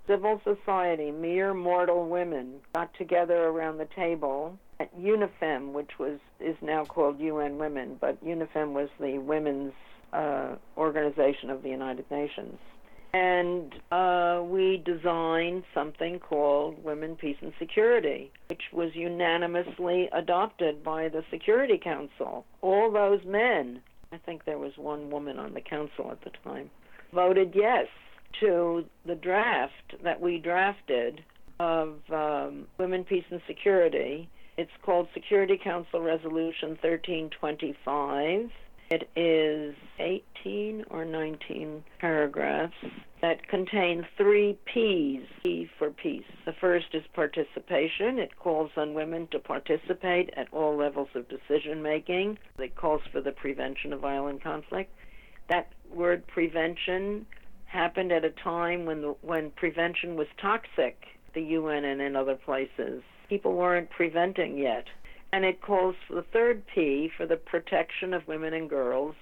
civil 0.06 0.40
society, 0.44 1.10
mere 1.10 1.52
mortal 1.52 2.08
women, 2.08 2.54
got 2.74 2.94
together 2.94 3.48
around 3.48 3.76
the 3.76 3.88
table 3.94 4.58
UNIFEM, 4.80 5.72
which 5.72 5.98
was 5.98 6.18
is 6.40 6.56
now 6.62 6.84
called 6.84 7.18
UN 7.20 7.58
Women, 7.58 7.96
but 8.00 8.22
UNIFEM 8.24 8.72
was 8.72 8.88
the 9.00 9.18
women's 9.18 9.72
uh, 10.12 10.54
organization 10.76 11.50
of 11.50 11.62
the 11.62 11.68
United 11.68 12.10
Nations. 12.10 12.58
And 13.12 13.74
uh, 13.90 14.42
we 14.44 14.82
designed 14.84 15.64
something 15.72 16.20
called 16.20 16.84
Women, 16.84 17.16
Peace, 17.16 17.38
and 17.40 17.52
Security, 17.58 18.30
which 18.48 18.64
was 18.72 18.94
unanimously 18.94 20.10
adopted 20.12 20.84
by 20.84 21.08
the 21.08 21.24
Security 21.30 21.78
Council. 21.78 22.44
All 22.60 22.92
those 22.92 23.24
men, 23.24 23.80
I 24.12 24.18
think 24.18 24.44
there 24.44 24.58
was 24.58 24.76
one 24.76 25.10
woman 25.10 25.38
on 25.38 25.54
the 25.54 25.60
council 25.60 26.10
at 26.10 26.22
the 26.22 26.30
time, 26.44 26.70
voted 27.12 27.52
yes 27.54 27.86
to 28.40 28.84
the 29.06 29.14
draft 29.14 29.94
that 30.04 30.20
we 30.20 30.38
drafted 30.38 31.24
of 31.58 31.98
um, 32.12 32.66
Women, 32.76 33.04
Peace, 33.04 33.24
and 33.30 33.40
Security 33.46 34.28
it's 34.58 34.72
called 34.82 35.06
Security 35.14 35.56
Council 35.56 36.00
Resolution 36.00 36.70
1325. 36.82 38.50
It 38.90 39.08
is 39.14 39.76
18 40.00 40.84
or 40.90 41.04
19 41.04 41.84
paragraphs 42.00 42.74
that 43.22 43.46
contain 43.46 44.04
three 44.16 44.58
P's. 44.64 45.22
P 45.44 45.70
for 45.78 45.90
peace. 45.90 46.24
The 46.44 46.54
first 46.60 46.86
is 46.92 47.04
participation. 47.14 48.18
It 48.18 48.36
calls 48.40 48.72
on 48.76 48.94
women 48.94 49.28
to 49.30 49.38
participate 49.38 50.30
at 50.36 50.52
all 50.52 50.76
levels 50.76 51.08
of 51.14 51.28
decision 51.28 51.80
making. 51.80 52.38
It 52.58 52.74
calls 52.74 53.02
for 53.12 53.20
the 53.20 53.32
prevention 53.32 53.92
of 53.92 54.00
violent 54.00 54.42
conflict. 54.42 54.92
That 55.48 55.70
word 55.88 56.26
prevention 56.26 57.26
happened 57.66 58.10
at 58.10 58.24
a 58.24 58.30
time 58.30 58.86
when 58.86 59.02
the, 59.02 59.14
when 59.22 59.52
prevention 59.52 60.16
was 60.16 60.26
toxic, 60.40 61.04
the 61.34 61.42
UN 61.42 61.84
and 61.84 62.00
in 62.00 62.16
other 62.16 62.34
places 62.34 63.04
people 63.28 63.54
weren't 63.54 63.90
preventing 63.90 64.58
yet. 64.58 64.84
And 65.32 65.44
it 65.44 65.60
calls 65.60 65.94
for 66.06 66.14
the 66.14 66.24
third 66.32 66.62
P 66.74 67.10
for 67.16 67.26
the 67.26 67.36
protection 67.36 68.14
of 68.14 68.26
women 68.26 68.54
and 68.54 68.68
girls 68.68 69.14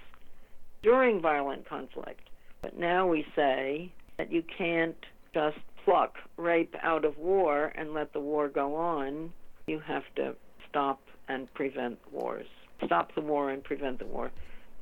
during 0.82 1.20
violent 1.20 1.68
conflict. 1.68 2.28
But 2.62 2.78
now 2.78 3.06
we 3.06 3.26
say 3.34 3.90
that 4.18 4.32
you 4.32 4.42
can't 4.56 4.96
just 5.34 5.58
pluck 5.84 6.14
rape 6.36 6.74
out 6.82 7.04
of 7.04 7.18
war 7.18 7.72
and 7.76 7.92
let 7.92 8.12
the 8.12 8.20
war 8.20 8.48
go 8.48 8.76
on. 8.76 9.32
You 9.66 9.80
have 9.80 10.04
to 10.16 10.34
stop 10.68 11.00
and 11.28 11.52
prevent 11.54 11.98
wars. 12.12 12.46
Stop 12.84 13.14
the 13.14 13.20
war 13.20 13.50
and 13.50 13.62
prevent 13.64 13.98
the 13.98 14.06
war 14.06 14.30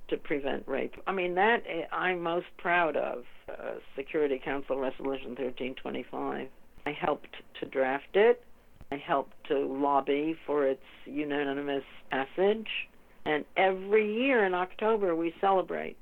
to 0.08 0.16
prevent 0.16 0.66
rape. 0.66 0.94
I 1.06 1.12
mean, 1.12 1.34
that 1.36 1.62
I'm 1.92 2.22
most 2.22 2.46
proud 2.58 2.96
of 2.96 3.24
uh, 3.48 3.74
Security 3.96 4.40
Council 4.44 4.78
Resolution 4.78 5.30
1325. 5.30 6.48
I 6.86 6.92
helped 6.92 7.36
to 7.60 7.66
draft 7.66 8.14
it. 8.14 8.42
I 8.92 8.96
helped 8.96 9.32
to 9.48 9.58
lobby 9.58 10.36
for 10.46 10.66
its 10.66 10.82
unanimous 11.04 11.84
passage. 12.10 12.68
And 13.24 13.44
every 13.56 14.12
year 14.14 14.44
in 14.44 14.54
October, 14.54 15.16
we 15.16 15.34
celebrate 15.40 15.96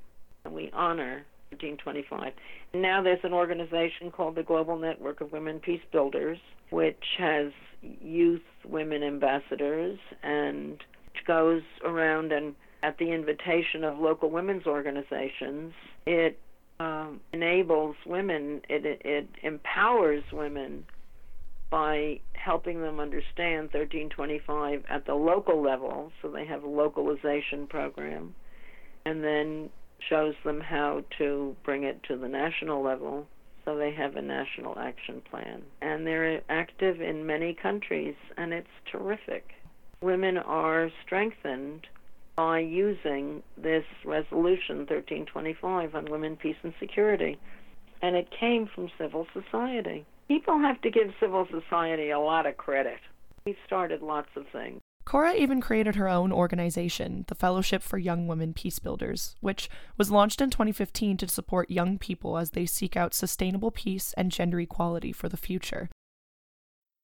and 0.45 0.53
we 0.53 0.69
honor 0.73 1.25
1325. 1.51 2.33
And 2.73 2.81
now 2.81 3.01
there's 3.01 3.23
an 3.23 3.33
organization 3.33 4.11
called 4.11 4.35
the 4.35 4.43
Global 4.43 4.77
Network 4.77 5.21
of 5.21 5.31
Women 5.31 5.59
Peace 5.59 5.81
Builders, 5.91 6.37
which 6.69 7.03
has 7.17 7.51
youth 7.81 8.41
women 8.65 9.03
ambassadors 9.03 9.99
and 10.21 10.81
goes 11.25 11.61
around 11.83 12.31
and 12.31 12.55
at 12.81 12.97
the 12.97 13.11
invitation 13.11 13.83
of 13.83 13.97
local 13.97 14.29
women's 14.29 14.65
organizations, 14.67 15.73
it 16.05 16.37
um, 16.79 17.21
enables 17.31 17.95
women, 18.05 18.61
it, 18.69 18.99
it 19.05 19.29
empowers 19.41 20.23
women 20.33 20.83
by 21.73 22.19
helping 22.33 22.81
them 22.81 22.99
understand 22.99 23.63
1325 23.73 24.83
at 24.91 25.07
the 25.07 25.15
local 25.15 25.59
level, 25.59 26.11
so 26.21 26.29
they 26.29 26.45
have 26.45 26.61
a 26.61 26.67
localization 26.67 27.65
program, 27.65 28.35
and 29.05 29.23
then 29.23 29.71
shows 30.07 30.35
them 30.45 30.61
how 30.61 31.03
to 31.17 31.55
bring 31.65 31.83
it 31.83 31.99
to 32.03 32.15
the 32.15 32.27
national 32.27 32.83
level, 32.83 33.25
so 33.65 33.75
they 33.75 33.91
have 33.91 34.15
a 34.15 34.21
national 34.21 34.77
action 34.77 35.19
plan. 35.31 35.63
And 35.81 36.05
they're 36.05 36.43
active 36.47 37.01
in 37.01 37.25
many 37.25 37.55
countries, 37.59 38.13
and 38.37 38.53
it's 38.53 38.67
terrific. 38.91 39.43
Women 39.99 40.37
are 40.37 40.91
strengthened 41.03 41.87
by 42.35 42.59
using 42.59 43.41
this 43.57 43.85
resolution 44.05 44.85
1325 44.85 45.95
on 45.95 46.05
women, 46.11 46.35
peace, 46.35 46.57
and 46.61 46.75
security, 46.79 47.39
and 48.03 48.15
it 48.15 48.27
came 48.39 48.69
from 48.75 48.91
civil 48.99 49.25
society 49.33 50.05
people 50.27 50.59
have 50.59 50.81
to 50.81 50.89
give 50.89 51.13
civil 51.19 51.47
society 51.51 52.09
a 52.09 52.19
lot 52.19 52.45
of 52.45 52.57
credit. 52.57 52.99
We've 53.45 53.55
started 53.65 54.01
lots 54.01 54.29
of 54.35 54.45
things. 54.51 54.81
Cora 55.05 55.33
even 55.33 55.59
created 55.59 55.95
her 55.95 56.07
own 56.07 56.31
organization, 56.31 57.25
the 57.27 57.35
Fellowship 57.35 57.83
for 57.83 57.97
Young 57.97 58.25
Women 58.25 58.53
Peace 58.53 58.79
Builders, 58.79 59.35
which 59.41 59.69
was 59.97 60.09
launched 60.09 60.39
in 60.39 60.49
2015 60.49 61.17
to 61.17 61.27
support 61.27 61.69
young 61.69 61.97
people 61.97 62.37
as 62.37 62.51
they 62.51 62.65
seek 62.65 62.95
out 62.95 63.13
sustainable 63.13 63.69
peace 63.69 64.13
and 64.13 64.31
gender 64.31 64.59
equality 64.61 65.11
for 65.11 65.27
the 65.27 65.35
future. 65.35 65.89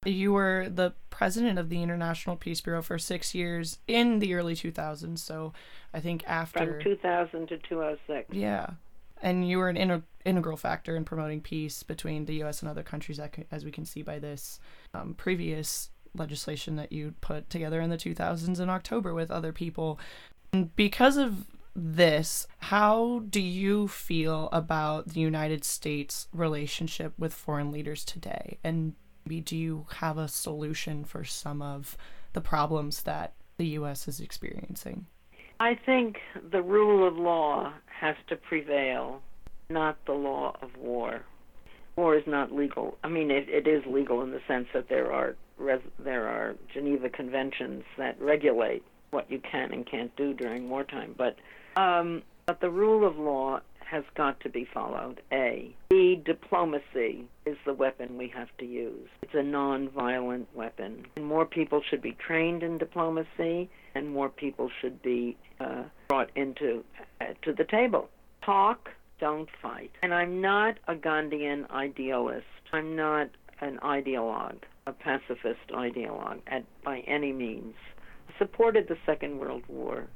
You 0.06 0.32
were 0.32 0.70
the 0.70 0.94
president 1.10 1.60
of 1.60 1.68
the 1.68 1.84
International 1.84 2.38
Peace 2.38 2.62
Bureau 2.62 2.82
for 2.82 2.98
six 2.98 3.36
years 3.36 3.80
in 3.86 4.20
the 4.20 4.34
early 4.34 4.56
2000s, 4.56 5.20
so 5.20 5.52
I 5.94 6.00
think 6.00 6.24
after. 6.26 6.80
From 6.82 6.82
2000 6.82 7.48
to 7.50 7.58
2006. 7.58 8.30
Yeah 8.34 8.72
and 9.22 9.48
you 9.48 9.58
were 9.58 9.70
an 9.70 9.78
inter- 9.78 10.04
integral 10.26 10.58
factor 10.58 10.96
in 10.96 11.06
promoting 11.06 11.42
peace 11.42 11.84
between 11.84 12.26
the 12.26 12.36
U.S. 12.36 12.62
and 12.62 12.70
other 12.70 12.84
countries, 12.84 13.20
as 13.52 13.66
we 13.66 13.72
can 13.72 13.86
see 13.86 14.02
by 14.02 14.20
this 14.20 14.60
um, 14.94 15.14
previous 15.14 15.90
legislation 16.16 16.76
that 16.76 16.92
you 16.92 17.14
put 17.22 17.50
together 17.50 17.82
in 17.82 17.90
the 17.90 17.98
2000s 17.98 18.60
in 18.60 18.70
October 18.70 19.14
with 19.14 19.32
other 19.32 19.52
people. 19.52 20.00
And 20.52 20.76
because 20.76 21.18
of 21.18 21.46
this, 21.76 22.48
how 22.58 23.24
do 23.30 23.42
you 23.42 23.88
feel 23.88 24.50
about 24.52 25.10
the 25.10 25.20
United 25.20 25.64
States' 25.64 26.28
relationship 26.34 27.14
with 27.18 27.34
foreign 27.34 27.72
leaders 27.72 28.04
today? 28.04 28.58
And 28.64 28.94
do 29.28 29.56
you 29.56 29.86
have 29.98 30.18
a 30.18 30.28
solution 30.28 31.04
for 31.04 31.24
some 31.24 31.62
of 31.62 31.96
the 32.34 32.42
problems 32.42 33.04
that 33.04 33.34
the 33.58 33.68
U.S. 33.68 34.08
is 34.08 34.20
experiencing? 34.20 35.06
I 35.60 35.76
think 35.76 36.18
the 36.52 36.62
rule 36.62 37.08
of 37.08 37.18
law 37.18 37.74
has 38.00 38.16
to 38.28 38.36
prevail, 38.36 39.22
not 39.70 39.98
the 40.06 40.14
law 40.14 40.56
of 40.62 40.76
war. 40.78 41.22
War 41.98 42.16
is 42.16 42.24
not 42.26 42.54
legal. 42.54 42.98
I 43.04 43.10
mean, 43.10 43.30
it, 43.30 43.50
it 43.50 43.68
is 43.68 43.84
legal 43.86 44.22
in 44.22 44.32
the 44.32 44.42
sense 44.48 44.68
that 44.74 44.88
there 44.88 45.12
are 45.12 45.36
res, 45.58 45.82
there 46.00 46.28
are 46.28 46.56
Geneva 46.74 47.10
conventions 47.10 47.84
that 47.98 48.20
regulate 48.22 48.84
what 49.12 49.30
you 49.30 49.40
can 49.40 49.74
and 49.74 49.86
can't 49.86 50.16
do 50.16 50.34
during 50.34 50.70
wartime. 50.70 51.14
But 51.18 51.36
um, 51.76 52.24
but 52.46 52.62
the 52.62 52.70
rule 52.70 53.06
of 53.06 53.18
law 53.18 53.60
has 53.90 54.04
got 54.16 54.40
to 54.42 54.50
be 54.50 54.66
followed. 54.72 55.22
A. 55.32 55.76
B. 55.90 56.22
Diplomacy 56.24 57.26
is 57.46 57.58
the 57.66 57.74
weapon 57.74 58.18
we 58.18 58.28
have 58.30 58.50
to 58.60 58.66
use. 58.66 59.10
It's 59.24 59.34
a 59.34 59.44
non-violent 59.44 60.48
weapon. 60.56 61.06
And 61.16 61.26
more 61.26 61.46
people 61.46 61.82
should 61.90 62.02
be 62.02 62.12
trained 62.14 62.64
in 62.64 62.78
diplomacy, 62.78 63.70
and 63.96 64.10
more 64.10 64.30
people 64.30 64.70
should 64.82 65.02
be 65.02 65.38
uh, 65.60 65.84
brought 66.08 66.30
into 66.36 66.84
uh, 67.22 67.26
to 67.44 67.54
the 67.54 67.64
table. 67.66 68.10
Talk, 68.46 68.90
don't 69.20 69.50
fight. 69.62 69.92
And 70.02 70.14
I'm 70.14 70.42
not 70.42 70.78
a 70.88 70.96
Gandhian 70.96 71.70
idealist. 71.72 72.46
I'm 72.72 72.96
not 72.96 73.30
an 73.62 73.80
ideologue, 73.84 74.64
a 74.88 74.94
pacifist 74.94 75.68
ideologue 75.72 76.40
at, 76.48 76.64
by 76.84 77.00
any 77.00 77.34
means. 77.34 77.76
I 78.30 78.38
supported 78.38 78.88
the 78.88 78.98
Second 79.06 79.40
World 79.40 79.64
War, 79.68 80.08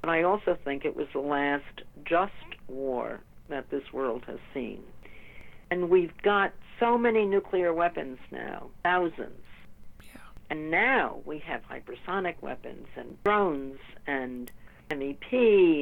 but 0.00 0.10
I 0.10 0.22
also 0.22 0.58
think 0.64 0.84
it 0.84 0.96
was 0.96 1.06
the 1.12 1.20
last 1.20 1.82
just 2.04 2.32
war 2.68 3.20
that 3.48 3.70
this 3.70 3.92
world 3.92 4.24
has 4.26 4.38
seen. 4.52 4.82
And 5.70 5.88
we've 5.88 6.16
got 6.22 6.52
so 6.78 6.98
many 6.98 7.24
nuclear 7.24 7.72
weapons 7.72 8.18
now, 8.30 8.70
thousands. 8.82 9.40
And 10.50 10.70
now 10.70 11.20
we 11.24 11.38
have 11.38 11.62
hypersonic 11.70 12.42
weapons 12.42 12.88
and 12.96 13.16
drones 13.24 13.78
and 14.06 14.50
MEP 14.90 15.32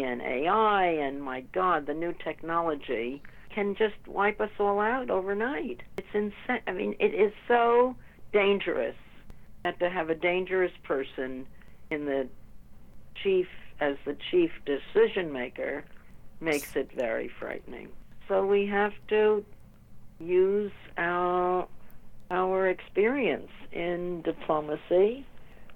and 0.05 0.21
AI 0.21 0.85
and 0.85 1.23
my 1.23 1.41
God, 1.53 1.87
the 1.87 1.95
new 1.95 2.13
technology 2.13 3.23
can 3.55 3.75
just 3.75 3.97
wipe 4.07 4.41
us 4.43 4.51
all 4.61 4.79
out 4.79 5.09
overnight. 5.09 5.81
It's 5.97 6.07
insane. 6.13 6.61
I 6.67 6.73
mean, 6.73 6.95
it 7.01 7.15
is 7.15 7.33
so 7.49 7.97
dangerous 8.33 8.95
that 9.65 9.81
to 9.81 9.89
have 9.89 10.11
a 10.11 10.15
dangerous 10.15 10.73
person 10.85 11.47
in 11.91 12.05
the 12.05 12.29
chief 13.23 13.49
as 13.81 13.97
the 14.05 14.17
chief 14.31 14.51
decision 14.67 15.33
maker 15.33 15.85
makes 16.41 16.77
it 16.77 16.91
very 16.93 17.31
frightening. 17.41 17.89
So 18.29 18.47
we 18.47 18.67
have 18.67 18.93
to 19.09 19.45
use 20.21 20.73
our 20.99 21.67
our 22.31 22.69
experience 22.69 23.51
in 23.73 24.23
diplomacy. 24.23 25.27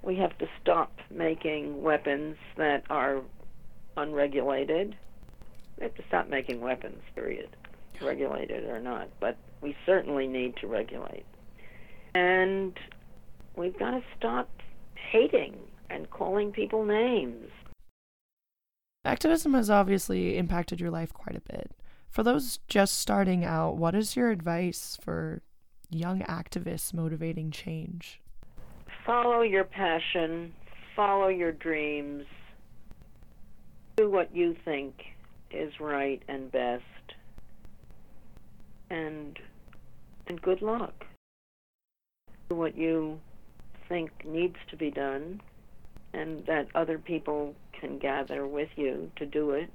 We 0.02 0.16
have 0.16 0.36
to 0.38 0.48
stop 0.60 0.92
making 1.10 1.82
weapons 1.82 2.36
that 2.56 2.84
are 2.90 3.20
unregulated. 3.96 4.96
We 5.78 5.84
have 5.84 5.94
to 5.94 6.02
stop 6.08 6.28
making 6.28 6.60
weapons, 6.60 7.02
period, 7.14 7.48
regulated 8.00 8.64
or 8.64 8.80
not. 8.80 9.08
But 9.20 9.36
we 9.60 9.76
certainly 9.86 10.26
need 10.26 10.56
to 10.56 10.66
regulate. 10.66 11.24
And 12.14 12.76
we've 13.56 13.78
got 13.78 13.92
to 13.92 14.02
stop 14.18 14.50
hating 14.94 15.56
and 15.88 16.10
calling 16.10 16.52
people 16.52 16.84
names. 16.84 17.50
Activism 19.04 19.54
has 19.54 19.70
obviously 19.70 20.36
impacted 20.36 20.80
your 20.80 20.90
life 20.90 21.12
quite 21.12 21.36
a 21.36 21.52
bit. 21.52 21.72
For 22.10 22.22
those 22.22 22.58
just 22.68 22.98
starting 22.98 23.44
out, 23.44 23.76
what 23.76 23.94
is 23.94 24.16
your 24.16 24.30
advice 24.30 24.98
for 25.00 25.42
young 25.94 26.20
activists 26.20 26.94
motivating 26.94 27.50
change? 27.50 28.20
Follow 29.04 29.42
your 29.42 29.64
passion, 29.64 30.52
follow 30.94 31.28
your 31.28 31.52
dreams, 31.52 32.24
do 33.96 34.10
what 34.10 34.34
you 34.34 34.56
think 34.64 34.94
is 35.50 35.72
right 35.80 36.22
and 36.28 36.50
best, 36.50 36.82
and 38.90 39.38
and 40.26 40.40
good 40.40 40.62
luck. 40.62 41.04
Do 42.48 42.56
what 42.56 42.76
you 42.76 43.20
think 43.88 44.10
needs 44.24 44.56
to 44.70 44.76
be 44.76 44.90
done, 44.90 45.40
and 46.12 46.46
that 46.46 46.68
other 46.74 46.98
people 46.98 47.54
can 47.78 47.98
gather 47.98 48.46
with 48.46 48.68
you 48.76 49.10
to 49.16 49.26
do 49.26 49.50
it. 49.50 49.70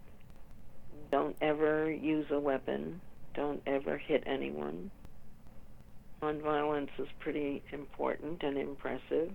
Don't 1.11 1.35
ever 1.41 1.91
use 1.91 2.25
a 2.31 2.39
weapon. 2.39 3.01
Don't 3.33 3.61
ever 3.67 3.97
hit 3.97 4.23
anyone. 4.25 4.89
Nonviolence 6.21 6.89
is 6.97 7.07
pretty 7.19 7.61
important 7.71 8.41
and 8.43 8.57
impressive 8.57 9.31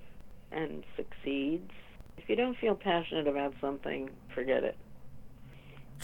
and 0.51 0.85
succeeds. 0.97 1.70
If 2.18 2.28
you 2.28 2.37
don't 2.37 2.57
feel 2.59 2.74
passionate 2.74 3.26
about 3.26 3.55
something, 3.61 4.11
forget 4.35 4.64
it. 4.64 4.76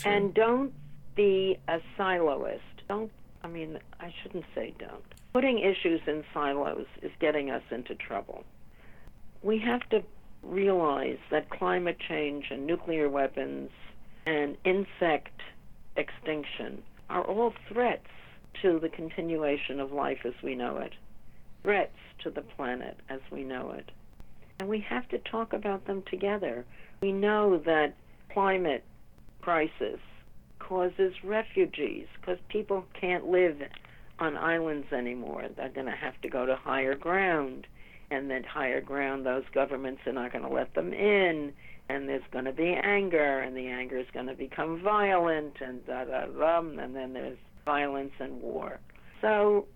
And 0.04 0.32
don't 0.32 0.72
be 1.14 1.58
a 1.66 1.80
siloist. 1.98 2.60
Don't, 2.88 3.10
I 3.42 3.48
mean, 3.48 3.78
I 4.00 4.14
shouldn't 4.22 4.44
say 4.54 4.72
don't. 4.78 5.02
Putting 5.32 5.58
issues 5.58 6.00
in 6.06 6.24
silos 6.32 6.86
is 7.02 7.10
getting 7.20 7.50
us 7.50 7.62
into 7.70 7.94
trouble. 7.94 8.44
We 9.42 9.58
have 9.58 9.88
to 9.90 10.02
realize 10.42 11.18
that 11.30 11.50
climate 11.50 11.98
change 12.08 12.46
and 12.50 12.66
nuclear 12.66 13.08
weapons 13.08 13.70
and 14.26 14.56
insect 14.64 15.40
extinction 15.96 16.82
are 17.10 17.24
all 17.24 17.52
threats 17.68 18.06
to 18.62 18.78
the 18.78 18.88
continuation 18.88 19.80
of 19.80 19.92
life 19.92 20.20
as 20.24 20.34
we 20.42 20.54
know 20.54 20.78
it, 20.78 20.92
threats 21.62 21.96
to 22.22 22.30
the 22.30 22.42
planet 22.42 22.96
as 23.08 23.20
we 23.30 23.44
know 23.44 23.70
it. 23.72 23.90
And 24.60 24.68
we 24.68 24.80
have 24.80 25.08
to 25.10 25.18
talk 25.18 25.52
about 25.52 25.86
them 25.86 26.02
together. 26.10 26.64
We 27.00 27.12
know 27.12 27.58
that 27.58 27.94
climate 28.32 28.84
crisis 29.40 30.00
causes 30.58 31.14
refugees 31.22 32.06
because 32.20 32.38
people 32.48 32.84
can't 33.00 33.28
live 33.28 33.62
on 34.18 34.36
islands 34.36 34.92
anymore. 34.92 35.46
They're 35.56 35.68
going 35.68 35.86
to 35.86 35.92
have 35.92 36.20
to 36.22 36.28
go 36.28 36.44
to 36.44 36.56
higher 36.56 36.96
ground 36.96 37.66
and 38.10 38.30
that 38.30 38.44
higher 38.46 38.80
ground, 38.80 39.26
those 39.26 39.44
governments 39.52 40.00
are 40.06 40.12
not 40.12 40.32
going 40.32 40.44
to 40.44 40.50
let 40.50 40.74
them 40.74 40.92
in, 40.92 41.52
and 41.88 42.08
there's 42.08 42.22
going 42.30 42.46
to 42.46 42.52
be 42.52 42.72
anger, 42.72 43.40
and 43.40 43.56
the 43.56 43.66
anger 43.66 43.98
is 43.98 44.06
going 44.12 44.26
to 44.26 44.34
become 44.34 44.80
violent, 44.82 45.54
and 45.60 45.84
da 45.86 46.04
da 46.04 46.26
da, 46.26 46.58
and 46.58 46.96
then 46.96 47.12
there's 47.12 47.38
violence 47.68 48.12
and 48.18 48.40
war. 48.40 48.80
So 49.20 49.66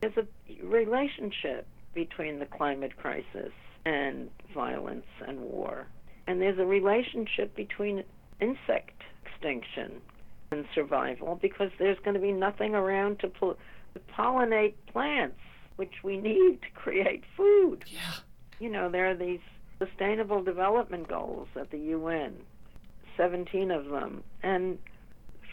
there's 0.00 0.16
a 0.16 0.26
relationship 0.66 1.68
between 1.94 2.40
the 2.40 2.46
climate 2.46 2.96
crisis 2.96 3.52
and 3.86 4.28
violence 4.52 5.06
and 5.24 5.40
war, 5.40 5.86
and 6.26 6.42
there's 6.42 6.58
a 6.58 6.66
relationship 6.66 7.54
between 7.54 8.02
insect 8.40 9.02
extinction 9.24 10.00
and 10.50 10.64
survival 10.74 11.38
because 11.40 11.70
there's 11.78 11.98
going 12.04 12.14
to 12.14 12.20
be 12.20 12.32
nothing 12.32 12.74
around 12.74 13.20
to, 13.20 13.28
to 13.28 13.56
pollinate 14.18 14.74
plants 14.92 15.38
which 15.76 16.02
we 16.02 16.16
need 16.16 16.58
to 16.60 16.70
create 16.74 17.22
food. 17.36 17.84
Yeah. 17.86 18.14
You 18.58 18.68
know, 18.68 18.90
there 18.90 19.08
are 19.08 19.14
these 19.14 19.44
sustainable 19.78 20.42
development 20.42 21.06
goals 21.06 21.46
at 21.54 21.70
the 21.70 21.78
UN, 21.78 22.34
17 23.16 23.70
of 23.70 23.84
them, 23.86 24.24
and 24.42 24.76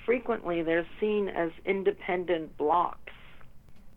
frequently 0.06 0.62
they're 0.62 0.88
seen 0.99 1.30
as 1.30 1.51
independent 1.66 2.58
blocks 2.58 3.14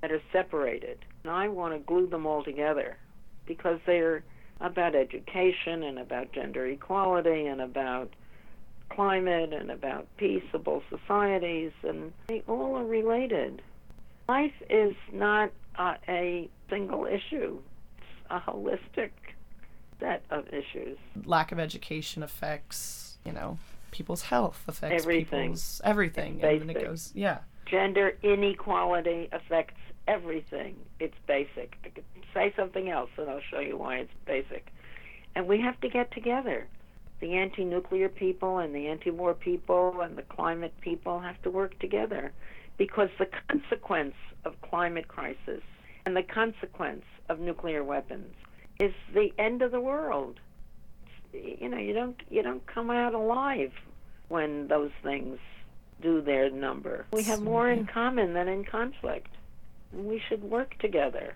that 0.01 0.11
are 0.11 0.23
separated. 0.33 0.99
And 1.25 1.33
I 1.33 1.49
want 1.49 1.75
to 1.75 1.81
glue 1.81 2.07
them 2.07 2.27
all 2.27 2.43
together 2.43 2.97
because 3.47 3.79
they're 3.87 4.23
about 4.61 4.95
education 4.95 5.83
and 5.83 5.99
about 5.99 6.33
gender 6.33 6.67
equality 6.67 7.47
and 7.47 7.61
about 7.61 8.11
climate 8.91 9.53
and 9.53 9.71
about 9.71 10.07
peaceable 10.17 10.83
societies, 10.91 11.73
and 11.83 12.13
they 12.29 12.43
all 12.49 12.77
are 12.77 12.85
related. 12.85 13.63
Life 14.29 14.55
is 14.69 14.95
not 15.13 15.51
uh, 15.79 15.95
a 16.09 16.49
single 16.71 17.07
issue, 17.07 17.59
it's 17.99 18.07
a 18.31 18.41
holistic 18.41 19.11
set 20.01 20.23
of 20.31 20.47
issues. 20.49 20.99
Lack 21.25 21.53
of 21.53 21.59
education 21.59 22.23
affects, 22.23 23.19
you 23.25 23.33
know, 23.33 23.59
people's 23.91 24.23
health, 24.23 24.65
affects 24.69 25.03
Everything. 25.03 25.43
people's 25.53 25.81
everything. 25.85 26.43
And 26.43 26.71
it 26.71 26.81
goes, 26.81 27.13
yeah. 27.15 27.39
Gender 27.67 28.17
inequality 28.23 29.29
affects 29.33 29.81
everything. 30.07 30.77
It's 31.01 31.17
basic. 31.27 31.77
I 31.85 31.89
could 31.91 32.05
say 32.35 32.53
something 32.57 32.89
else, 32.89 33.11
and 33.19 33.29
I'll 33.29 33.43
show 33.51 33.61
you 33.61 33.77
why 33.77 33.99
it's 33.99 34.13
basic. 34.27 34.73
And 35.35 35.47
we 35.47 35.61
have 35.61 35.79
to 35.83 35.89
get 35.89 36.11
together. 36.13 36.67
The 37.21 37.35
anti 37.35 37.65
nuclear 37.65 38.09
people 38.09 38.59
and 38.59 38.75
the 38.75 38.87
anti 38.87 39.11
war 39.11 39.35
people 39.35 40.01
and 40.01 40.17
the 40.17 40.23
climate 40.23 40.73
people 40.81 41.19
have 41.21 41.41
to 41.43 41.51
work 41.51 41.79
together 41.79 42.33
because 42.77 43.11
the 43.19 43.29
consequence 43.49 44.15
of 44.45 44.61
climate 44.63 45.09
crisis 45.09 45.63
and 46.07 46.17
the 46.17 46.23
consequence 46.23 47.05
of 47.29 47.41
nuclear 47.41 47.83
weapons 47.85 48.35
is 48.81 48.93
the 49.13 49.33
end 49.39 49.63
of 49.63 49.73
the 49.73 49.81
world. 49.81 50.39
You 51.33 51.69
know, 51.69 51.79
you 51.79 51.93
don't 51.93 52.21
you 52.31 52.43
don't 52.43 52.67
come 52.67 52.91
out 52.91 53.15
alive 53.15 53.73
when 54.29 54.69
those 54.69 54.91
things 55.03 55.39
do 56.01 56.21
their 56.21 56.51
number. 56.51 57.07
We 57.13 57.23
have 57.25 57.43
more 57.43 57.71
in 57.71 57.87
common 57.87 58.35
than 58.35 58.49
in 58.49 58.65
conflict. 58.65 59.29
And 59.93 60.07
we 60.07 60.23
should 60.29 60.43
work 60.43 60.79
together. 60.79 61.35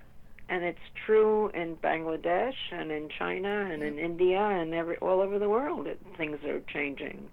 And 0.49 0.65
it's 0.65 0.79
true 1.07 1.49
in 1.49 1.77
Bangladesh 1.77 2.55
and 2.71 2.91
in 2.91 3.09
China 3.09 3.69
and 3.71 3.83
in 3.83 3.99
India 3.99 4.41
and 4.41 4.75
every 4.75 4.97
all 4.99 5.21
over 5.21 5.39
the 5.39 5.49
world. 5.49 5.87
It, 5.87 5.99
things 6.17 6.39
are 6.45 6.61
changing. 6.73 7.29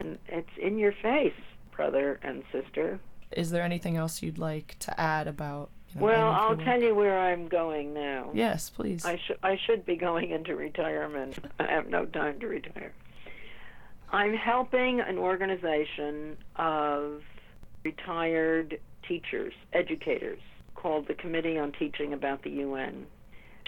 And 0.00 0.18
it's 0.28 0.48
in 0.60 0.78
your 0.78 0.92
face, 0.92 1.32
brother 1.74 2.18
and 2.22 2.42
sister. 2.50 2.98
Is 3.30 3.50
there 3.50 3.62
anything 3.62 3.96
else 3.96 4.22
you'd 4.22 4.38
like 4.38 4.76
to 4.80 5.00
add 5.00 5.28
about, 5.28 5.70
You 5.94 6.00
know, 6.00 6.06
Well, 6.06 6.30
I'll 6.30 6.56
tell 6.56 6.80
you 6.80 6.94
where 6.94 7.18
I'm 7.18 7.48
going 7.48 7.94
now. 7.94 8.30
Yes, 8.34 8.70
please. 8.70 9.04
I 9.04 9.18
should 9.26 9.38
I 9.42 9.58
should 9.66 9.86
be 9.86 9.96
going 9.96 10.30
into 10.30 10.56
retirement. 10.56 11.38
I 11.58 11.66
have 11.70 11.88
no 11.88 12.04
time 12.06 12.40
to 12.40 12.46
retire. 12.48 12.92
I'm 14.10 14.34
helping 14.34 15.00
an 15.00 15.18
organization 15.18 16.36
of 16.56 17.22
retired 17.84 18.78
teachers, 19.06 19.52
educators, 19.72 20.40
called 20.74 21.08
the 21.08 21.14
Committee 21.14 21.58
on 21.58 21.72
Teaching 21.72 22.12
About 22.12 22.42
the 22.42 22.50
UN, 22.50 23.06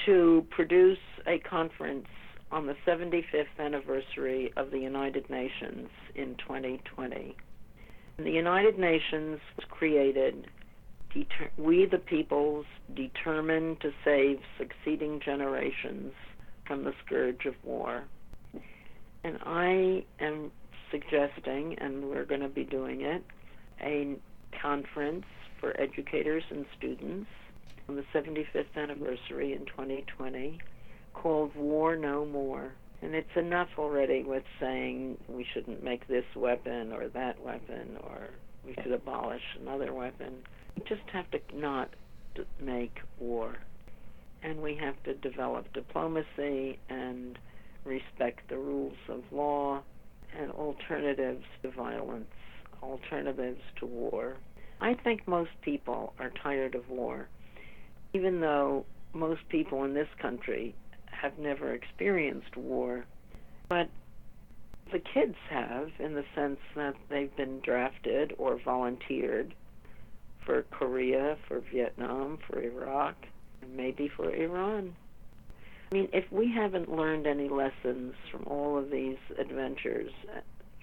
to 0.07 0.47
produce 0.51 0.99
a 1.27 1.39
conference 1.39 2.07
on 2.53 2.67
the 2.67 2.77
75th 2.87 3.47
anniversary 3.59 4.53
of 4.57 4.71
the 4.71 4.79
United 4.79 5.29
Nations 5.29 5.89
in 6.15 6.37
2020. 6.37 7.37
The 8.19 8.31
United 8.31 8.79
Nations 8.79 9.41
was 9.57 9.67
created 9.69 10.47
deter- 11.17 11.51
we 11.57 11.87
the 11.87 11.99
peoples 11.99 12.67
determined 12.95 13.81
to 13.81 13.91
save 14.05 14.41
succeeding 14.59 15.21
generations 15.25 16.13
from 16.67 16.85
the 16.85 16.93
scourge 17.05 17.47
of 17.47 17.55
war. 17.65 18.05
And 19.25 19.39
I 19.45 20.05
am 20.21 20.53
suggesting, 20.91 21.77
and 21.79 22.05
we're 22.05 22.25
going 22.25 22.43
to 22.43 22.49
be 22.49 22.65
doing 22.65 23.03
it, 23.03 23.25
a 23.81 24.17
conference 24.61 25.25
for 25.61 25.79
educators 25.81 26.43
and 26.51 26.67
students 26.77 27.29
on 27.89 27.97
the 27.97 28.05
75th 28.15 28.77
anniversary 28.77 29.53
in 29.53 29.65
2020 29.67 30.59
called 31.15 31.55
War 31.57 31.97
No 31.97 32.27
More. 32.27 32.73
And 33.03 33.15
it's 33.15 33.37
enough 33.37 33.69
already 33.79 34.23
with 34.23 34.45
saying 34.61 35.19
we 35.29 35.47
shouldn't 35.53 35.83
make 35.83 36.09
this 36.09 36.25
weapon 36.35 36.93
or 36.93 37.09
that 37.09 37.43
weapon 37.43 37.99
or 38.03 38.31
we 38.65 38.75
should 38.83 38.93
abolish 38.93 39.43
another 39.61 39.93
weapon. 39.93 40.43
Just 40.85 41.09
have 41.13 41.31
to 41.31 41.41
not 41.55 41.91
make 42.61 42.99
war. 43.19 43.57
And 44.43 44.63
we 44.63 44.77
have 44.77 45.03
to 45.05 45.15
develop 45.15 45.73
diplomacy 45.73 46.79
and 46.89 47.39
respect 47.85 48.49
the 48.49 48.59
rules 48.59 48.97
of 49.09 49.23
law 49.33 49.83
and 50.39 50.51
alternatives 50.53 51.45
to 51.63 51.71
violence, 51.71 52.27
alternatives 52.83 53.61
to 53.81 53.87
war. 53.87 54.37
I 54.81 54.95
think 54.95 55.27
most 55.27 55.51
people 55.63 56.13
are 56.19 56.31
tired 56.43 56.75
of 56.75 56.89
war, 56.91 57.29
even 58.13 58.41
though 58.41 58.85
most 59.15 59.49
people 59.49 59.85
in 59.85 59.95
this 59.95 60.09
country 60.21 60.75
have 61.07 61.39
never 61.39 61.73
experienced 61.73 62.57
war. 62.57 63.07
But 63.69 63.89
the 64.93 65.01
kids 65.01 65.37
have, 65.51 65.91
in 65.99 66.15
the 66.15 66.25
sense 66.35 66.59
that 66.77 66.95
they've 67.09 67.35
been 67.37 67.61
drafted 67.61 68.35
or 68.39 68.61
volunteered 68.63 69.55
for 70.47 70.63
Korea, 70.71 71.37
for 71.49 71.61
Vietnam, 71.73 72.39
for 72.49 72.63
Iraq, 72.63 73.17
and 73.61 73.77
maybe 73.77 74.09
for 74.17 74.35
Iran. 74.35 74.95
I 75.91 75.95
mean, 75.95 76.09
if 76.13 76.25
we 76.33 76.51
haven't 76.51 76.91
learned 76.91 77.27
any 77.27 77.49
lessons 77.49 78.15
from 78.31 78.45
all 78.47 78.79
of 78.79 78.91
these 78.91 79.19
adventures, 79.39 80.11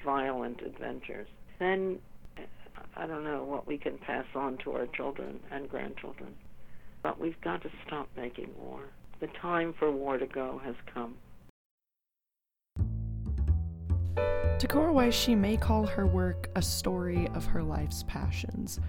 violent 0.03 0.61
adventures, 0.61 1.28
then 1.59 1.99
uh, 2.38 2.41
I 2.95 3.07
don't 3.07 3.24
know 3.24 3.43
what 3.43 3.66
we 3.66 3.78
can 3.78 3.97
pass 3.97 4.26
on 4.36 4.57
to 4.59 4.74
our 4.74 4.88
children 4.88 5.39
and 5.51 5.70
grandchildren. 5.70 6.34
But 7.01 7.20
we've 7.20 7.39
got 7.41 7.61
to 7.64 7.70
stop 7.86 8.07
making 8.16 8.49
war. 8.57 8.82
The 9.20 9.28
time 9.41 9.74
for 9.78 9.91
war 9.91 10.18
to 10.18 10.26
go 10.26 10.61
has 10.64 10.76
come. 10.93 11.16
To 14.59 14.68
Cora 14.70 14.93
Weiss, 14.93 15.14
she 15.14 15.36
may 15.36 15.57
call 15.57 15.86
her 15.86 16.05
work 16.05 16.49
a 16.55 16.61
story 16.61 17.28
of 17.34 17.45
her 17.45 17.61
life's 17.61 18.03
passions. 18.03 18.80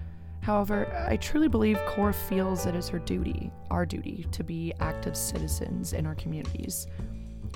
However, 0.44 0.86
I 1.08 1.16
truly 1.16 1.48
believe 1.48 1.78
Cora 1.86 2.12
feels 2.12 2.66
it 2.66 2.74
is 2.74 2.90
her 2.90 2.98
duty, 2.98 3.50
our 3.70 3.86
duty, 3.86 4.26
to 4.30 4.44
be 4.44 4.74
active 4.78 5.16
citizens 5.16 5.94
in 5.94 6.04
our 6.04 6.14
communities. 6.16 6.86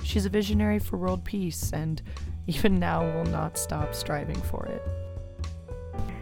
She's 0.03 0.25
a 0.25 0.29
visionary 0.29 0.79
for 0.79 0.97
world 0.97 1.23
peace, 1.23 1.71
and 1.71 2.01
even 2.47 2.79
now 2.79 3.03
will 3.03 3.25
not 3.25 3.59
stop 3.59 3.93
striving 3.93 4.41
for 4.41 4.65
it. 4.65 4.81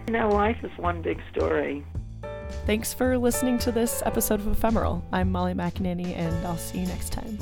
You 0.08 0.14
know, 0.14 0.28
life 0.28 0.58
is 0.62 0.72
one 0.78 1.02
big 1.02 1.22
story. 1.32 1.86
Thanks 2.66 2.94
for 2.94 3.18
listening 3.18 3.60
to 3.60 3.72
this 3.72 4.04
episode 4.06 4.42
of 4.42 4.48
Ephemeral. 4.48 5.06
I'm 5.14 5.32
Molly 5.32 5.54
McEnany, 5.54 6.18
and 6.18 6.46
I'll 6.46 6.58
see 6.58 6.80
you 6.80 6.88
next 6.88 7.14
time. 7.14 7.40